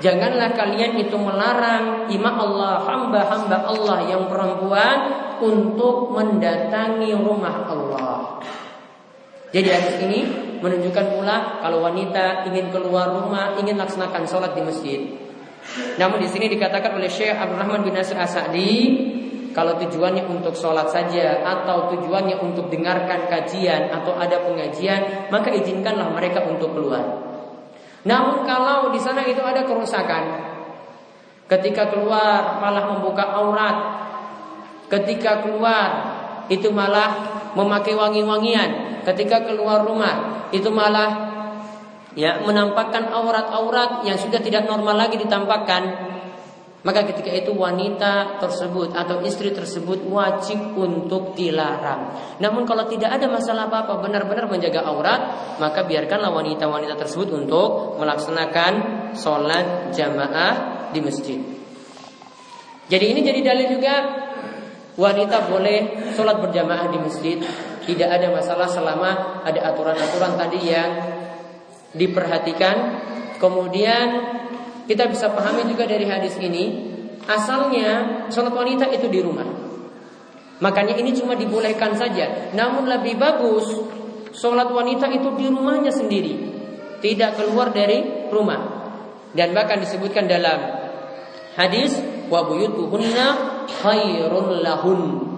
Janganlah 0.00 0.56
kalian 0.56 0.96
itu 0.96 1.12
melarang 1.20 2.08
ima 2.08 2.32
Allah, 2.32 2.80
hamba-hamba 2.88 3.68
Allah 3.68 3.98
yang 4.08 4.32
perempuan 4.32 4.98
untuk 5.44 6.16
mendatangi 6.16 7.12
rumah 7.12 7.68
Allah. 7.68 8.40
Jadi 9.52 9.68
hadis 9.68 9.96
ini 10.00 10.20
menunjukkan 10.64 11.20
pula 11.20 11.60
kalau 11.60 11.84
wanita 11.84 12.48
ingin 12.48 12.72
keluar 12.72 13.12
rumah, 13.12 13.60
ingin 13.60 13.76
laksanakan 13.76 14.24
sholat 14.24 14.56
di 14.56 14.62
masjid. 14.64 15.00
Namun 16.00 16.24
di 16.24 16.28
sini 16.32 16.48
dikatakan 16.48 16.96
oleh 16.96 17.10
Syekh 17.12 17.36
Abdul 17.36 17.60
Rahman 17.60 17.84
bin 17.84 17.92
Nasir 17.92 18.16
Asadi, 18.16 18.72
kalau 19.52 19.76
tujuannya 19.76 20.24
untuk 20.30 20.56
sholat 20.56 20.88
saja 20.88 21.44
atau 21.44 21.92
tujuannya 21.92 22.40
untuk 22.40 22.72
dengarkan 22.72 23.28
kajian 23.28 23.92
atau 23.92 24.16
ada 24.16 24.40
pengajian, 24.46 25.28
maka 25.28 25.52
izinkanlah 25.52 26.08
mereka 26.14 26.46
untuk 26.46 26.72
keluar. 26.72 27.29
Namun 28.04 28.48
kalau 28.48 28.88
di 28.88 29.00
sana 29.00 29.20
itu 29.24 29.40
ada 29.44 29.64
kerusakan, 29.68 30.24
ketika 31.50 31.92
keluar 31.92 32.62
malah 32.62 32.96
membuka 32.96 33.26
aurat, 33.36 33.76
ketika 34.88 35.44
keluar 35.44 35.88
itu 36.48 36.72
malah 36.72 37.42
memakai 37.52 37.92
wangi-wangian, 37.92 39.02
ketika 39.04 39.44
keluar 39.44 39.84
rumah 39.84 40.48
itu 40.54 40.70
malah 40.72 41.30
ya 42.16 42.42
menampakkan 42.42 43.06
aurat-aurat 43.12 44.02
yang 44.02 44.18
sudah 44.18 44.40
tidak 44.42 44.64
normal 44.66 44.96
lagi 44.96 45.20
ditampakkan, 45.20 45.82
maka 46.80 47.04
ketika 47.12 47.28
itu 47.28 47.52
wanita 47.52 48.40
tersebut 48.40 48.96
atau 48.96 49.20
istri 49.20 49.52
tersebut 49.52 50.00
wajib 50.08 50.72
untuk 50.80 51.36
dilarang. 51.36 52.16
Namun 52.40 52.64
kalau 52.64 52.88
tidak 52.88 53.20
ada 53.20 53.28
masalah 53.28 53.68
apa-apa 53.68 54.00
benar-benar 54.00 54.48
menjaga 54.48 54.88
aurat, 54.88 55.20
maka 55.60 55.84
biarkanlah 55.84 56.32
wanita-wanita 56.32 56.96
tersebut 56.96 57.36
untuk 57.36 58.00
melaksanakan 58.00 58.72
sholat 59.12 59.92
jamaah 59.92 60.52
di 60.96 61.00
masjid. 61.04 61.40
Jadi 62.88 63.04
ini 63.12 63.20
jadi 63.22 63.40
dalil 63.44 63.66
juga 63.76 63.94
wanita 64.96 65.52
boleh 65.52 66.10
sholat 66.16 66.40
berjamaah 66.40 66.88
di 66.88 66.98
masjid. 66.98 67.38
Tidak 67.84 68.08
ada 68.08 68.32
masalah 68.32 68.68
selama 68.68 69.44
ada 69.44 69.60
aturan-aturan 69.68 70.32
tadi 70.40 70.60
yang 70.64 70.90
diperhatikan. 71.92 72.76
Kemudian 73.36 74.06
kita 74.90 75.06
bisa 75.06 75.30
pahami 75.30 75.70
juga 75.70 75.86
dari 75.86 76.02
hadis 76.02 76.34
ini, 76.42 76.90
asalnya 77.30 78.26
sholat 78.26 78.50
wanita 78.50 78.90
itu 78.90 79.06
di 79.06 79.22
rumah. 79.22 79.46
Makanya 80.58 80.98
ini 80.98 81.14
cuma 81.14 81.38
dibolehkan 81.38 81.94
saja. 81.94 82.50
Namun 82.58 82.90
lebih 82.90 83.14
bagus 83.14 83.70
sholat 84.34 84.66
wanita 84.66 85.06
itu 85.14 85.30
di 85.38 85.46
rumahnya 85.46 85.94
sendiri, 85.94 86.34
tidak 86.98 87.38
keluar 87.38 87.70
dari 87.70 88.26
rumah. 88.34 88.82
Dan 89.30 89.54
bahkan 89.54 89.78
disebutkan 89.78 90.26
dalam 90.26 90.58
hadis 91.54 91.94
wa 92.26 92.50
buyutuhunna 92.50 93.26
khairun 93.70 94.58
lahun. 94.58 95.29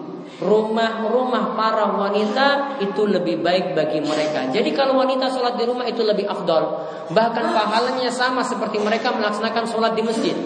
Rumah-rumah 0.42 1.54
para 1.54 1.86
wanita 1.94 2.76
itu 2.82 3.02
lebih 3.06 3.40
baik 3.40 3.78
bagi 3.78 4.02
mereka. 4.02 4.50
Jadi 4.50 4.74
kalau 4.74 4.98
wanita 4.98 5.30
sholat 5.30 5.54
di 5.54 5.64
rumah 5.64 5.86
itu 5.86 6.02
lebih 6.02 6.26
afdol. 6.26 6.84
Bahkan 7.14 7.44
pahalanya 7.54 8.10
sama 8.10 8.42
seperti 8.42 8.82
mereka 8.82 9.14
melaksanakan 9.14 9.64
sholat 9.70 9.94
di 9.94 10.02
masjid. 10.02 10.36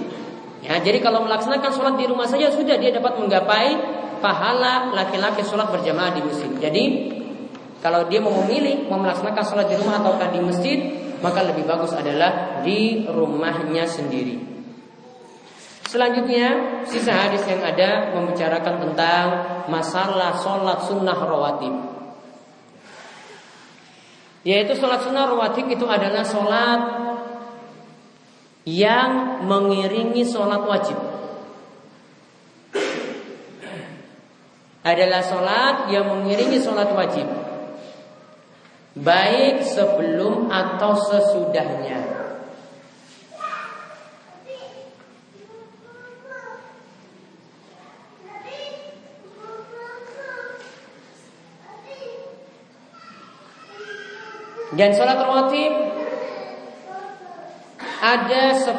Ya, 0.61 0.77
jadi 0.83 0.99
kalau 1.01 1.25
melaksanakan 1.25 1.71
sholat 1.73 1.95
di 1.97 2.05
rumah 2.11 2.27
saja 2.29 2.51
sudah 2.51 2.77
dia 2.77 2.91
dapat 2.93 3.17
menggapai 3.17 3.69
pahala 4.19 4.91
laki-laki 4.93 5.47
sholat 5.47 5.71
berjamaah 5.71 6.13
di 6.13 6.21
masjid. 6.27 6.51
Jadi 6.59 6.85
kalau 7.81 8.11
dia 8.11 8.19
mau 8.19 8.35
memilih 8.45 8.91
mau 8.91 8.99
melaksanakan 8.99 9.45
sholat 9.47 9.67
di 9.71 9.77
rumah 9.79 10.03
ataukah 10.03 10.29
di 10.35 10.41
masjid, 10.43 10.79
maka 11.23 11.47
lebih 11.47 11.65
bagus 11.65 11.95
adalah 11.95 12.61
di 12.67 13.07
rumahnya 13.07 13.87
sendiri. 13.87 14.43
Selanjutnya 15.87 16.66
sisa 16.89 17.13
hadis 17.13 17.43
yang 17.47 17.63
ada 17.63 18.15
membicarakan 18.15 18.75
tentang 18.89 19.27
masalah 19.67 20.39
sholat 20.39 20.87
sunnah 20.87 21.19
rawatib. 21.19 21.75
Yaitu 24.47 24.79
sholat 24.79 25.03
sunnah 25.03 25.27
rawatib 25.27 25.67
itu 25.67 25.85
adalah 25.85 26.23
sholat 26.23 26.81
yang 28.67 29.43
mengiringi 29.47 30.23
sholat 30.27 30.63
wajib. 30.63 30.99
Adalah 34.87 35.23
sholat 35.27 35.77
yang 35.91 36.07
mengiringi 36.07 36.63
sholat 36.63 36.91
wajib. 36.95 37.27
Baik 38.97 39.67
sebelum 39.67 40.49
atau 40.49 40.95
sesudahnya. 40.95 42.16
Dan 54.77 54.93
sholat 54.93 55.17
rawatib 55.17 55.73
ada 57.97 58.43
10 58.53 58.77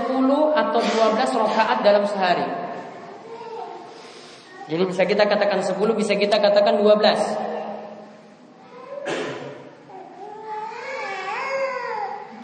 atau 0.53 0.79
12 0.79 1.41
rakaat 1.41 1.81
dalam 1.81 2.05
sehari. 2.05 2.45
Jadi 4.67 4.83
bisa 4.85 5.09
kita 5.09 5.25
katakan 5.25 5.63
10, 5.65 5.73
bisa 5.97 6.13
kita 6.13 6.37
katakan 6.37 6.77
12. 6.77 7.01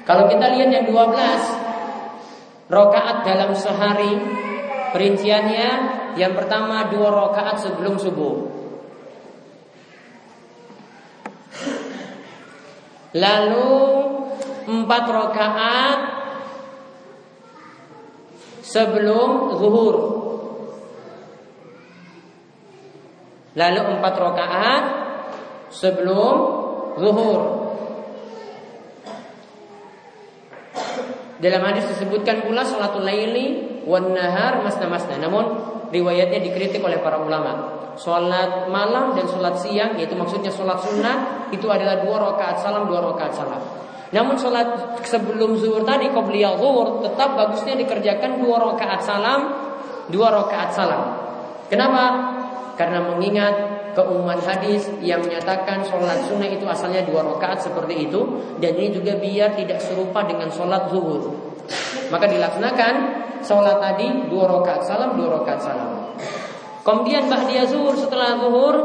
Kalau 0.04 0.28
kita 0.28 0.46
lihat 0.52 0.70
yang 0.74 0.86
12 0.90 2.74
rakaat 2.74 3.18
dalam 3.22 3.54
sehari, 3.54 4.14
perinciannya 4.92 5.70
yang 6.20 6.34
pertama 6.38 6.90
dua 6.94 7.10
rakaat 7.10 7.58
sebelum 7.62 7.98
subuh. 7.98 8.53
Lalu 13.14 13.74
empat 14.66 15.04
rakaat 15.06 16.00
sebelum 18.66 19.54
zuhur. 19.62 19.96
Lalu 23.54 23.82
empat 23.86 24.14
rakaat 24.18 24.84
sebelum 25.70 26.36
zuhur. 26.98 27.42
Dalam 31.38 31.62
hadis 31.70 31.86
disebutkan 31.92 32.48
pula 32.48 32.64
salatul 32.64 33.04
laili 33.04 33.84
wan 33.84 34.16
nahar 34.16 34.64
masna-masna. 34.64 35.20
Namun 35.20 35.46
riwayatnya 35.94 36.42
dikritik 36.42 36.82
oleh 36.82 36.98
para 37.00 37.22
ulama. 37.22 37.84
Sholat 37.94 38.74
malam 38.74 39.14
dan 39.14 39.30
sholat 39.30 39.54
siang 39.62 39.94
Yaitu 40.02 40.18
maksudnya 40.18 40.50
sholat 40.50 40.82
sunnah 40.82 41.46
Itu 41.54 41.70
adalah 41.70 42.02
dua 42.02 42.18
rakaat 42.18 42.58
salam, 42.66 42.90
dua 42.90 43.06
rakaat 43.06 43.38
salam 43.38 43.62
Namun 44.10 44.34
sholat 44.34 44.98
sebelum 45.06 45.54
zuhur 45.62 45.86
tadi 45.86 46.10
Qobliyah 46.10 46.58
zuhur 46.58 47.06
Tetap 47.06 47.38
bagusnya 47.38 47.78
dikerjakan 47.78 48.42
dua 48.42 48.66
rakaat 48.66 49.02
salam 49.06 49.42
Dua 50.10 50.34
rakaat 50.34 50.74
salam 50.74 51.04
Kenapa? 51.70 52.34
Karena 52.74 53.06
mengingat 53.06 53.54
keumuman 53.94 54.42
hadis 54.42 54.90
yang 55.06 55.22
menyatakan 55.22 55.86
sholat 55.86 56.26
sunnah 56.26 56.50
itu 56.50 56.66
asalnya 56.66 57.06
dua 57.06 57.22
rakaat 57.22 57.62
seperti 57.62 58.10
itu 58.10 58.26
dan 58.58 58.74
ini 58.74 58.90
juga 58.90 59.14
biar 59.22 59.54
tidak 59.54 59.78
serupa 59.78 60.26
dengan 60.26 60.50
sholat 60.50 60.90
zuhur 60.90 61.30
maka 62.10 62.26
dilaksanakan 62.26 63.23
sholat 63.44 63.78
tadi 63.80 64.32
dua 64.32 64.48
rakaat 64.48 64.82
salam 64.88 65.20
dua 65.20 65.40
rakaat 65.40 65.60
salam 65.62 65.92
Kemudian 66.84 67.32
ba'diyah 67.32 67.64
zuhur 67.72 67.96
setelah 67.96 68.36
zuhur 68.44 68.76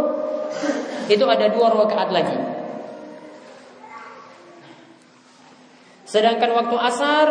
itu 1.10 1.24
ada 1.26 1.50
dua 1.50 1.66
rakaat 1.74 2.14
lagi. 2.14 2.38
Sedangkan 6.06 6.50
waktu 6.54 6.76
asar 6.78 7.26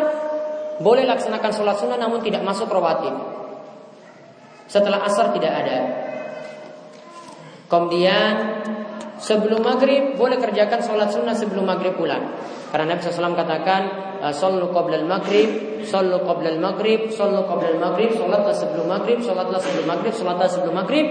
boleh 0.84 1.08
laksanakan 1.08 1.52
sholat 1.56 1.80
sunnah 1.80 1.98
namun 1.98 2.20
tidak 2.20 2.44
masuk 2.44 2.68
rawatib. 2.68 3.16
Setelah 4.68 5.08
asar 5.08 5.32
tidak 5.32 5.54
ada. 5.56 5.78
Kemudian 7.72 8.34
sebelum 9.17 9.62
maghrib 9.65 10.17
boleh 10.17 10.38
kerjakan 10.38 10.80
sholat 10.82 11.10
sunnah 11.10 11.34
sebelum 11.34 11.65
maghrib 11.65 11.97
pulang. 11.97 12.38
Karena 12.67 12.93
Nabi 12.95 12.99
SAW 12.99 13.32
katakan 13.38 13.82
Sallu 14.36 14.67
qabla 14.75 14.99
al-maghrib 14.99 15.80
Sallu 15.88 16.19
qabla 16.25 16.51
al-maghrib 16.58 17.08
Sallu 17.13 17.47
qabla 17.47 17.80
al-maghrib 17.80 18.12
Salatlah 18.12 18.56
sebelum 18.56 18.88
maghrib 18.91 19.19
Salatlah 19.23 19.60
sebelum 19.62 19.86
maghrib 19.88 20.13
Salatlah 20.13 20.49
sebelum 20.51 20.75
maghrib 20.75 21.06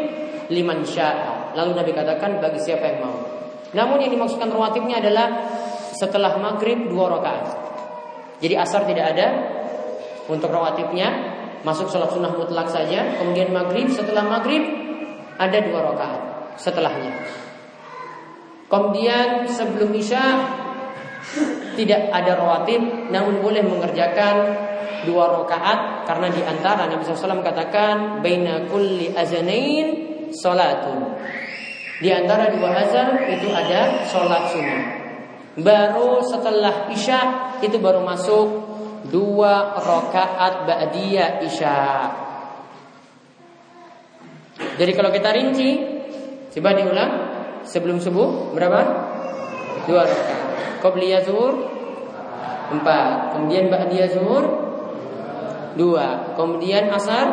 Liman 0.52 0.84
sya'a. 0.84 1.56
Lalu 1.56 1.70
Nabi 1.74 1.90
katakan 1.90 2.38
bagi 2.38 2.60
siapa 2.62 2.84
yang 2.86 2.98
mau. 3.02 3.16
Namun 3.74 3.98
yang 4.04 4.12
dimaksudkan 4.14 4.52
rawatibnya 4.52 5.00
adalah 5.00 5.26
Setelah 5.96 6.36
maghrib 6.36 6.92
dua 6.92 7.18
rakaat. 7.18 7.46
Jadi 8.44 8.54
asar 8.54 8.84
tidak 8.84 9.16
ada 9.16 9.26
Untuk 10.28 10.52
rawatibnya. 10.52 11.34
Masuk 11.64 11.88
sholat 11.88 12.12
sunnah 12.12 12.36
mutlak 12.36 12.68
saja. 12.68 13.16
Kemudian 13.16 13.48
maghrib 13.48 13.88
Setelah 13.88 14.28
maghrib 14.28 14.60
Ada 15.40 15.58
dua 15.64 15.80
rakaat 15.94 16.20
Setelahnya 16.60 17.45
Kemudian 18.66 19.46
sebelum 19.46 19.94
isya 19.94 20.24
tidak 21.78 22.10
ada 22.10 22.34
rawatib 22.34 23.12
namun 23.14 23.38
boleh 23.38 23.62
mengerjakan 23.62 24.66
dua 25.06 25.30
rakaat 25.30 26.08
karena 26.08 26.26
di 26.34 26.42
antara 26.42 26.90
Nabi 26.90 27.06
SAW 27.06 27.46
katakan 27.46 28.20
baina 28.26 28.66
kulli 28.66 29.14
azanain 29.14 29.88
salatun. 30.34 31.14
Di 32.02 32.10
antara 32.12 32.52
dua 32.52 32.76
azan 32.76 33.24
itu 33.30 33.48
ada 33.54 34.04
sholat 34.04 34.52
sunnah. 34.52 34.84
Baru 35.56 36.20
setelah 36.20 36.90
isya 36.92 37.20
itu 37.64 37.80
baru 37.80 38.04
masuk 38.04 38.46
dua 39.08 39.80
rakaat 39.80 40.68
ba'diyah 40.68 41.40
isya. 41.40 41.78
Jadi 44.76 44.92
kalau 44.92 45.08
kita 45.08 45.32
rinci, 45.32 45.70
coba 46.52 46.76
diulang 46.76 47.12
sebelum 47.66 47.98
subuh 47.98 48.54
berapa? 48.54 48.80
Dua 49.86 50.02
rakaat. 50.06 50.40
Qobliyah 50.82 51.22
zuhur? 51.26 51.54
Empat. 52.72 53.36
Kemudian 53.36 53.70
Ba'diyah 53.70 54.10
zuhur? 54.10 54.44
Dua. 55.78 56.34
Kemudian 56.34 56.90
asar? 56.90 57.26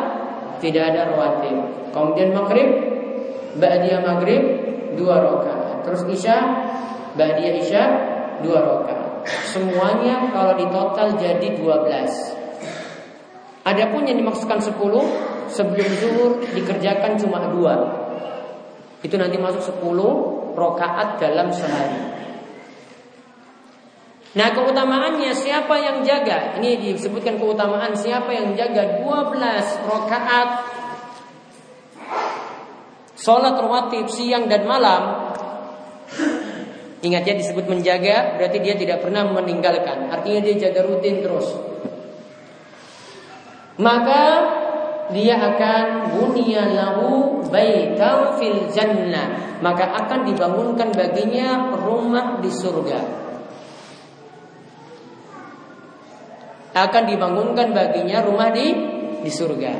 Tidak 0.58 0.82
ada 0.82 1.10
rawatib. 1.10 1.90
Kemudian 1.90 2.34
maghrib? 2.34 2.68
Ba'diyah 3.58 4.02
maghrib? 4.02 4.42
Dua 4.94 5.22
rakaat. 5.22 5.86
Terus 5.86 6.02
isya? 6.10 6.38
Ba'diyah 7.18 7.54
isya? 7.58 7.84
Dua 8.42 8.58
rakaat. 8.62 9.26
Semuanya 9.48 10.28
kalau 10.30 10.54
di 10.58 10.66
total 10.68 11.16
jadi 11.16 11.56
dua 11.56 11.80
belas. 11.86 12.12
Adapun 13.64 14.04
yang 14.04 14.20
dimaksudkan 14.20 14.60
sepuluh 14.60 15.00
Sebelum 15.54 15.88
zuhur 16.00 16.32
dikerjakan 16.56 17.20
cuma 17.20 17.52
dua 17.52 18.03
Itu 19.04 19.20
nanti 19.20 19.36
masuk 19.36 19.60
sepuluh 19.60 20.32
Rokaat 20.54 21.18
dalam 21.18 21.50
sehari. 21.50 22.14
Nah 24.34 24.48
keutamaannya 24.54 25.30
siapa 25.34 25.74
yang 25.78 26.02
jaga? 26.06 26.58
Ini 26.58 26.94
disebutkan 26.94 27.38
keutamaan 27.38 27.94
siapa 27.94 28.30
yang 28.34 28.54
jaga 28.54 29.02
12 29.02 29.34
rakaat. 29.86 30.48
Sholat 33.14 33.54
rawatib 33.58 34.06
siang 34.10 34.46
dan 34.50 34.66
malam. 34.66 35.34
Ingat 37.04 37.22
ya 37.28 37.34
disebut 37.36 37.68
menjaga 37.68 38.40
Berarti 38.40 38.58
dia 38.62 38.74
tidak 38.74 39.02
pernah 39.02 39.26
meninggalkan. 39.26 40.10
Artinya 40.10 40.40
dia 40.42 40.70
jaga 40.70 40.86
rutin 40.86 41.22
terus. 41.22 41.50
Maka 43.78 44.22
dia 45.14 45.38
akan 45.38 46.10
bunia 46.10 46.66
lahu 46.74 47.38
baitan 47.46 48.34
fil 48.34 48.66
jannah 48.74 49.62
maka 49.62 49.94
akan 50.04 50.26
dibangunkan 50.26 50.90
baginya 50.90 51.78
rumah 51.78 52.42
di 52.42 52.50
surga 52.50 53.24
akan 56.74 57.02
dibangunkan 57.06 57.70
baginya 57.70 58.18
rumah 58.26 58.50
di 58.50 58.66
di 59.22 59.30
surga. 59.30 59.72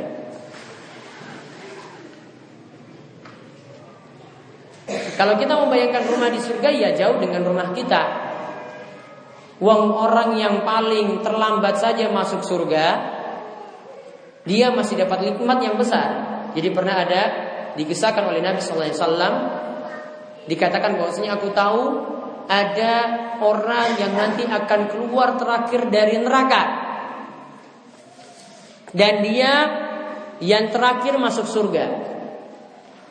Kalau 5.15 5.35
kita 5.39 5.55
membayangkan 5.59 6.05
rumah 6.11 6.31
di 6.31 6.41
surga 6.43 6.69
ya 6.71 6.91
jauh 6.95 7.19
dengan 7.19 7.43
rumah 7.47 7.71
kita. 7.75 8.03
Uang 9.63 9.95
orang 9.95 10.35
yang 10.35 10.67
paling 10.67 11.23
terlambat 11.23 11.79
saja 11.79 12.11
masuk 12.11 12.43
surga, 12.43 12.87
dia 14.45 14.69
masih 14.73 15.01
dapat 15.01 15.25
nikmat 15.25 15.59
yang 15.65 15.77
besar. 15.81 16.09
Jadi 16.53 16.69
pernah 16.71 17.01
ada 17.01 17.23
dikisahkan 17.75 18.29
oleh 18.29 18.45
Nabi 18.45 18.61
Sallallahu 18.61 18.87
Alaihi 18.87 19.01
Wasallam 19.01 19.35
dikatakan 20.45 20.93
bahwasanya 21.01 21.41
aku 21.41 21.49
tahu 21.57 21.83
ada 22.45 22.95
orang 23.41 23.97
yang 23.97 24.13
nanti 24.13 24.45
akan 24.45 24.81
keluar 24.93 25.41
terakhir 25.41 25.89
dari 25.89 26.21
neraka 26.21 26.63
dan 28.95 29.25
dia 29.25 29.53
yang 30.39 30.71
terakhir 30.71 31.17
masuk 31.19 31.49
surga. 31.49 31.87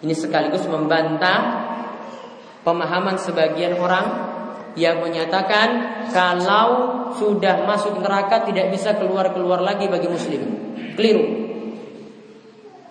Ini 0.06 0.14
sekaligus 0.16 0.64
membantah 0.70 1.40
pemahaman 2.64 3.20
sebagian 3.20 3.76
orang 3.76 4.33
yang 4.74 5.02
menyatakan 5.02 5.68
kalau 6.10 6.70
sudah 7.14 7.66
masuk 7.66 8.02
neraka 8.02 8.42
tidak 8.46 8.74
bisa 8.74 8.98
keluar-keluar 8.98 9.62
lagi 9.62 9.86
bagi 9.86 10.10
muslim. 10.10 10.42
Keliru. 10.98 11.26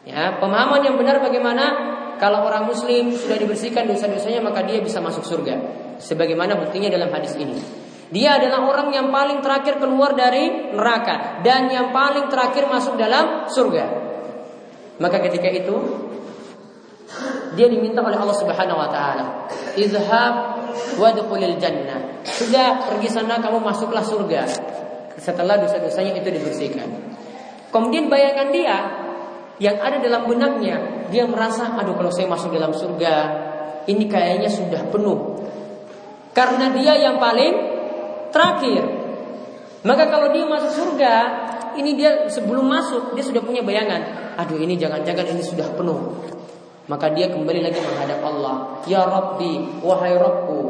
Ya, 0.07 0.39
pemahaman 0.39 0.83
yang 0.83 0.97
benar 0.99 1.23
bagaimana? 1.23 1.95
Kalau 2.19 2.47
orang 2.47 2.71
muslim 2.71 3.11
sudah 3.15 3.35
dibersihkan 3.35 3.87
dosa-dosanya 3.91 4.43
maka 4.43 4.63
dia 4.63 4.79
bisa 4.79 5.03
masuk 5.03 5.27
surga. 5.27 5.59
Sebagaimana 5.99 6.55
buktinya 6.59 6.91
dalam 6.91 7.11
hadis 7.11 7.35
ini. 7.35 7.59
Dia 8.13 8.37
adalah 8.37 8.69
orang 8.69 8.93
yang 8.93 9.09
paling 9.09 9.41
terakhir 9.41 9.81
keluar 9.81 10.13
dari 10.13 10.75
neraka 10.77 11.41
dan 11.41 11.73
yang 11.73 11.91
paling 11.91 12.29
terakhir 12.29 12.69
masuk 12.69 13.01
dalam 13.01 13.49
surga. 13.49 13.85
Maka 15.01 15.19
ketika 15.25 15.49
itu 15.49 15.75
dia 17.57 17.67
diminta 17.73 18.05
oleh 18.05 18.21
Allah 18.21 18.37
Subhanahu 18.37 18.79
wa 18.79 18.89
taala, 18.93 19.49
"Izhab 19.81 20.62
wadkhulil 20.99 21.57
jannah." 21.59 22.23
Sudah 22.25 22.87
pergi 22.89 23.09
sana 23.11 23.39
kamu 23.39 23.63
masuklah 23.63 24.03
surga. 24.03 24.47
Setelah 25.19 25.61
dosa-dosanya 25.61 26.19
itu 26.19 26.29
dibersihkan. 26.33 26.89
Kemudian 27.73 28.13
bayangkan 28.13 28.49
dia 28.53 28.77
yang 29.61 29.79
ada 29.79 30.01
dalam 30.03 30.27
benaknya, 30.27 31.07
dia 31.13 31.25
merasa, 31.29 31.73
"Aduh, 31.79 31.95
kalau 31.95 32.11
saya 32.11 32.27
masuk 32.27 32.53
dalam 32.53 32.73
surga, 32.73 33.15
ini 33.87 34.09
kayaknya 34.09 34.51
sudah 34.51 34.89
penuh." 34.91 35.39
Karena 36.33 36.73
dia 36.73 36.97
yang 36.97 37.21
paling 37.21 37.53
terakhir. 38.33 38.83
Maka 39.85 40.09
kalau 40.09 40.33
dia 40.33 40.49
masuk 40.49 40.73
surga, 40.73 41.15
ini 41.77 41.97
dia 41.97 42.29
sebelum 42.29 42.69
masuk 42.69 43.13
dia 43.17 43.25
sudah 43.25 43.43
punya 43.45 43.61
bayangan, 43.61 44.35
"Aduh, 44.41 44.61
ini 44.61 44.77
jangan-jangan 44.77 45.27
ini 45.37 45.43
sudah 45.45 45.69
penuh." 45.77 46.01
Maka 46.91 47.15
dia 47.15 47.31
kembali 47.31 47.61
lagi 47.63 47.79
menghadap 47.79 48.21
Allah. 48.27 48.83
Ya 48.91 49.07
Rabbi, 49.07 49.83
wahai 49.87 50.19
Rabbku. 50.19 50.61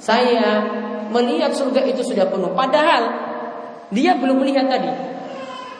Saya 0.00 0.64
melihat 1.12 1.52
surga 1.52 1.84
itu 1.84 2.00
sudah 2.00 2.24
penuh. 2.32 2.52
Padahal 2.56 3.12
dia 3.92 4.16
belum 4.16 4.40
melihat 4.40 4.72
tadi. 4.72 4.88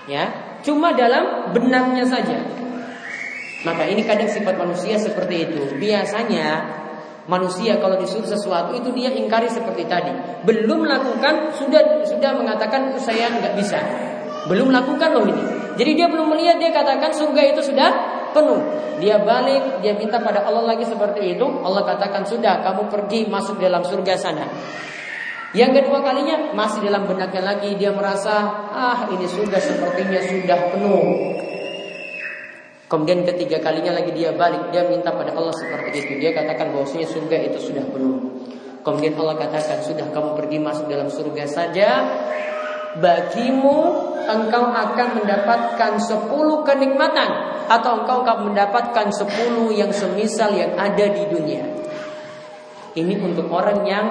Ya, 0.06 0.30
cuma 0.62 0.92
dalam 0.92 1.50
benaknya 1.50 2.04
saja. 2.06 2.38
Maka 3.66 3.88
ini 3.90 4.06
kadang 4.06 4.30
sifat 4.30 4.54
manusia 4.54 4.94
seperti 5.00 5.50
itu. 5.50 5.60
Biasanya 5.80 6.62
manusia 7.26 7.82
kalau 7.82 7.98
disuruh 7.98 8.28
sesuatu 8.28 8.76
itu 8.78 8.94
dia 8.94 9.10
ingkari 9.10 9.50
seperti 9.50 9.88
tadi. 9.90 10.14
Belum 10.46 10.86
lakukan 10.86 11.50
sudah 11.56 12.06
sudah 12.06 12.38
mengatakan 12.38 12.94
saya 13.02 13.32
nggak 13.34 13.54
bisa. 13.58 13.80
Belum 14.46 14.70
lakukan 14.70 15.10
loh 15.10 15.26
ini. 15.26 15.44
Jadi 15.74 15.90
dia 15.98 16.06
belum 16.06 16.30
melihat 16.30 16.62
dia 16.62 16.70
katakan 16.70 17.10
surga 17.10 17.42
itu 17.52 17.60
sudah 17.66 17.90
penuh. 18.36 18.60
Dia 19.00 19.16
balik, 19.24 19.80
dia 19.80 19.96
minta 19.96 20.20
pada 20.20 20.44
Allah 20.44 20.76
lagi 20.76 20.84
seperti 20.84 21.36
itu. 21.36 21.46
Allah 21.64 21.88
katakan 21.88 22.28
sudah, 22.28 22.60
kamu 22.60 22.92
pergi 22.92 23.24
masuk 23.32 23.56
dalam 23.56 23.80
surga 23.80 24.14
sana. 24.20 24.44
Yang 25.56 25.80
kedua 25.80 26.04
kalinya 26.04 26.52
masih 26.52 26.84
dalam 26.84 27.08
benaknya 27.08 27.40
lagi 27.40 27.72
dia 27.80 27.88
merasa 27.88 28.44
ah 28.76 29.08
ini 29.08 29.24
surga 29.24 29.56
sepertinya 29.56 30.20
sudah 30.20 30.58
penuh. 30.68 31.04
Kemudian 32.86 33.24
ketiga 33.24 33.64
kalinya 33.64 33.96
lagi 33.96 34.12
dia 34.12 34.36
balik 34.36 34.68
dia 34.68 34.84
minta 34.84 35.16
pada 35.16 35.32
Allah 35.32 35.56
seperti 35.56 35.96
itu. 35.96 36.12
Dia 36.20 36.36
katakan 36.36 36.76
bahwasanya 36.76 37.08
surga 37.08 37.36
itu 37.48 37.72
sudah 37.72 37.88
penuh. 37.88 38.36
Kemudian 38.84 39.16
Allah 39.16 39.34
katakan 39.40 39.80
sudah 39.80 40.06
kamu 40.12 40.38
pergi 40.38 40.58
masuk 40.60 40.86
dalam 40.92 41.08
surga 41.08 41.44
saja. 41.48 41.88
Bagimu 43.00 44.05
engkau 44.26 44.74
akan 44.74 45.22
mendapatkan 45.22 45.92
sepuluh 46.02 46.66
kenikmatan 46.66 47.30
atau 47.70 48.02
engkau 48.02 48.22
akan 48.26 48.50
mendapatkan 48.52 49.06
sepuluh 49.14 49.70
yang 49.70 49.90
semisal 49.90 50.50
yang 50.54 50.74
ada 50.74 51.06
di 51.10 51.24
dunia. 51.30 51.64
Ini 52.96 53.20
untuk 53.20 53.52
orang 53.52 53.84
yang 53.84 54.06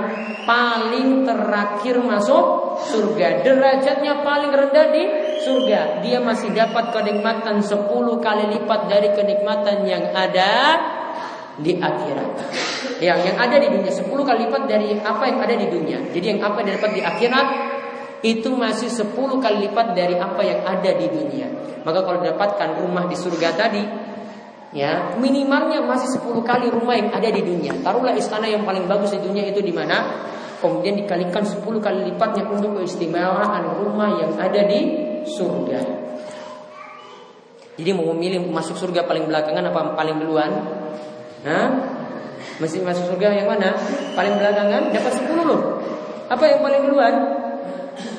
paling 0.46 1.26
terakhir 1.26 1.98
masuk 2.06 2.78
surga. 2.86 3.42
Derajatnya 3.42 4.22
paling 4.22 4.54
rendah 4.54 4.94
di 4.94 5.04
surga. 5.42 6.06
Dia 6.06 6.22
masih 6.22 6.54
dapat 6.54 6.94
kenikmatan 6.94 7.66
sepuluh 7.66 8.22
kali 8.22 8.46
lipat 8.54 8.86
dari 8.86 9.10
kenikmatan 9.10 9.90
yang 9.90 10.14
ada 10.14 10.78
di 11.58 11.82
akhirat. 11.82 12.30
Yang 13.02 13.20
yang 13.26 13.38
ada 13.42 13.58
di 13.58 13.68
dunia 13.74 13.90
sepuluh 13.90 14.22
kali 14.22 14.46
lipat 14.46 14.70
dari 14.70 15.02
apa 15.02 15.34
yang 15.34 15.42
ada 15.42 15.56
di 15.58 15.66
dunia. 15.66 16.00
Jadi 16.14 16.26
yang 16.38 16.46
apa 16.46 16.62
yang 16.62 16.78
dapat 16.78 16.92
di 16.94 17.02
akhirat 17.02 17.48
itu 18.26 18.50
masih 18.58 18.90
10 18.90 19.14
kali 19.38 19.70
lipat 19.70 19.94
dari 19.94 20.18
apa 20.18 20.42
yang 20.42 20.66
ada 20.66 20.92
di 20.98 21.06
dunia. 21.06 21.46
Maka 21.86 22.02
kalau 22.02 22.26
dapatkan 22.26 22.82
rumah 22.82 23.06
di 23.06 23.14
surga 23.14 23.54
tadi, 23.54 23.86
ya 24.74 25.14
minimalnya 25.22 25.86
masih 25.86 26.18
10 26.18 26.42
kali 26.42 26.74
rumah 26.74 26.98
yang 26.98 27.14
ada 27.14 27.30
di 27.30 27.46
dunia. 27.46 27.78
Taruhlah 27.86 28.18
istana 28.18 28.50
yang 28.50 28.66
paling 28.66 28.90
bagus 28.90 29.14
di 29.14 29.22
dunia 29.22 29.46
itu 29.46 29.62
di 29.62 29.70
mana? 29.70 30.26
Kemudian 30.58 30.98
dikalikan 31.06 31.46
10 31.46 31.62
kali 31.78 32.10
lipatnya 32.10 32.50
untuk 32.50 32.82
keistimewaan 32.82 33.78
rumah 33.78 34.18
yang 34.18 34.34
ada 34.42 34.66
di 34.66 34.80
surga. 35.30 35.80
Jadi 37.78 37.90
mau 37.94 38.10
memilih 38.18 38.42
masuk 38.50 38.74
surga 38.74 39.06
paling 39.06 39.30
belakangan 39.30 39.70
apa 39.70 39.94
paling 39.94 40.18
duluan? 40.18 40.50
Hah? 41.46 41.70
Masih 42.58 42.82
masuk 42.82 43.14
surga 43.14 43.38
yang 43.38 43.52
mana? 43.52 43.78
Paling 44.18 44.42
belakangan 44.42 44.90
dapat 44.90 45.14
10 45.14 45.46
loh. 45.46 45.62
Apa 46.26 46.50
yang 46.50 46.66
paling 46.66 46.82
duluan? 46.90 47.45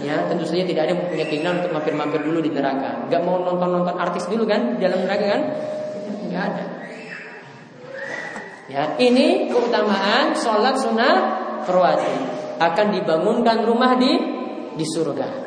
Ya 0.01 0.25
tentu 0.29 0.45
saja 0.49 0.65
tidak 0.65 0.83
ada 0.89 0.93
yang 0.97 1.03
punya 1.09 1.25
keinginan 1.29 1.61
untuk 1.61 1.73
mampir-mampir 1.77 2.21
dulu 2.25 2.41
di 2.41 2.51
neraka. 2.53 3.09
Gak 3.09 3.21
mau 3.25 3.41
nonton-nonton 3.41 3.97
artis 3.97 4.25
dulu 4.29 4.49
kan 4.49 4.77
di 4.77 4.81
dalam 4.85 5.05
neraka 5.05 5.25
kan? 5.25 5.43
Gak 6.33 6.43
ada. 6.43 6.65
Ya, 8.67 8.83
ini 8.99 9.47
keutamaan 9.47 10.35
sholat 10.35 10.75
sunnah 10.83 11.15
rawatib 11.65 12.19
akan 12.59 12.87
dibangunkan 12.99 13.63
rumah 13.63 13.95
di 13.95 14.11
di 14.75 14.85
surga. 14.85 15.47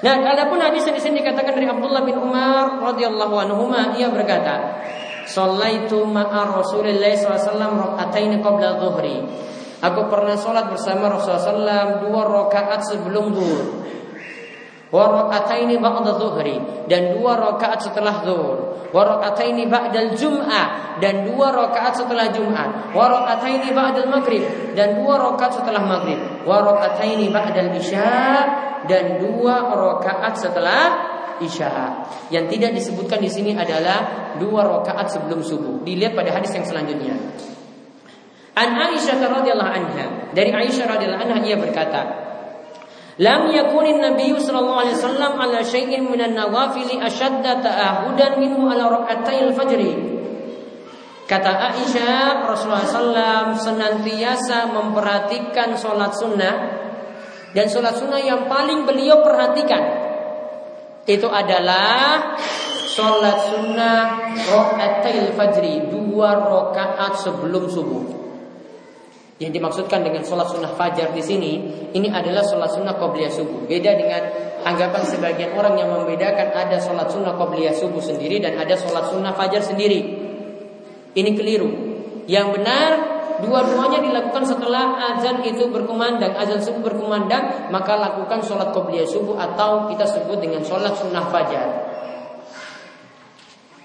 Nah, 0.00 0.14
adapun 0.24 0.56
hadis 0.58 0.88
yang 0.88 0.96
di 0.96 1.02
sini 1.02 1.14
dikatakan 1.20 1.52
dari 1.52 1.68
Abdullah 1.68 2.02
bin 2.02 2.16
Umar 2.16 2.80
radhiyallahu 2.80 3.34
anhu 3.36 3.68
ia 4.00 4.08
berkata, 4.08 4.80
"Shallaitu 5.28 6.08
ma'a 6.08 6.56
Rasulillah 6.56 7.12
sallallahu 7.12 8.00
alaihi 8.00 8.40
wasallam 8.40 8.40
qabla 8.40 8.68
dhuhri." 8.80 9.16
Aku 9.80 10.12
pernah 10.12 10.36
sholat 10.36 10.68
bersama 10.68 11.08
Rasulullah 11.08 11.40
SAW 11.40 12.04
dua 12.04 12.22
rakaat 12.28 12.80
sebelum 12.84 13.32
zuhur. 13.32 13.80
Wa 14.90 15.30
ini 15.54 15.78
ba'da 15.78 16.18
zuhri 16.18 16.58
dan 16.90 17.16
dua 17.16 17.38
rakaat 17.38 17.88
setelah 17.88 18.20
zuhur. 18.26 18.90
Wa 18.90 19.22
ini 19.46 19.70
ba'dal 19.70 20.18
jum'ah 20.18 20.98
dan 20.98 21.30
dua 21.30 21.54
rakaat 21.54 21.94
setelah 21.94 22.28
Jumat. 22.34 22.90
Wa 22.90 23.06
ini 23.46 23.70
ba'dal 23.70 24.10
maghrib 24.10 24.42
dan 24.74 24.98
dua 24.98 25.30
rakaat 25.30 25.62
setelah 25.62 25.80
maghrib. 25.80 26.18
Wa 26.42 26.74
ini 27.06 27.30
ba'dal 27.30 27.70
isya 27.78 28.12
dan 28.90 29.22
dua 29.22 29.70
rakaat 29.70 30.34
setelah 30.34 30.84
isya. 31.38 32.04
Yang 32.34 32.58
tidak 32.58 32.70
disebutkan 32.76 33.22
di 33.22 33.30
sini 33.30 33.54
adalah 33.54 34.34
dua 34.42 34.66
rakaat 34.66 35.06
sebelum 35.06 35.40
subuh. 35.40 35.86
Dilihat 35.86 36.18
pada 36.18 36.34
hadis 36.34 36.50
yang 36.50 36.66
selanjutnya. 36.66 37.14
An 38.58 38.68
Aisyah 38.74 39.18
radhiyallahu 39.20 39.72
anha. 39.72 40.06
Dari 40.34 40.50
Aisyah 40.50 40.86
radhiyallahu 40.90 41.22
anha 41.22 41.38
ia 41.46 41.56
berkata, 41.58 42.02
Lam 43.20 43.52
yakunin 43.52 44.00
Nabi 44.00 44.32
sallallahu 44.32 44.80
alaihi 44.80 44.96
wasallam 44.96 45.32
ala 45.36 45.60
syai'in 45.60 46.08
minan 46.08 46.32
nawafili 46.32 46.96
ashadda 46.96 47.60
ta'ahudan 47.60 48.40
minhu 48.40 48.64
ala 48.64 48.88
rak'atayil 48.88 49.52
fajri. 49.52 49.92
Kata 51.28 51.50
Aisyah, 51.70 52.42
Rasulullah 52.42 52.90
SAW 52.90 53.54
senantiasa 53.54 54.66
memperhatikan 54.72 55.78
sholat 55.78 56.10
sunnah 56.16 56.54
dan 57.54 57.70
sholat 57.70 57.94
sunnah 57.94 58.18
yang 58.18 58.50
paling 58.50 58.82
beliau 58.82 59.22
perhatikan 59.22 60.10
itu 61.06 61.28
adalah 61.30 62.34
sholat 62.90 63.36
sunnah 63.46 64.32
rakaatayil 64.34 65.36
fajri 65.38 65.86
dua 65.92 66.34
rakaat 66.40 67.14
sebelum 67.20 67.70
subuh. 67.70 68.29
Yang 69.40 69.56
dimaksudkan 69.56 70.04
dengan 70.04 70.20
sholat 70.20 70.52
sunnah 70.52 70.76
fajar 70.76 71.16
di 71.16 71.24
sini, 71.24 71.52
ini 71.96 72.12
adalah 72.12 72.44
sholat 72.44 72.76
sunnah 72.76 73.00
qobliyah 73.00 73.32
subuh. 73.32 73.64
Beda 73.64 73.96
dengan 73.96 74.20
anggapan 74.68 75.00
sebagian 75.00 75.56
orang 75.56 75.80
yang 75.80 75.88
membedakan 75.88 76.52
ada 76.52 76.76
sholat 76.76 77.08
sunnah 77.08 77.40
qobliyah 77.40 77.72
subuh 77.72 78.04
sendiri 78.04 78.36
dan 78.36 78.60
ada 78.60 78.76
sholat 78.76 79.08
sunnah 79.08 79.32
fajar 79.32 79.64
sendiri. 79.64 80.00
Ini 81.16 81.30
keliru. 81.32 81.72
Yang 82.28 82.60
benar 82.60 82.90
dua-duanya 83.40 84.04
dilakukan 84.04 84.44
setelah 84.44 85.16
azan 85.16 85.40
itu 85.40 85.72
berkumandang, 85.72 86.36
azan 86.36 86.60
subuh 86.60 86.92
berkumandang, 86.92 87.72
maka 87.72 87.96
lakukan 87.96 88.44
sholat 88.44 88.76
qobliyah 88.76 89.08
subuh 89.08 89.40
atau 89.40 89.88
kita 89.88 90.04
sebut 90.04 90.36
dengan 90.36 90.60
sholat 90.60 90.92
sunnah 91.00 91.24
fajar. 91.32 91.89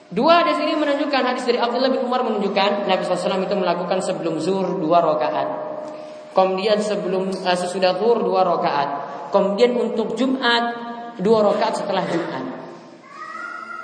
Dua 0.05 0.45
di 0.45 0.53
sini 0.53 0.77
menunjukkan 0.77 1.21
hadis 1.25 1.49
dari 1.49 1.57
Abdullah 1.57 1.89
bin 1.89 2.05
Umar 2.05 2.21
menunjukkan 2.21 2.85
Nabi 2.85 3.01
SAW 3.01 3.41
itu 3.41 3.55
melakukan 3.57 4.05
sebelum 4.05 4.37
zuhur 4.37 4.77
dua 4.77 5.01
rakaat. 5.01 5.47
Kemudian 6.37 6.77
sebelum 6.77 7.33
uh, 7.33 7.57
sesudah 7.57 7.97
zuhur 7.97 8.21
dua 8.21 8.45
rakaat. 8.45 8.89
Kemudian 9.33 9.73
untuk 9.73 10.13
Jumat 10.13 10.63
dua 11.17 11.49
rakaat 11.49 11.81
setelah 11.81 12.05
Jumat. 12.05 12.43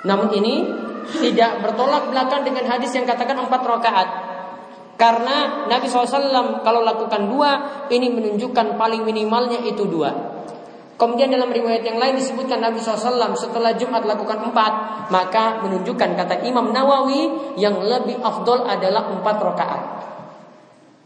Namun 0.06 0.30
ini 0.38 0.62
tidak 1.10 1.58
bertolak 1.58 2.14
belakang 2.14 2.46
dengan 2.46 2.70
hadis 2.70 2.94
yang 2.94 3.02
katakan 3.02 3.42
empat 3.42 3.62
rakaat. 3.66 4.08
Karena 4.94 5.66
Nabi 5.66 5.90
SAW 5.90 6.62
kalau 6.62 6.86
lakukan 6.86 7.26
dua, 7.26 7.50
ini 7.90 8.06
menunjukkan 8.06 8.78
paling 8.78 9.02
minimalnya 9.02 9.58
itu 9.66 9.82
dua. 9.90 10.31
Kemudian 11.00 11.32
dalam 11.32 11.50
riwayat 11.50 11.82
yang 11.82 11.98
lain 11.98 12.14
disebutkan 12.14 12.62
Nabi 12.62 12.78
SAW 12.78 13.34
setelah 13.34 13.74
Jumat 13.74 14.04
lakukan 14.06 14.38
empat, 14.52 14.72
maka 15.10 15.64
menunjukkan 15.64 16.14
kata 16.14 16.44
Imam 16.46 16.70
Nawawi 16.70 17.54
yang 17.58 17.80
lebih 17.80 18.20
afdol 18.22 18.68
adalah 18.68 19.10
empat 19.10 19.36
rakaat. 19.40 19.82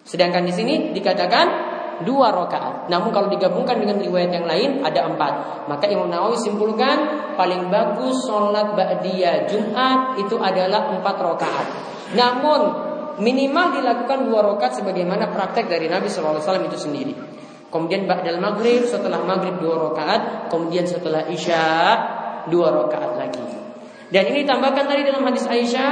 Sedangkan 0.07 0.47
di 0.47 0.53
sini 0.55 0.75
dikatakan 0.95 1.47
dua 2.05 2.31
rakaat. 2.35 2.93
Namun 2.93 3.11
kalau 3.15 3.27
digabungkan 3.33 3.81
dengan 3.81 3.99
riwayat 3.99 4.31
yang 4.31 4.47
lain 4.47 4.71
ada 4.85 5.09
empat. 5.09 5.67
Maka 5.71 5.91
Imam 5.91 6.07
Nawawi 6.13 6.37
simpulkan 6.37 7.33
paling 7.35 7.73
bagus 7.73 8.27
sholat 8.27 8.77
ba'diyah 8.77 9.49
Jumat 9.49 10.21
itu 10.21 10.37
adalah 10.37 10.93
empat 10.93 11.17
rakaat. 11.17 11.67
Namun 12.13 12.61
minimal 13.19 13.81
dilakukan 13.81 14.29
dua 14.29 14.45
rakaat 14.45 14.79
sebagaimana 14.79 15.33
praktek 15.33 15.67
dari 15.67 15.91
Nabi 15.91 16.07
SAW 16.07 16.39
itu 16.69 16.79
sendiri. 16.79 17.15
Kemudian 17.67 18.07
ba'dal 18.07 18.39
maghrib 18.39 18.87
setelah 18.87 19.21
maghrib 19.27 19.59
dua 19.59 19.91
rakaat, 19.91 20.49
kemudian 20.49 20.87
setelah 20.87 21.27
isya 21.27 21.65
dua 22.47 22.71
rakaat 22.71 23.13
lagi. 23.19 23.47
Dan 24.07 24.25
ini 24.31 24.47
tambahkan 24.47 24.87
tadi 24.87 25.03
dalam 25.03 25.27
hadis 25.27 25.51
Aisyah, 25.51 25.91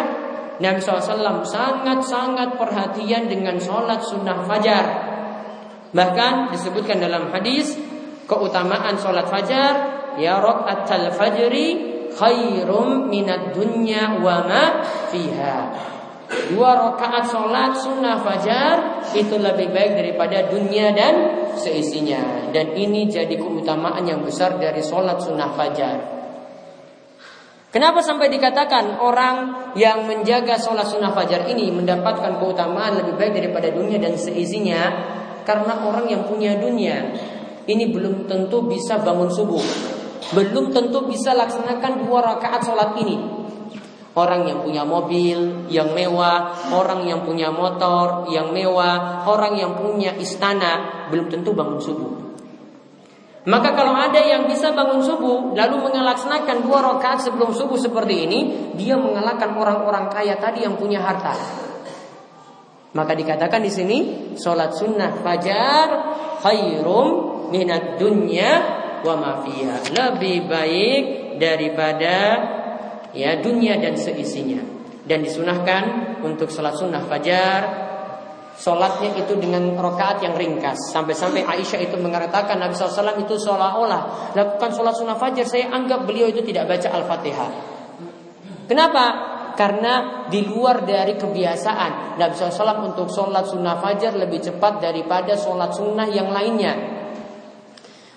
Nabi 0.62 0.78
SAW 0.78 1.42
sangat-sangat 1.42 2.54
perhatian 2.54 3.26
dengan 3.26 3.58
sholat 3.58 4.06
sunnah 4.06 4.46
fajar. 4.46 4.86
Bahkan 5.90 6.54
disebutkan 6.54 7.02
dalam 7.02 7.34
hadis 7.34 7.74
keutamaan 8.30 8.94
sholat 8.94 9.26
fajar, 9.26 9.74
ya 10.14 10.38
rakaat 10.38 10.86
fajri 11.18 11.94
khairum 12.14 13.10
minad 13.10 13.50
dunya 13.50 14.14
wa 14.22 14.46
ma 14.46 14.64
fiha. 15.10 15.93
Dua 16.54 16.70
rakaat 16.76 17.24
sholat 17.30 17.72
sunnah 17.78 18.20
fajar 18.20 19.02
itu 19.16 19.34
lebih 19.38 19.72
baik 19.72 19.92
daripada 19.96 20.48
dunia 20.50 20.92
dan 20.92 21.14
seisinya. 21.56 22.50
Dan 22.52 22.76
ini 22.76 23.08
jadi 23.08 23.34
keutamaan 23.34 24.04
yang 24.04 24.20
besar 24.20 24.60
dari 24.60 24.84
sholat 24.84 25.18
sunnah 25.22 25.50
fajar. 25.56 25.96
Kenapa 27.74 28.06
sampai 28.06 28.30
dikatakan 28.30 29.02
orang 29.02 29.66
yang 29.74 30.06
menjaga 30.06 30.54
sholat 30.54 30.86
sunnah 30.86 31.10
fajar 31.10 31.50
ini 31.50 31.74
mendapatkan 31.74 32.38
keutamaan 32.38 33.02
lebih 33.02 33.18
baik 33.18 33.34
daripada 33.34 33.74
dunia 33.74 33.98
dan 33.98 34.14
seisinya? 34.14 34.82
Karena 35.42 35.82
orang 35.82 36.06
yang 36.06 36.22
punya 36.30 36.54
dunia 36.54 37.02
ini 37.66 37.90
belum 37.90 38.30
tentu 38.30 38.62
bisa 38.64 39.02
bangun 39.02 39.26
subuh, 39.26 39.60
belum 40.32 40.70
tentu 40.70 41.02
bisa 41.10 41.34
laksanakan 41.34 42.06
dua 42.06 42.20
rakaat 42.22 42.62
sholat 42.62 42.94
ini. 43.02 43.43
Orang 44.14 44.46
yang 44.46 44.62
punya 44.62 44.86
mobil 44.86 45.66
yang 45.66 45.90
mewah, 45.90 46.70
orang 46.70 47.02
yang 47.02 47.26
punya 47.26 47.50
motor 47.50 48.30
yang 48.30 48.54
mewah, 48.54 49.26
orang 49.26 49.58
yang 49.58 49.74
punya 49.74 50.14
istana 50.14 51.06
belum 51.10 51.26
tentu 51.26 51.50
bangun 51.50 51.82
subuh. 51.82 52.12
Maka 53.44 53.76
kalau 53.76 53.92
ada 53.92 54.22
yang 54.22 54.46
bisa 54.46 54.70
bangun 54.72 55.02
subuh 55.02 55.52
lalu 55.52 55.90
melaksanakan 55.90 56.64
dua 56.64 56.78
rakaat 56.80 57.26
sebelum 57.26 57.52
subuh 57.52 57.76
seperti 57.76 58.24
ini, 58.24 58.40
dia 58.78 58.94
mengalahkan 58.96 59.52
orang-orang 59.52 60.08
kaya 60.08 60.38
tadi 60.38 60.62
yang 60.62 60.78
punya 60.78 61.02
harta. 61.02 61.34
Maka 62.94 63.12
dikatakan 63.18 63.60
di 63.60 63.72
sini 63.74 63.98
sholat 64.38 64.78
sunnah 64.78 65.18
fajar 65.20 65.88
khairum 66.40 67.50
minat 67.50 67.98
dunya 67.98 68.62
wa 69.02 69.14
mafia 69.18 69.82
lebih 69.92 70.46
baik 70.48 71.02
daripada 71.36 72.16
ya 73.14 73.38
dunia 73.40 73.78
dan 73.78 73.94
seisinya. 73.94 74.60
Dan 75.04 75.20
disunahkan 75.20 76.16
untuk 76.24 76.48
sholat 76.48 76.80
sunnah 76.80 77.04
fajar 77.04 77.84
sholatnya 78.54 79.18
itu 79.18 79.34
dengan 79.38 79.74
rokaat 79.74 80.22
yang 80.22 80.38
ringkas. 80.38 80.94
Sampai-sampai 80.94 81.42
Aisyah 81.42 81.80
itu 81.82 81.96
mengatakan 81.98 82.58
Nabi 82.58 82.74
SAW 82.74 83.18
itu 83.18 83.34
seolah-olah 83.34 84.34
lakukan 84.34 84.70
sholat 84.70 84.94
sunnah 84.94 85.18
fajar 85.18 85.46
saya 85.46 85.74
anggap 85.74 86.06
beliau 86.06 86.30
itu 86.30 86.42
tidak 86.46 86.70
baca 86.70 86.88
al-fatihah. 86.94 87.50
Kenapa? 88.70 89.04
Karena 89.54 90.26
di 90.26 90.42
luar 90.50 90.82
dari 90.82 91.14
kebiasaan 91.14 92.18
Nabi 92.18 92.34
SAW 92.34 92.90
untuk 92.94 93.06
sholat 93.10 93.46
sunnah 93.46 93.78
fajar 93.78 94.14
lebih 94.18 94.42
cepat 94.42 94.82
daripada 94.82 95.34
sholat 95.38 95.70
sunnah 95.74 96.06
yang 96.10 96.30
lainnya. 96.30 96.74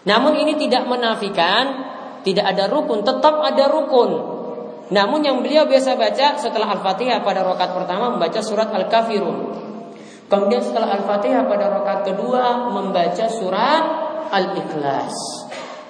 Namun 0.07 0.33
ini 0.39 0.55
tidak 0.55 0.87
menafikan 0.87 1.65
tidak 2.21 2.45
ada 2.55 2.67
rukun 2.67 3.03
tetap 3.05 3.39
ada 3.39 3.69
rukun 3.71 4.36
namun 4.87 5.19
yang 5.19 5.43
beliau 5.43 5.67
biasa 5.67 5.99
baca 5.99 6.39
setelah 6.39 6.79
Al-Fatihah 6.79 7.19
pada 7.19 7.43
rokat 7.43 7.75
pertama 7.75 8.15
membaca 8.15 8.39
surat 8.39 8.71
Al-Kafirun. 8.71 9.37
Kemudian 10.31 10.63
setelah 10.63 10.95
Al-Fatihah 10.95 11.43
pada 11.43 11.71
rokat 11.71 12.07
kedua 12.07 12.71
membaca 12.71 13.25
surat 13.27 13.83
Al-Ikhlas. 14.31 15.15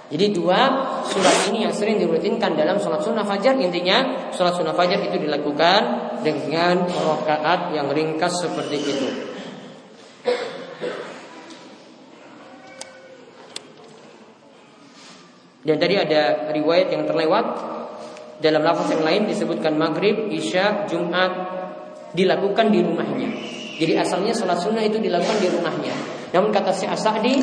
Jadi 0.07 0.31
dua 0.31 0.59
surat 1.03 1.51
ini 1.51 1.67
yang 1.67 1.73
sering 1.75 1.99
dirutinkan 1.99 2.55
dalam 2.55 2.79
sholat 2.79 3.03
sunnah 3.03 3.27
fajar 3.27 3.59
intinya 3.59 4.31
sholat 4.31 4.55
sunnah 4.55 4.71
fajar 4.71 5.03
itu 5.03 5.19
dilakukan 5.19 5.81
dengan 6.23 6.87
rokaat 6.87 7.75
yang 7.75 7.91
ringkas 7.91 8.39
seperti 8.39 8.77
itu. 8.79 9.09
Dan 15.67 15.75
tadi 15.75 15.99
ada 15.99 16.55
riwayat 16.55 16.87
yang 16.95 17.03
terlewat 17.03 17.45
dalam 18.37 18.61
lafaz 18.61 18.93
yang 18.93 19.03
lain 19.03 19.21
disebutkan 19.29 19.73
maghrib, 19.77 20.29
isya, 20.29 20.85
jumat 20.85 21.31
dilakukan 22.13 22.69
di 22.69 22.79
rumahnya. 22.85 23.29
Jadi 23.77 23.93
asalnya 23.97 24.33
sholat 24.33 24.57
sunnah 24.57 24.81
itu 24.81 24.97
dilakukan 24.97 25.37
di 25.37 25.49
rumahnya. 25.53 25.93
Namun 26.33 26.49
kata 26.49 26.73
si 26.73 26.89
Asadi, 26.89 27.35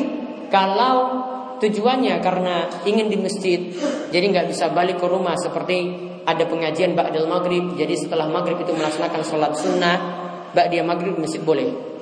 kalau 0.51 1.23
tujuannya 1.59 2.19
karena 2.19 2.67
ingin 2.83 3.07
di 3.07 3.17
masjid, 3.19 3.59
jadi 4.11 4.25
nggak 4.31 4.47
bisa 4.51 4.71
balik 4.71 4.99
ke 4.99 5.07
rumah 5.07 5.39
seperti 5.39 6.11
ada 6.27 6.43
pengajian 6.43 6.91
ba'dal 6.97 7.27
maghrib. 7.31 7.75
Jadi 7.79 7.95
setelah 7.95 8.27
maghrib 8.27 8.59
itu 8.59 8.71
melaksanakan 8.75 9.21
sholat 9.23 9.51
sunnah, 9.55 9.97
ba'diyah 10.51 10.83
maghrib 10.83 11.15
masjid 11.15 11.39
boleh. 11.39 11.95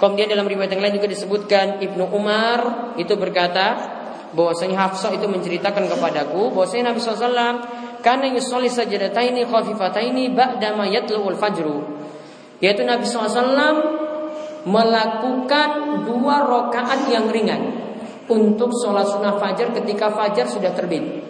Kemudian 0.00 0.32
dalam 0.32 0.48
riwayat 0.48 0.72
yang 0.72 0.80
lain 0.80 0.96
juga 0.96 1.12
disebutkan 1.12 1.82
Ibnu 1.84 2.08
Umar 2.16 2.92
itu 2.96 3.12
berkata 3.20 3.98
bahwasanya 4.32 4.88
Hafsah 4.88 5.12
itu 5.12 5.26
menceritakan 5.28 5.90
kepadaku 5.90 6.54
bahwasanya 6.56 6.94
Nabi 6.94 6.98
SAW 7.02 7.79
karena 8.00 8.32
yusolli 8.32 8.68
sajadataini 8.68 9.46
khafifataini 9.48 10.32
ba'da 10.32 10.76
ma 10.76 10.88
yatlu'ul 10.88 11.36
fajru. 11.36 11.76
Yaitu 12.60 12.84
Nabi 12.84 13.08
SAW 13.08 13.76
melakukan 14.68 15.70
dua 16.04 16.44
rakaat 16.44 17.08
yang 17.08 17.32
ringan 17.32 17.80
untuk 18.28 18.68
sholat 18.76 19.08
sunnah 19.08 19.40
fajar 19.40 19.72
ketika 19.72 20.12
fajar 20.12 20.44
sudah 20.44 20.76
terbit. 20.76 21.24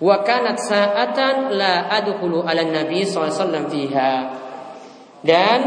Wa 0.00 0.24
kanat 0.24 0.60
sa'atan 0.60 1.56
la 1.56 1.88
adkhulu 1.88 2.44
ala 2.44 2.64
nabi 2.64 3.04
SAW 3.04 3.68
fiha. 3.68 4.12
Dan 5.20 5.60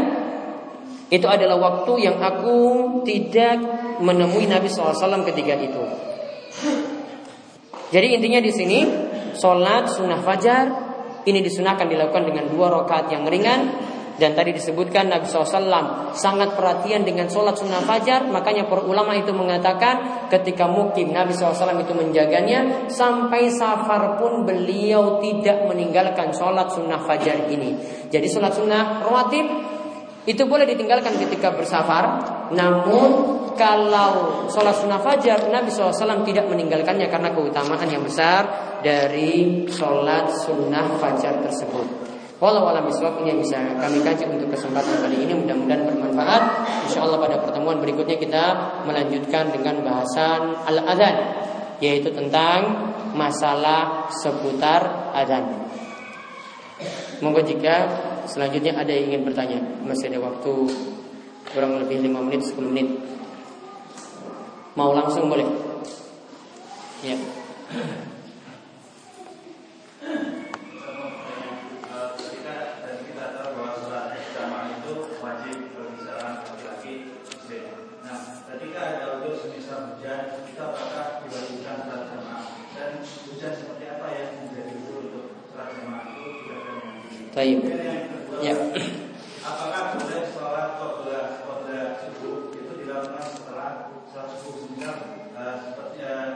itu 1.10 1.26
adalah 1.30 1.54
waktu 1.58 2.10
yang 2.10 2.18
aku 2.18 2.56
tidak 3.06 3.62
menemui 4.02 4.50
Nabi 4.50 4.66
SAW 4.66 5.22
ketika 5.22 5.54
itu. 5.54 5.84
Jadi 7.94 8.06
intinya 8.18 8.42
di 8.42 8.50
sini 8.50 8.78
Sholat 9.34 9.90
sunnah 9.90 10.22
fajar. 10.22 10.66
Ini 11.24 11.40
disunahkan 11.40 11.88
dilakukan 11.88 12.24
dengan 12.28 12.48
dua 12.48 12.70
rakaat 12.70 13.10
yang 13.12 13.28
ringan. 13.28 13.92
Dan 14.14 14.38
tadi 14.38 14.54
disebutkan 14.54 15.10
Nabi 15.10 15.26
SAW 15.26 16.14
sangat 16.14 16.54
perhatian 16.54 17.02
dengan 17.02 17.26
sholat 17.26 17.58
sunnah 17.58 17.82
fajar. 17.82 18.22
Makanya 18.30 18.70
para 18.70 18.86
ulama 18.86 19.18
itu 19.18 19.34
mengatakan 19.34 20.26
ketika 20.30 20.70
mukim 20.70 21.10
Nabi 21.10 21.34
SAW 21.34 21.82
itu 21.82 21.92
menjaganya 21.98 22.86
Sampai 22.86 23.50
safar 23.50 24.14
pun 24.14 24.46
beliau 24.46 25.18
tidak 25.18 25.66
meninggalkan 25.66 26.30
sholat 26.30 26.70
sunnah 26.70 27.02
fajar 27.02 27.50
ini. 27.50 27.74
Jadi 28.06 28.26
sholat 28.30 28.54
sunnah 28.54 29.02
rawatib 29.02 29.46
itu 30.24 30.42
boleh 30.48 30.64
ditinggalkan 30.64 31.20
ketika 31.20 31.52
bersafar 31.52 32.24
Namun 32.54 33.10
kalau 33.54 34.46
sholat 34.50 34.74
sunnah 34.74 34.98
fajar 34.98 35.46
Nabi 35.46 35.70
SAW 35.70 36.26
tidak 36.26 36.50
meninggalkannya 36.50 37.06
Karena 37.06 37.30
keutamaan 37.30 37.86
yang 37.86 38.02
besar 38.02 38.42
dari 38.82 39.66
sholat 39.70 40.30
sunnah 40.42 40.98
fajar 40.98 41.38
tersebut 41.38 42.04
Walau 42.42 42.66
alam 42.66 42.84
biswab 42.84 43.22
ini 43.22 43.40
bisa 43.40 43.56
kami 43.78 44.02
kaji 44.02 44.26
untuk 44.28 44.52
kesempatan 44.52 45.00
kali 45.00 45.22
ini 45.22 45.32
mudah-mudahan 45.32 45.86
bermanfaat. 45.86 46.42
Insya 46.84 47.06
Allah 47.06 47.16
pada 47.16 47.40
pertemuan 47.40 47.80
berikutnya 47.80 48.20
kita 48.20 48.44
melanjutkan 48.84 49.48
dengan 49.48 49.80
bahasan 49.80 50.52
al 50.66 50.82
adzan 50.84 51.16
yaitu 51.78 52.12
tentang 52.12 52.90
masalah 53.16 54.12
seputar 54.12 55.14
adzan. 55.16 55.64
Monggo 57.22 57.40
jika 57.46 57.88
selanjutnya 58.26 58.76
ada 58.76 58.92
yang 58.92 59.14
ingin 59.14 59.22
bertanya, 59.24 59.58
masih 59.86 60.12
ada 60.12 60.20
waktu 60.20 60.54
kurang 61.52 61.82
lebih 61.82 62.00
5 62.06 62.26
menit 62.30 62.40
10 62.46 62.72
menit. 62.72 62.88
Mau 64.78 64.94
langsung 64.96 65.28
boleh? 65.28 65.46
Ya. 67.04 67.16
Baik. 87.34 87.66
Ya. 88.46 88.54
Apakah 89.42 89.98
boleh 89.98 90.22
sholat 90.30 90.78
qobla 90.78 91.42
qobla 91.42 91.98
subuh 91.98 92.54
itu 92.54 92.72
dilakukan 92.78 93.26
setelah 93.26 93.90
sholat 94.06 94.38
subuh 94.38 94.70
misal 94.70 94.94
uh, 95.34 95.58
seperti 95.66 95.98
uh, 96.06 96.30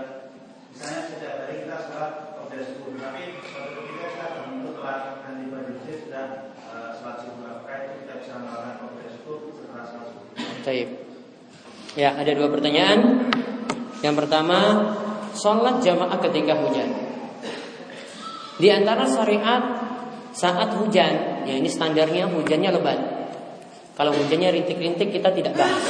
misalnya 0.74 1.00
setiap 1.06 1.34
hari 1.46 1.62
kita 1.62 1.76
sholat 1.86 2.12
qobla 2.34 2.60
subuh 2.66 2.92
tapi 2.98 3.22
suatu 3.46 3.78
ketika 3.78 4.06
kita 4.10 4.26
terbentuk 4.26 4.74
telat 4.74 5.00
dan 5.22 5.32
tiba 5.38 5.58
di 5.62 5.70
masjid 5.78 5.96
sudah 6.02 6.26
uh, 6.66 6.90
sholat 6.98 7.16
subuh 7.22 7.46
apakah 7.46 7.78
itu 7.78 7.92
kita 8.02 8.14
bisa 8.18 8.32
melakukan 8.42 8.74
qobla 8.82 9.08
subuh 9.14 9.38
setelah 9.54 9.84
sholat 9.86 10.06
subuh? 10.10 10.26
Baik. 10.66 10.88
Ya, 11.98 12.14
ada 12.14 12.30
dua 12.30 12.46
pertanyaan. 12.46 13.26
Yang 14.06 14.14
pertama, 14.22 14.58
sholat 15.34 15.82
jamaah 15.82 16.14
ketika 16.22 16.54
hujan. 16.54 16.94
Di 18.54 18.70
antara 18.70 19.02
syariat 19.10 19.62
saat 20.30 20.78
hujan, 20.78 21.42
ya 21.42 21.58
ini 21.58 21.66
standarnya 21.66 22.30
hujannya 22.30 22.70
lebat. 22.70 22.98
Kalau 23.98 24.14
hujannya 24.14 24.54
rintik-rintik 24.54 25.10
kita 25.10 25.34
tidak 25.34 25.58
bahas. 25.58 25.82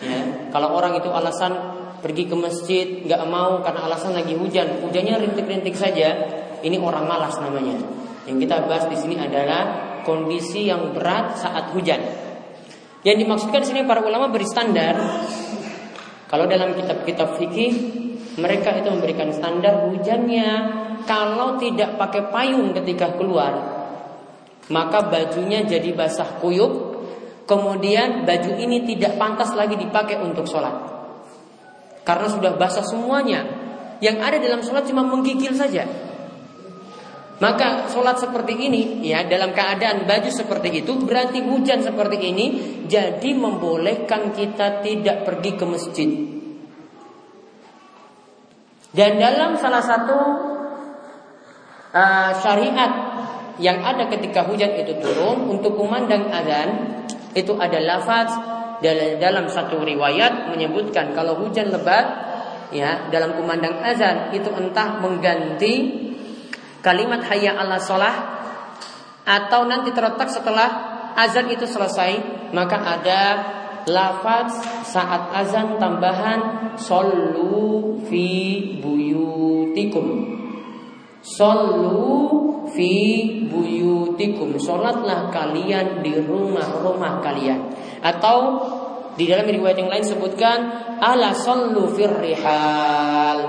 Ya, 0.00 0.48
kalau 0.48 0.80
orang 0.80 0.96
itu 0.96 1.12
alasan 1.12 1.52
pergi 2.00 2.24
ke 2.24 2.36
masjid 2.40 2.86
nggak 3.04 3.28
mau 3.28 3.60
karena 3.60 3.84
alasan 3.84 4.16
lagi 4.16 4.32
hujan, 4.32 4.80
hujannya 4.80 5.28
rintik-rintik 5.28 5.76
saja, 5.76 6.24
ini 6.64 6.80
orang 6.80 7.04
malas 7.04 7.36
namanya. 7.36 7.76
Yang 8.24 8.48
kita 8.48 8.64
bahas 8.64 8.88
di 8.88 8.96
sini 8.96 9.20
adalah 9.20 10.00
kondisi 10.08 10.72
yang 10.72 10.96
berat 10.96 11.36
saat 11.36 11.68
hujan. 11.76 12.23
Yang 13.04 13.16
dimaksudkan 13.28 13.60
di 13.60 13.68
sini 13.68 13.80
para 13.84 14.00
ulama 14.00 14.32
beri 14.32 14.48
standar. 14.48 14.96
Kalau 16.24 16.48
dalam 16.48 16.72
kitab-kitab 16.72 17.36
fikih 17.36 17.72
mereka 18.40 18.72
itu 18.74 18.88
memberikan 18.88 19.28
standar 19.30 19.86
hujannya. 19.86 20.82
Kalau 21.04 21.60
tidak 21.60 22.00
pakai 22.00 22.32
payung 22.32 22.72
ketika 22.72 23.12
keluar 23.12 23.52
maka 24.72 25.04
bajunya 25.12 25.60
jadi 25.68 25.92
basah 25.92 26.40
kuyup. 26.40 26.96
Kemudian 27.44 28.24
baju 28.24 28.56
ini 28.56 28.88
tidak 28.88 29.20
pantas 29.20 29.52
lagi 29.52 29.76
dipakai 29.76 30.16
untuk 30.24 30.48
sholat. 30.48 30.72
Karena 32.00 32.24
sudah 32.32 32.56
basah 32.56 32.80
semuanya. 32.80 33.44
Yang 34.00 34.16
ada 34.24 34.36
dalam 34.40 34.60
sholat 34.64 34.88
cuma 34.88 35.04
menggigil 35.04 35.52
saja 35.52 35.84
maka 37.42 37.90
sholat 37.90 38.22
seperti 38.22 38.54
ini 38.54 39.02
ya 39.02 39.26
dalam 39.26 39.50
keadaan 39.50 40.06
baju 40.06 40.30
seperti 40.30 40.86
itu 40.86 40.94
berarti 41.02 41.42
hujan 41.42 41.82
seperti 41.82 42.30
ini 42.30 42.46
jadi 42.86 43.30
membolehkan 43.34 44.30
kita 44.30 44.86
tidak 44.86 45.26
pergi 45.26 45.50
ke 45.58 45.64
masjid. 45.66 46.10
Dan 48.94 49.18
dalam 49.18 49.58
salah 49.58 49.82
satu 49.82 50.18
uh, 51.90 52.30
syariat 52.38 52.92
yang 53.58 53.82
ada 53.82 54.06
ketika 54.06 54.46
hujan 54.46 54.70
itu 54.78 54.94
turun 55.02 55.50
untuk 55.50 55.74
kumandang 55.74 56.30
azan 56.30 57.02
itu 57.34 57.54
ada 57.58 57.82
lafaz 57.82 58.30
dalam 59.18 59.50
satu 59.50 59.82
riwayat 59.82 60.54
menyebutkan 60.54 61.10
kalau 61.14 61.38
hujan 61.42 61.74
lebat 61.74 62.06
ya 62.70 63.10
dalam 63.10 63.34
kumandang 63.34 63.82
azan 63.82 64.30
itu 64.30 64.50
entah 64.54 65.02
mengganti 65.02 65.74
kalimat 66.84 67.24
hayya 67.24 67.56
ala 67.56 67.80
sholah 67.80 68.16
atau 69.24 69.64
nanti 69.64 69.88
terletak 69.96 70.28
setelah 70.28 70.68
azan 71.16 71.48
itu 71.48 71.64
selesai 71.64 72.20
maka 72.52 72.76
ada 72.76 73.22
lafaz 73.88 74.52
saat 74.84 75.32
azan 75.32 75.80
tambahan 75.80 76.72
sallu 76.76 78.00
fi 78.08 78.26
buyutikum. 78.80 80.06
Sallu 81.24 82.68
fi 82.72 82.92
buyutikum. 83.48 84.60
Sholatlah 84.60 85.32
kalian 85.32 86.04
di 86.04 86.20
rumah-rumah 86.20 87.24
kalian. 87.24 87.72
Atau 88.04 88.36
di 89.16 89.24
dalam 89.24 89.48
riwayat 89.48 89.78
yang 89.78 89.88
lain 89.94 90.04
sebutkan 90.04 90.58
Ala 90.98 91.30
sallu 91.32 91.86
fir 91.94 92.10
rihal 92.10 93.40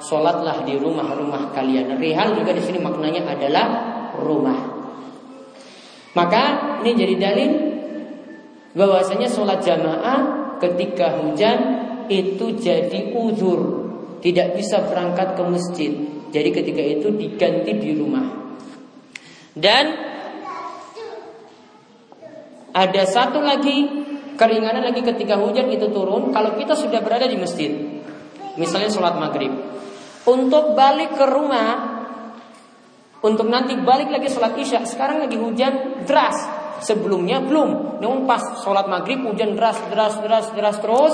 Sholatlah 0.00 0.64
di 0.64 0.80
rumah-rumah 0.80 1.52
kalian 1.52 2.00
Rihal 2.00 2.34
juga 2.34 2.56
di 2.56 2.62
sini 2.64 2.80
maknanya 2.80 3.28
adalah 3.28 3.66
rumah 4.16 4.60
Maka 6.16 6.42
ini 6.82 6.92
jadi 6.96 7.14
dalil 7.20 7.50
bahwasanya 8.74 9.30
sholat 9.30 9.62
jamaah 9.62 10.18
ketika 10.58 11.22
hujan 11.22 11.58
itu 12.10 12.58
jadi 12.58 13.14
uzur 13.14 13.86
tidak 14.18 14.58
bisa 14.58 14.82
berangkat 14.90 15.38
ke 15.38 15.42
masjid 15.46 15.92
jadi 16.30 16.48
ketika 16.54 16.82
itu 16.82 17.08
diganti 17.10 17.72
di 17.74 17.90
rumah. 17.98 18.54
Dan 19.50 19.84
ada 22.70 23.02
satu 23.02 23.42
lagi 23.42 24.06
keringanan 24.38 24.86
lagi 24.86 25.02
ketika 25.02 25.34
hujan 25.42 25.66
itu 25.74 25.90
turun 25.90 26.30
kalau 26.30 26.54
kita 26.54 26.78
sudah 26.78 27.02
berada 27.02 27.26
di 27.26 27.34
masjid. 27.34 27.74
Misalnya 28.54 28.94
sholat 28.94 29.18
maghrib. 29.18 29.50
Untuk 30.28 30.76
balik 30.76 31.16
ke 31.16 31.24
rumah 31.24 31.98
untuk 33.20 33.52
nanti 33.52 33.76
balik 33.76 34.08
lagi 34.08 34.32
sholat 34.32 34.56
isya 34.56 34.80
Sekarang 34.88 35.20
lagi 35.20 35.36
hujan 35.36 36.04
deras 36.08 36.36
Sebelumnya 36.80 37.44
belum 37.44 38.00
Namun 38.00 38.24
pas 38.24 38.40
sholat 38.64 38.88
maghrib 38.88 39.20
hujan 39.20 39.52
deras, 39.52 39.76
deras, 39.92 40.16
deras, 40.24 40.48
deras 40.56 40.76
terus 40.80 41.12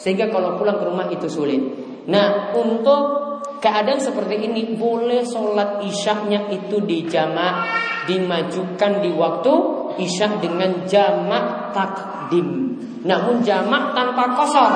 Sehingga 0.00 0.32
kalau 0.32 0.56
pulang 0.56 0.80
ke 0.80 0.84
rumah 0.88 1.12
itu 1.12 1.28
sulit 1.28 1.60
Nah 2.08 2.56
untuk 2.56 3.22
Keadaan 3.62 4.02
seperti 4.02 4.42
ini 4.42 4.74
boleh 4.74 5.22
sholat 5.22 5.86
isyaknya 5.86 6.50
itu 6.50 6.82
dijamak 6.82 7.62
dimajukan 8.10 8.98
di 8.98 9.10
waktu 9.14 9.54
isyak 10.02 10.42
dengan 10.42 10.82
jamak 10.82 11.70
takdim. 11.70 12.74
Namun 13.06 13.38
jamak 13.46 13.94
tanpa 13.94 14.34
kosor. 14.34 14.72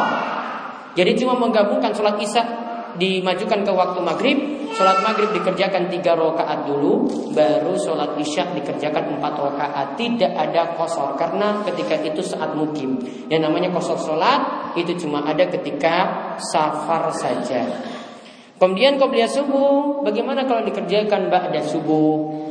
Jadi 0.95 1.19
cuma 1.19 1.35
menggabungkan 1.35 1.91
sholat 1.91 2.15
isyak 2.23 2.47
dimajukan 2.97 3.65
ke 3.65 3.73
waktu 3.73 4.01
maghrib, 4.03 4.39
sholat 4.73 5.01
maghrib 5.05 5.33
dikerjakan 5.37 5.89
tiga 5.89 6.17
rakaat 6.17 6.69
dulu, 6.69 7.09
baru 7.33 7.77
sholat 7.77 8.17
isya 8.21 8.53
dikerjakan 8.57 9.17
empat 9.17 9.35
rakaat. 9.37 9.87
Tidak 9.97 10.33
ada 10.33 10.77
kosor 10.77 11.17
karena 11.17 11.65
ketika 11.65 12.01
itu 12.03 12.21
saat 12.21 12.53
mukim. 12.57 13.01
Yang 13.33 13.49
namanya 13.49 13.69
kosor 13.73 13.97
sholat 14.01 14.73
itu 14.77 14.97
cuma 15.07 15.25
ada 15.25 15.49
ketika 15.49 15.95
safar 16.41 17.13
saja. 17.15 17.65
Kemudian 18.57 18.97
qobliyah 18.97 19.29
subuh, 19.29 20.01
bagaimana 20.01 20.49
kalau 20.49 20.65
dikerjakan 20.65 21.29
ba'da 21.29 21.61
subuh? 21.61 22.45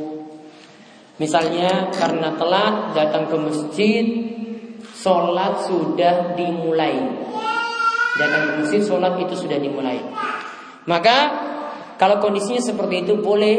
Misalnya 1.18 1.90
karena 1.90 2.36
telat 2.38 2.94
datang 2.94 3.26
ke 3.26 3.36
masjid, 3.40 4.06
sholat 4.94 5.66
sudah 5.66 6.38
dimulai. 6.38 6.94
Datang 8.20 8.42
ke 8.44 8.52
masjid, 8.62 8.80
sholat 8.86 9.18
itu 9.18 9.34
sudah 9.34 9.58
dimulai. 9.58 9.98
Maka 10.86 11.16
kalau 11.98 12.22
kondisinya 12.22 12.62
seperti 12.62 13.02
itu 13.02 13.18
boleh 13.18 13.56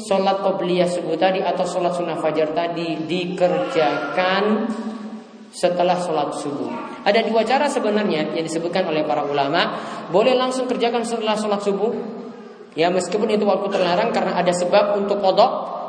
sholat 0.00 0.42
qobliyah 0.42 0.86
subuh 0.86 1.16
tadi 1.18 1.42
atau 1.42 1.64
sholat 1.66 1.92
sunnah 1.96 2.18
fajar 2.18 2.54
tadi 2.54 3.04
dikerjakan 3.04 4.44
setelah 5.50 5.98
sholat 5.98 6.30
subuh. 6.38 6.70
Ada 7.02 7.26
dua 7.26 7.42
cara 7.42 7.66
sebenarnya 7.66 8.36
yang 8.36 8.44
disebutkan 8.46 8.86
oleh 8.86 9.02
para 9.02 9.26
ulama. 9.26 9.74
Boleh 10.12 10.38
langsung 10.38 10.70
kerjakan 10.70 11.02
setelah 11.02 11.34
sholat 11.34 11.60
subuh. 11.64 11.92
Ya 12.78 12.86
meskipun 12.86 13.34
itu 13.34 13.42
waktu 13.42 13.66
terlarang 13.66 14.14
karena 14.14 14.38
ada 14.38 14.54
sebab 14.54 14.94
untuk 15.00 15.18
kodok. 15.18 15.80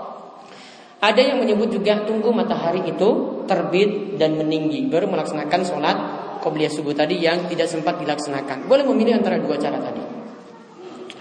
Ada 1.01 1.34
yang 1.34 1.41
menyebut 1.41 1.73
juga 1.73 2.05
tunggu 2.05 2.29
matahari 2.29 2.86
itu 2.86 3.41
terbit 3.49 4.21
dan 4.21 4.38
meninggi 4.38 4.86
baru 4.86 5.09
melaksanakan 5.09 5.61
sholat 5.65 5.97
qobliyah 6.45 6.69
subuh 6.69 6.93
tadi 6.93 7.21
yang 7.21 7.49
tidak 7.49 7.69
sempat 7.69 7.97
dilaksanakan. 8.01 8.69
Boleh 8.69 8.86
memilih 8.86 9.17
antara 9.17 9.41
dua 9.41 9.57
cara 9.57 9.82
tadi. 9.82 10.20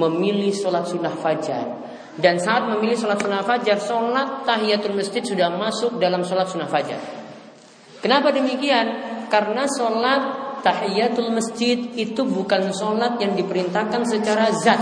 memilih 0.00 0.52
sholat 0.56 0.88
sunnah 0.88 1.12
fajar. 1.12 1.66
Dan 2.16 2.40
saat 2.40 2.66
memilih 2.68 2.96
sholat 2.96 3.20
sunnah 3.20 3.44
fajar, 3.44 3.76
sholat 3.76 4.48
tahiyatul 4.48 4.96
masjid 4.96 5.20
sudah 5.20 5.52
masuk 5.52 6.00
dalam 6.00 6.24
sholat 6.24 6.48
sunnah 6.48 6.68
fajar. 6.68 7.00
Kenapa 8.00 8.32
demikian? 8.32 8.86
Karena 9.28 9.68
sholat 9.68 10.22
tahiyatul 10.64 11.32
masjid 11.32 11.76
itu 11.96 12.24
bukan 12.24 12.72
sholat 12.72 13.20
yang 13.20 13.36
diperintahkan 13.36 14.02
secara 14.08 14.48
zat. 14.56 14.80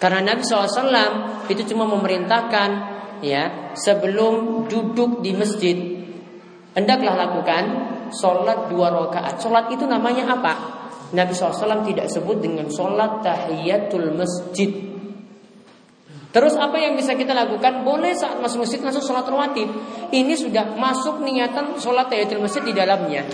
Karena 0.00 0.32
Nabi 0.32 0.42
SAW 0.42 1.46
itu 1.46 1.62
cuma 1.70 1.84
memerintahkan 1.84 2.70
ya 3.20 3.72
sebelum 3.76 4.64
duduk 4.64 5.20
di 5.20 5.36
masjid 5.36 5.76
hendaklah 6.72 7.20
lakukan 7.28 7.64
sholat 8.14 8.72
dua 8.72 8.88
rakaat. 8.90 9.38
Sholat 9.38 9.68
itu 9.70 9.84
namanya 9.84 10.40
apa? 10.40 10.79
Nabi 11.10 11.32
SAW 11.34 11.82
tidak 11.86 12.06
sebut 12.06 12.38
dengan 12.38 12.70
sholat 12.70 13.22
tahiyatul 13.26 14.14
masjid. 14.14 14.70
Terus 16.30 16.54
apa 16.54 16.78
yang 16.78 16.94
bisa 16.94 17.18
kita 17.18 17.34
lakukan? 17.34 17.82
Boleh 17.82 18.14
saat 18.14 18.38
masuk 18.38 18.62
masjid 18.62 18.78
langsung 18.78 19.02
sholat 19.02 19.26
rawatib. 19.26 19.66
Ini 20.14 20.34
sudah 20.38 20.78
masuk 20.78 21.26
niatan 21.26 21.74
sholat 21.82 22.06
tahiyatul 22.06 22.38
masjid 22.38 22.62
di 22.62 22.70
dalamnya. 22.70 23.26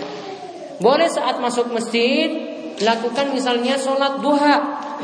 Boleh 0.81 1.05
saat 1.05 1.37
masuk 1.37 1.69
masjid 1.69 2.57
lakukan 2.81 3.33
misalnya 3.33 3.77
sholat 3.77 4.17
duha 4.21 4.55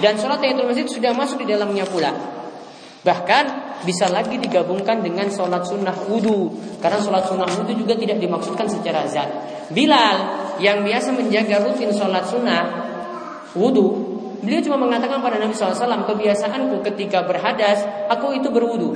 dan 0.01 0.17
sholat 0.17 0.41
tahiyatul 0.41 0.65
masjid 0.65 0.89
sudah 0.89 1.13
masuk 1.13 1.45
di 1.45 1.53
dalamnya 1.53 1.85
pula. 1.85 2.09
Bahkan 3.05 3.45
bisa 3.83 4.07
lagi 4.09 4.39
digabungkan 4.39 5.03
dengan 5.03 5.27
sholat 5.27 5.67
sunnah 5.67 6.07
wudhu 6.07 6.55
Karena 6.79 7.03
sholat 7.03 7.27
sunnah 7.27 7.51
wudhu 7.51 7.75
juga 7.75 7.99
tidak 7.99 8.15
dimaksudkan 8.15 8.63
secara 8.71 9.03
zat 9.11 9.27
Bilal 9.73 10.17
yang 10.61 10.85
biasa 10.85 11.11
menjaga 11.17 11.65
rutin 11.65 11.89
sholat 11.91 12.23
sunnah 12.29 12.63
wudhu 13.57 14.13
Beliau 14.43 14.59
cuma 14.59 14.75
mengatakan 14.75 15.23
pada 15.23 15.39
Nabi 15.39 15.55
SAW 15.55 16.03
Kebiasaanku 16.03 16.83
ketika 16.91 17.23
berhadas 17.23 17.79
Aku 18.11 18.35
itu 18.35 18.51
berwudhu 18.51 18.91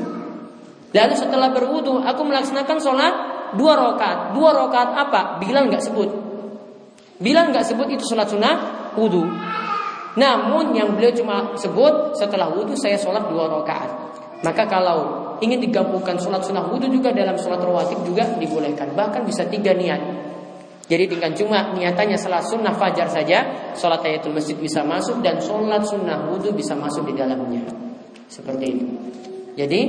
Lalu 0.92 1.16
setelah 1.16 1.56
berwudhu 1.56 2.04
Aku 2.04 2.22
melaksanakan 2.28 2.78
sholat 2.84 3.14
dua 3.56 3.80
rakaat 3.80 4.36
Dua 4.36 4.52
rakaat 4.52 4.90
apa? 4.92 5.22
Bilal 5.40 5.72
nggak 5.72 5.84
sebut 5.88 6.10
Bilal 7.24 7.56
nggak 7.56 7.64
sebut 7.64 7.88
itu 7.96 8.04
sholat 8.06 8.28
sunnah 8.28 8.56
wudhu 9.00 9.24
namun 10.18 10.74
yang 10.74 10.98
beliau 10.98 11.14
cuma 11.14 11.54
sebut 11.54 12.18
setelah 12.18 12.50
wudhu 12.50 12.74
saya 12.74 12.98
sholat 12.98 13.30
dua 13.30 13.46
rakaat. 13.46 13.90
Maka 14.42 14.66
kalau 14.66 14.98
ingin 15.38 15.62
digabungkan 15.62 16.18
sholat 16.18 16.42
sunnah 16.42 16.66
wudhu 16.66 16.90
juga 16.90 17.14
dalam 17.14 17.38
sholat 17.38 17.62
rawatib 17.62 18.02
juga 18.02 18.26
dibolehkan. 18.42 18.98
Bahkan 18.98 19.22
bisa 19.30 19.46
tiga 19.46 19.78
niat. 19.78 20.27
Jadi 20.88 21.04
dengan 21.12 21.36
cuma 21.36 21.76
niatannya 21.76 22.16
sholat 22.16 22.48
sunnah 22.48 22.72
fajar 22.72 23.12
saja, 23.12 23.72
sholat 23.76 24.00
tahiyatul 24.00 24.32
masjid 24.32 24.56
bisa 24.56 24.88
masuk 24.88 25.20
dan 25.20 25.36
sholat 25.44 25.84
sunnah 25.84 26.32
wudhu 26.32 26.56
bisa 26.56 26.80
masuk 26.80 27.12
di 27.12 27.14
dalamnya. 27.20 27.68
Seperti 28.32 28.66
itu. 28.72 28.86
Jadi 29.60 29.82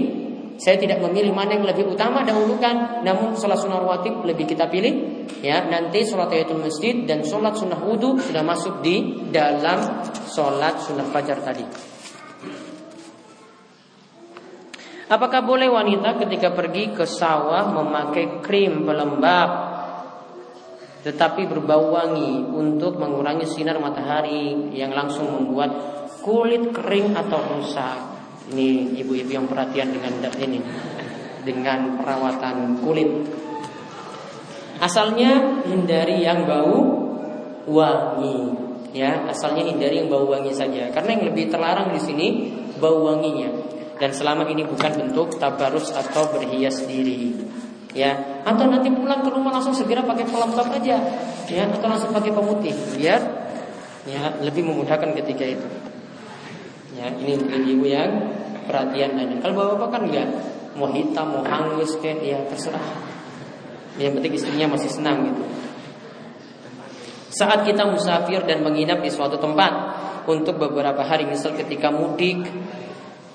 saya 0.58 0.74
tidak 0.74 0.98
memilih 0.98 1.30
mana 1.30 1.54
yang 1.54 1.62
lebih 1.62 1.86
utama 1.86 2.26
dahulukan, 2.26 3.06
namun 3.06 3.38
sholat 3.38 3.62
sunnah 3.62 3.78
rawatib 3.78 4.26
lebih 4.26 4.50
kita 4.50 4.66
pilih. 4.66 5.22
Ya, 5.38 5.62
nanti 5.62 6.02
sholat 6.02 6.34
tahiyatul 6.34 6.66
masjid 6.66 7.06
dan 7.06 7.22
sholat 7.22 7.54
sunnah 7.54 7.78
wudhu 7.78 8.18
sudah 8.18 8.42
masuk 8.42 8.82
di 8.82 9.30
dalam 9.30 10.02
sholat 10.26 10.82
sunnah 10.82 11.06
fajar 11.14 11.38
tadi. 11.46 11.62
Apakah 15.08 15.40
boleh 15.46 15.70
wanita 15.70 16.20
ketika 16.20 16.52
pergi 16.52 16.92
ke 16.92 17.06
sawah 17.06 17.70
memakai 17.70 18.42
krim 18.42 18.82
pelembab 18.82 19.77
tetapi 21.08 21.48
berbau 21.48 21.96
wangi 21.96 22.44
untuk 22.52 23.00
mengurangi 23.00 23.48
sinar 23.48 23.80
matahari 23.80 24.68
yang 24.76 24.92
langsung 24.92 25.32
membuat 25.32 25.72
kulit 26.20 26.68
kering 26.68 27.16
atau 27.16 27.40
rusak? 27.56 27.96
Ini 28.52 29.00
ibu-ibu 29.00 29.32
yang 29.32 29.48
perhatian 29.48 29.88
dengan 29.88 30.12
ini 30.36 30.60
dengan 31.48 31.96
perawatan 31.96 32.84
kulit. 32.84 33.08
Asalnya 34.84 35.64
hindari 35.64 36.28
yang 36.28 36.44
bau 36.44 36.76
wangi, 37.64 38.52
ya. 38.92 39.24
Asalnya 39.32 39.64
hindari 39.64 40.04
yang 40.04 40.12
bau 40.12 40.28
wangi 40.28 40.52
saja. 40.52 40.92
Karena 40.92 41.16
yang 41.16 41.24
lebih 41.32 41.48
terlarang 41.48 41.88
di 41.96 42.00
sini 42.04 42.26
bau 42.76 43.08
wanginya. 43.08 43.48
Dan 43.96 44.12
selama 44.12 44.44
ini 44.44 44.62
bukan 44.68 44.92
bentuk 44.92 45.40
tabarus 45.40 45.88
atau 45.88 46.28
berhias 46.36 46.84
diri. 46.84 47.32
Ya, 47.96 48.42
atau 48.44 48.68
nanti 48.68 48.92
pulang 48.92 49.24
ke 49.24 49.32
rumah 49.32 49.48
langsung 49.48 49.72
segera 49.72 50.04
pakai 50.04 50.28
pelembab 50.28 50.68
aja, 50.76 50.96
ya, 51.48 51.62
atau 51.64 51.88
langsung 51.88 52.12
pakai 52.12 52.36
pemutih, 52.36 52.76
biar 53.00 53.20
ya 54.04 54.36
lebih 54.44 54.68
memudahkan 54.68 55.16
ketika 55.24 55.44
itu. 55.56 55.68
Ya, 56.92 57.08
ini 57.16 57.40
ibu 57.72 57.88
yang 57.88 58.28
perhatian 58.68 59.16
dan 59.16 59.40
kalau 59.40 59.54
bapak-bapak 59.56 59.88
kan 59.88 60.02
enggak 60.04 60.28
mau 60.76 60.92
hitam 60.92 61.26
mau 61.32 61.42
hangus 61.48 61.96
kayak 61.98 62.20
ya 62.20 62.38
terserah. 62.52 62.84
Yang 63.96 64.20
penting 64.20 64.32
istrinya 64.36 64.66
masih 64.76 64.90
senang 64.92 65.32
gitu. 65.32 65.44
Saat 67.34 67.64
kita 67.64 67.88
musafir 67.88 68.44
dan 68.44 68.64
menginap 68.64 69.00
di 69.00 69.10
suatu 69.10 69.40
tempat 69.40 69.72
untuk 70.28 70.60
beberapa 70.60 71.00
hari, 71.02 71.24
misal 71.24 71.56
ketika 71.56 71.88
mudik 71.88 72.44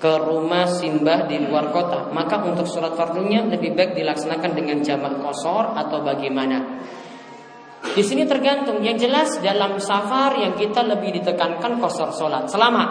ke 0.04 0.12
rumah 0.20 0.68
simbah 0.68 1.24
di 1.24 1.40
luar 1.40 1.72
kota, 1.72 2.12
maka 2.12 2.44
untuk 2.44 2.68
surat 2.68 2.92
fardunya 2.92 3.40
lebih 3.48 3.72
baik 3.72 3.96
dilaksanakan 3.96 4.52
dengan 4.52 4.84
jamak 4.84 5.24
kosor 5.24 5.72
atau 5.72 6.04
bagaimana. 6.04 6.84
Di 7.88 8.04
sini 8.04 8.28
tergantung. 8.28 8.84
Yang 8.84 9.08
jelas 9.08 9.40
dalam 9.40 9.80
safar 9.80 10.36
yang 10.36 10.52
kita 10.60 10.84
lebih 10.84 11.08
ditekankan 11.24 11.80
kosor 11.80 12.12
sholat. 12.12 12.52
Selama 12.52 12.84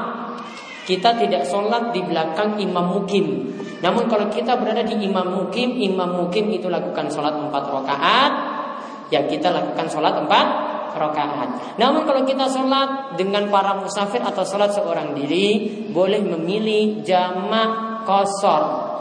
kita 0.90 1.14
tidak 1.22 1.46
sholat 1.46 1.94
di 1.94 2.02
belakang 2.02 2.58
imam 2.58 2.90
mukim. 2.90 3.46
Namun 3.86 4.10
kalau 4.10 4.34
kita 4.34 4.58
berada 4.58 4.82
di 4.82 4.98
imam 5.06 5.38
mukim, 5.38 5.70
imam 5.70 6.18
mukim 6.18 6.50
itu 6.50 6.66
lakukan 6.66 7.14
sholat 7.14 7.38
empat 7.38 7.64
rakaat, 7.70 8.34
ya 9.14 9.22
kita 9.30 9.54
lakukan 9.54 9.86
sholat 9.86 10.18
empat 10.18 10.73
rakaat. 10.96 11.78
Namun 11.82 12.06
kalau 12.08 12.22
kita 12.24 12.48
sholat 12.48 13.18
dengan 13.20 13.50
para 13.50 13.78
musafir 13.78 14.22
atau 14.24 14.46
sholat 14.46 14.72
seorang 14.72 15.18
diri, 15.18 15.86
boleh 15.90 16.22
memilih 16.22 17.02
jamak 17.02 18.04
kosor. 18.06 18.94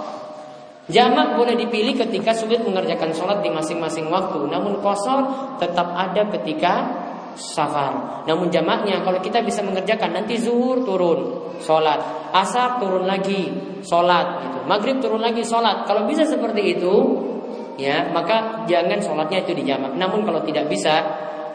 Jamak 0.90 1.38
boleh 1.38 1.54
dipilih 1.54 1.94
ketika 1.94 2.34
sulit 2.34 2.60
mengerjakan 2.66 3.14
sholat 3.14 3.38
di 3.40 3.48
masing-masing 3.48 4.10
waktu. 4.10 4.44
Namun 4.50 4.82
kosor 4.82 5.54
tetap 5.62 5.94
ada 5.94 6.26
ketika 6.28 6.74
safar. 7.36 8.24
Namun 8.28 8.52
jamaknya 8.52 9.00
kalau 9.00 9.22
kita 9.22 9.40
bisa 9.40 9.64
mengerjakan 9.64 10.12
nanti 10.12 10.36
zuhur 10.36 10.84
turun 10.84 11.52
sholat, 11.62 12.30
asar 12.34 12.82
turun 12.82 13.06
lagi 13.06 13.48
sholat, 13.86 14.26
gitu. 14.44 14.58
maghrib 14.68 14.98
turun 14.98 15.22
lagi 15.22 15.46
sholat. 15.46 15.86
Kalau 15.86 16.04
bisa 16.04 16.26
seperti 16.26 16.78
itu, 16.78 16.94
ya 17.80 18.10
maka 18.10 18.66
jangan 18.68 18.98
sholatnya 19.00 19.46
itu 19.46 19.52
dijamak. 19.56 19.94
Namun 19.96 20.26
kalau 20.26 20.42
tidak 20.44 20.68
bisa, 20.68 21.00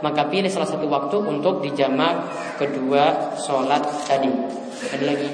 maka 0.01 0.27
pilih 0.27 0.49
salah 0.49 0.69
satu 0.69 0.85
waktu 0.89 1.17
untuk 1.21 1.61
dijamak 1.61 2.27
kedua 2.57 3.35
sholat 3.37 3.83
tadi. 4.05 4.29
Ada 4.93 5.03
lagi? 5.05 5.29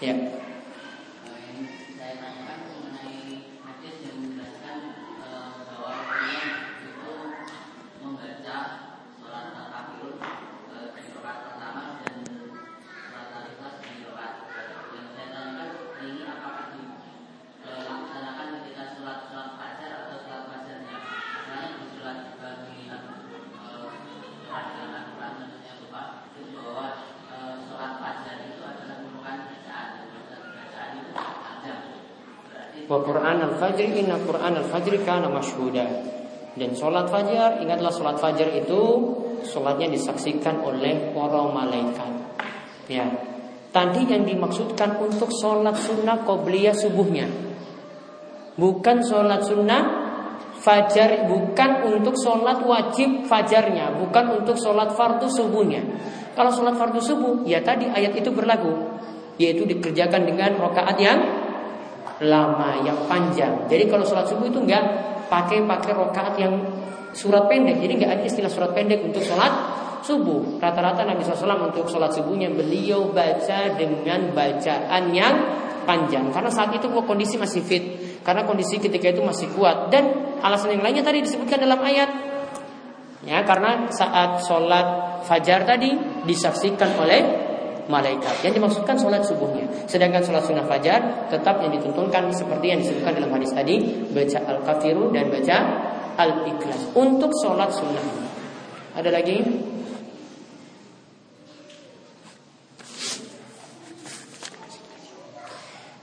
Ya. 0.00 0.39
Wa 32.90 32.98
Quran 33.06 33.38
al-fajri 33.38 34.02
inna 34.02 34.18
Quran 34.18 34.58
al-fajri 34.58 35.06
kana 35.06 35.30
masyhuda. 35.30 35.86
Dan 36.58 36.74
sholat 36.74 37.06
fajar, 37.06 37.62
ingatlah 37.62 37.94
sholat 37.94 38.18
fajar 38.18 38.50
itu 38.50 38.82
sholatnya 39.46 39.94
disaksikan 39.94 40.58
oleh 40.66 41.14
para 41.14 41.46
malaikat. 41.46 42.10
Ya, 42.90 43.06
tadi 43.70 44.10
yang 44.10 44.26
dimaksudkan 44.26 44.98
untuk 44.98 45.30
sholat 45.30 45.78
sunnah 45.78 46.26
qobliyah 46.26 46.74
subuhnya, 46.74 47.30
bukan 48.58 49.06
sholat 49.06 49.46
sunnah 49.46 49.82
fajar, 50.58 51.30
bukan 51.30 51.86
untuk 51.94 52.18
sholat 52.18 52.66
wajib 52.66 53.30
fajarnya, 53.30 53.94
bukan 54.02 54.42
untuk 54.42 54.58
sholat 54.58 54.90
fardu 54.98 55.30
subuhnya. 55.30 55.86
Kalau 56.34 56.50
sholat 56.50 56.74
fardu 56.74 56.98
subuh, 56.98 57.34
ya 57.46 57.62
tadi 57.62 57.86
ayat 57.86 58.18
itu 58.18 58.34
berlaku, 58.34 58.74
yaitu 59.38 59.62
dikerjakan 59.70 60.26
dengan 60.26 60.58
rokaat 60.58 60.98
yang 60.98 61.39
lama, 62.20 62.84
yang 62.84 63.08
panjang. 63.08 63.64
Jadi 63.64 63.88
kalau 63.88 64.04
sholat 64.04 64.28
subuh 64.28 64.48
itu 64.52 64.60
enggak 64.60 64.84
pakai 65.32 65.64
pakai 65.64 65.92
rokaat 65.96 66.34
yang 66.36 66.54
surat 67.16 67.48
pendek. 67.48 67.80
Jadi 67.80 67.92
enggak 68.00 68.12
ada 68.20 68.24
istilah 68.28 68.52
surat 68.52 68.70
pendek 68.76 69.00
untuk 69.00 69.24
sholat 69.24 69.52
subuh. 70.04 70.60
Rata-rata 70.60 71.04
Nabi 71.04 71.24
SAW 71.24 71.72
untuk 71.72 71.88
sholat 71.88 72.12
subuhnya 72.12 72.52
beliau 72.52 73.08
baca 73.08 73.72
dengan 73.76 74.32
bacaan 74.36 75.02
yang 75.12 75.34
panjang. 75.88 76.28
Karena 76.28 76.50
saat 76.52 76.76
itu 76.76 76.92
kondisi 76.92 77.40
masih 77.40 77.64
fit. 77.64 77.84
Karena 78.20 78.44
kondisi 78.44 78.76
ketika 78.76 79.08
itu 79.08 79.24
masih 79.24 79.48
kuat. 79.56 79.88
Dan 79.88 80.36
alasan 80.44 80.76
yang 80.76 80.84
lainnya 80.84 81.04
tadi 81.04 81.24
disebutkan 81.24 81.60
dalam 81.64 81.80
ayat. 81.80 82.10
Ya, 83.20 83.44
karena 83.44 83.88
saat 83.92 84.48
sholat 84.48 85.20
fajar 85.28 85.68
tadi 85.68 85.92
disaksikan 86.24 86.96
oleh 86.96 87.49
malaikat. 87.90 88.46
Yang 88.46 88.62
dimaksudkan 88.62 88.94
sholat 88.94 89.26
subuhnya. 89.26 89.66
Sedangkan 89.90 90.22
sholat 90.22 90.46
sunnah 90.46 90.64
fajar 90.64 91.26
tetap 91.26 91.58
yang 91.60 91.74
dituntunkan 91.74 92.30
seperti 92.30 92.70
yang 92.70 92.78
disebutkan 92.78 93.18
dalam 93.18 93.34
hadis 93.34 93.50
tadi, 93.50 94.06
baca 94.14 94.38
al-kafiru 94.46 95.10
dan 95.10 95.26
baca 95.28 95.56
al-ikhlas 96.14 96.94
untuk 96.94 97.34
sholat 97.42 97.74
sunnah. 97.74 98.06
Ada 98.94 99.10
lagi? 99.10 99.42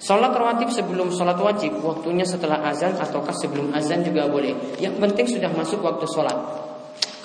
Sholat 0.08 0.32
rawatib 0.32 0.72
sebelum 0.72 1.12
sholat 1.12 1.36
wajib 1.36 1.84
Waktunya 1.84 2.24
setelah 2.24 2.64
azan 2.64 2.96
ataukah 2.96 3.36
sebelum 3.36 3.76
azan 3.76 4.08
juga 4.08 4.32
boleh 4.32 4.80
Yang 4.80 5.04
penting 5.04 5.28
sudah 5.28 5.52
masuk 5.52 5.84
waktu 5.84 6.08
sholat 6.08 6.67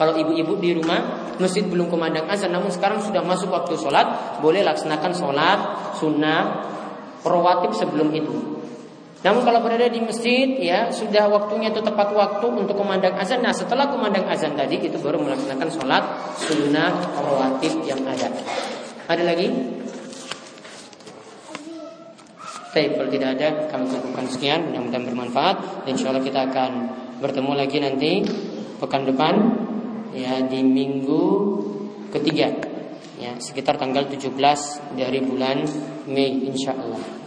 kalau 0.00 0.16
ibu-ibu 0.16 0.56
di 0.56 0.72
rumah 0.76 1.32
masjid 1.36 1.62
belum 1.62 1.92
kumandang 1.92 2.24
azan 2.28 2.52
namun 2.52 2.72
sekarang 2.72 3.00
sudah 3.04 3.20
masuk 3.20 3.52
waktu 3.52 3.76
sholat, 3.76 4.40
boleh 4.40 4.64
laksanakan 4.64 5.12
sholat 5.12 5.58
sunnah 6.00 6.64
rawatib 7.22 7.76
sebelum 7.76 8.08
itu. 8.16 8.62
Namun 9.22 9.46
kalau 9.46 9.62
berada 9.62 9.86
di 9.86 10.02
masjid 10.02 10.58
ya 10.58 10.90
sudah 10.90 11.30
waktunya 11.30 11.70
itu 11.70 11.78
tepat 11.78 12.10
waktu 12.10 12.42
untuk 12.42 12.74
kumandang 12.74 13.14
azan. 13.14 13.38
Nah 13.38 13.54
setelah 13.54 13.86
kumandang 13.86 14.26
azan 14.26 14.58
tadi 14.58 14.82
itu 14.82 14.98
baru 14.98 15.22
melaksanakan 15.22 15.68
sholat 15.70 16.02
sunnah 16.42 16.90
rawatib 17.14 17.86
yang 17.86 18.02
ada. 18.02 18.26
Ada 19.06 19.22
lagi? 19.22 19.46
Baik, 22.72 22.96
kalau 22.96 23.08
tidak 23.12 23.28
ada 23.36 23.48
kami 23.68 23.84
cukupkan 23.84 24.24
sekian 24.32 24.72
mudah-mudahan 24.72 25.04
bermanfaat 25.04 25.56
insya 25.84 26.08
Allah 26.08 26.24
kita 26.24 26.48
akan 26.48 26.70
bertemu 27.20 27.52
lagi 27.52 27.78
nanti 27.84 28.24
pekan 28.80 29.04
depan 29.04 29.34
ya 30.12 30.44
di 30.44 30.60
minggu 30.60 31.24
ketiga. 32.12 32.52
Ya 33.20 33.38
sekitar 33.38 33.78
tanggal 33.78 34.08
17 34.10 34.34
dari 34.98 35.20
bulan 35.22 35.64
Mei 36.10 36.46
insya 36.48 36.74
Allah. 36.74 37.22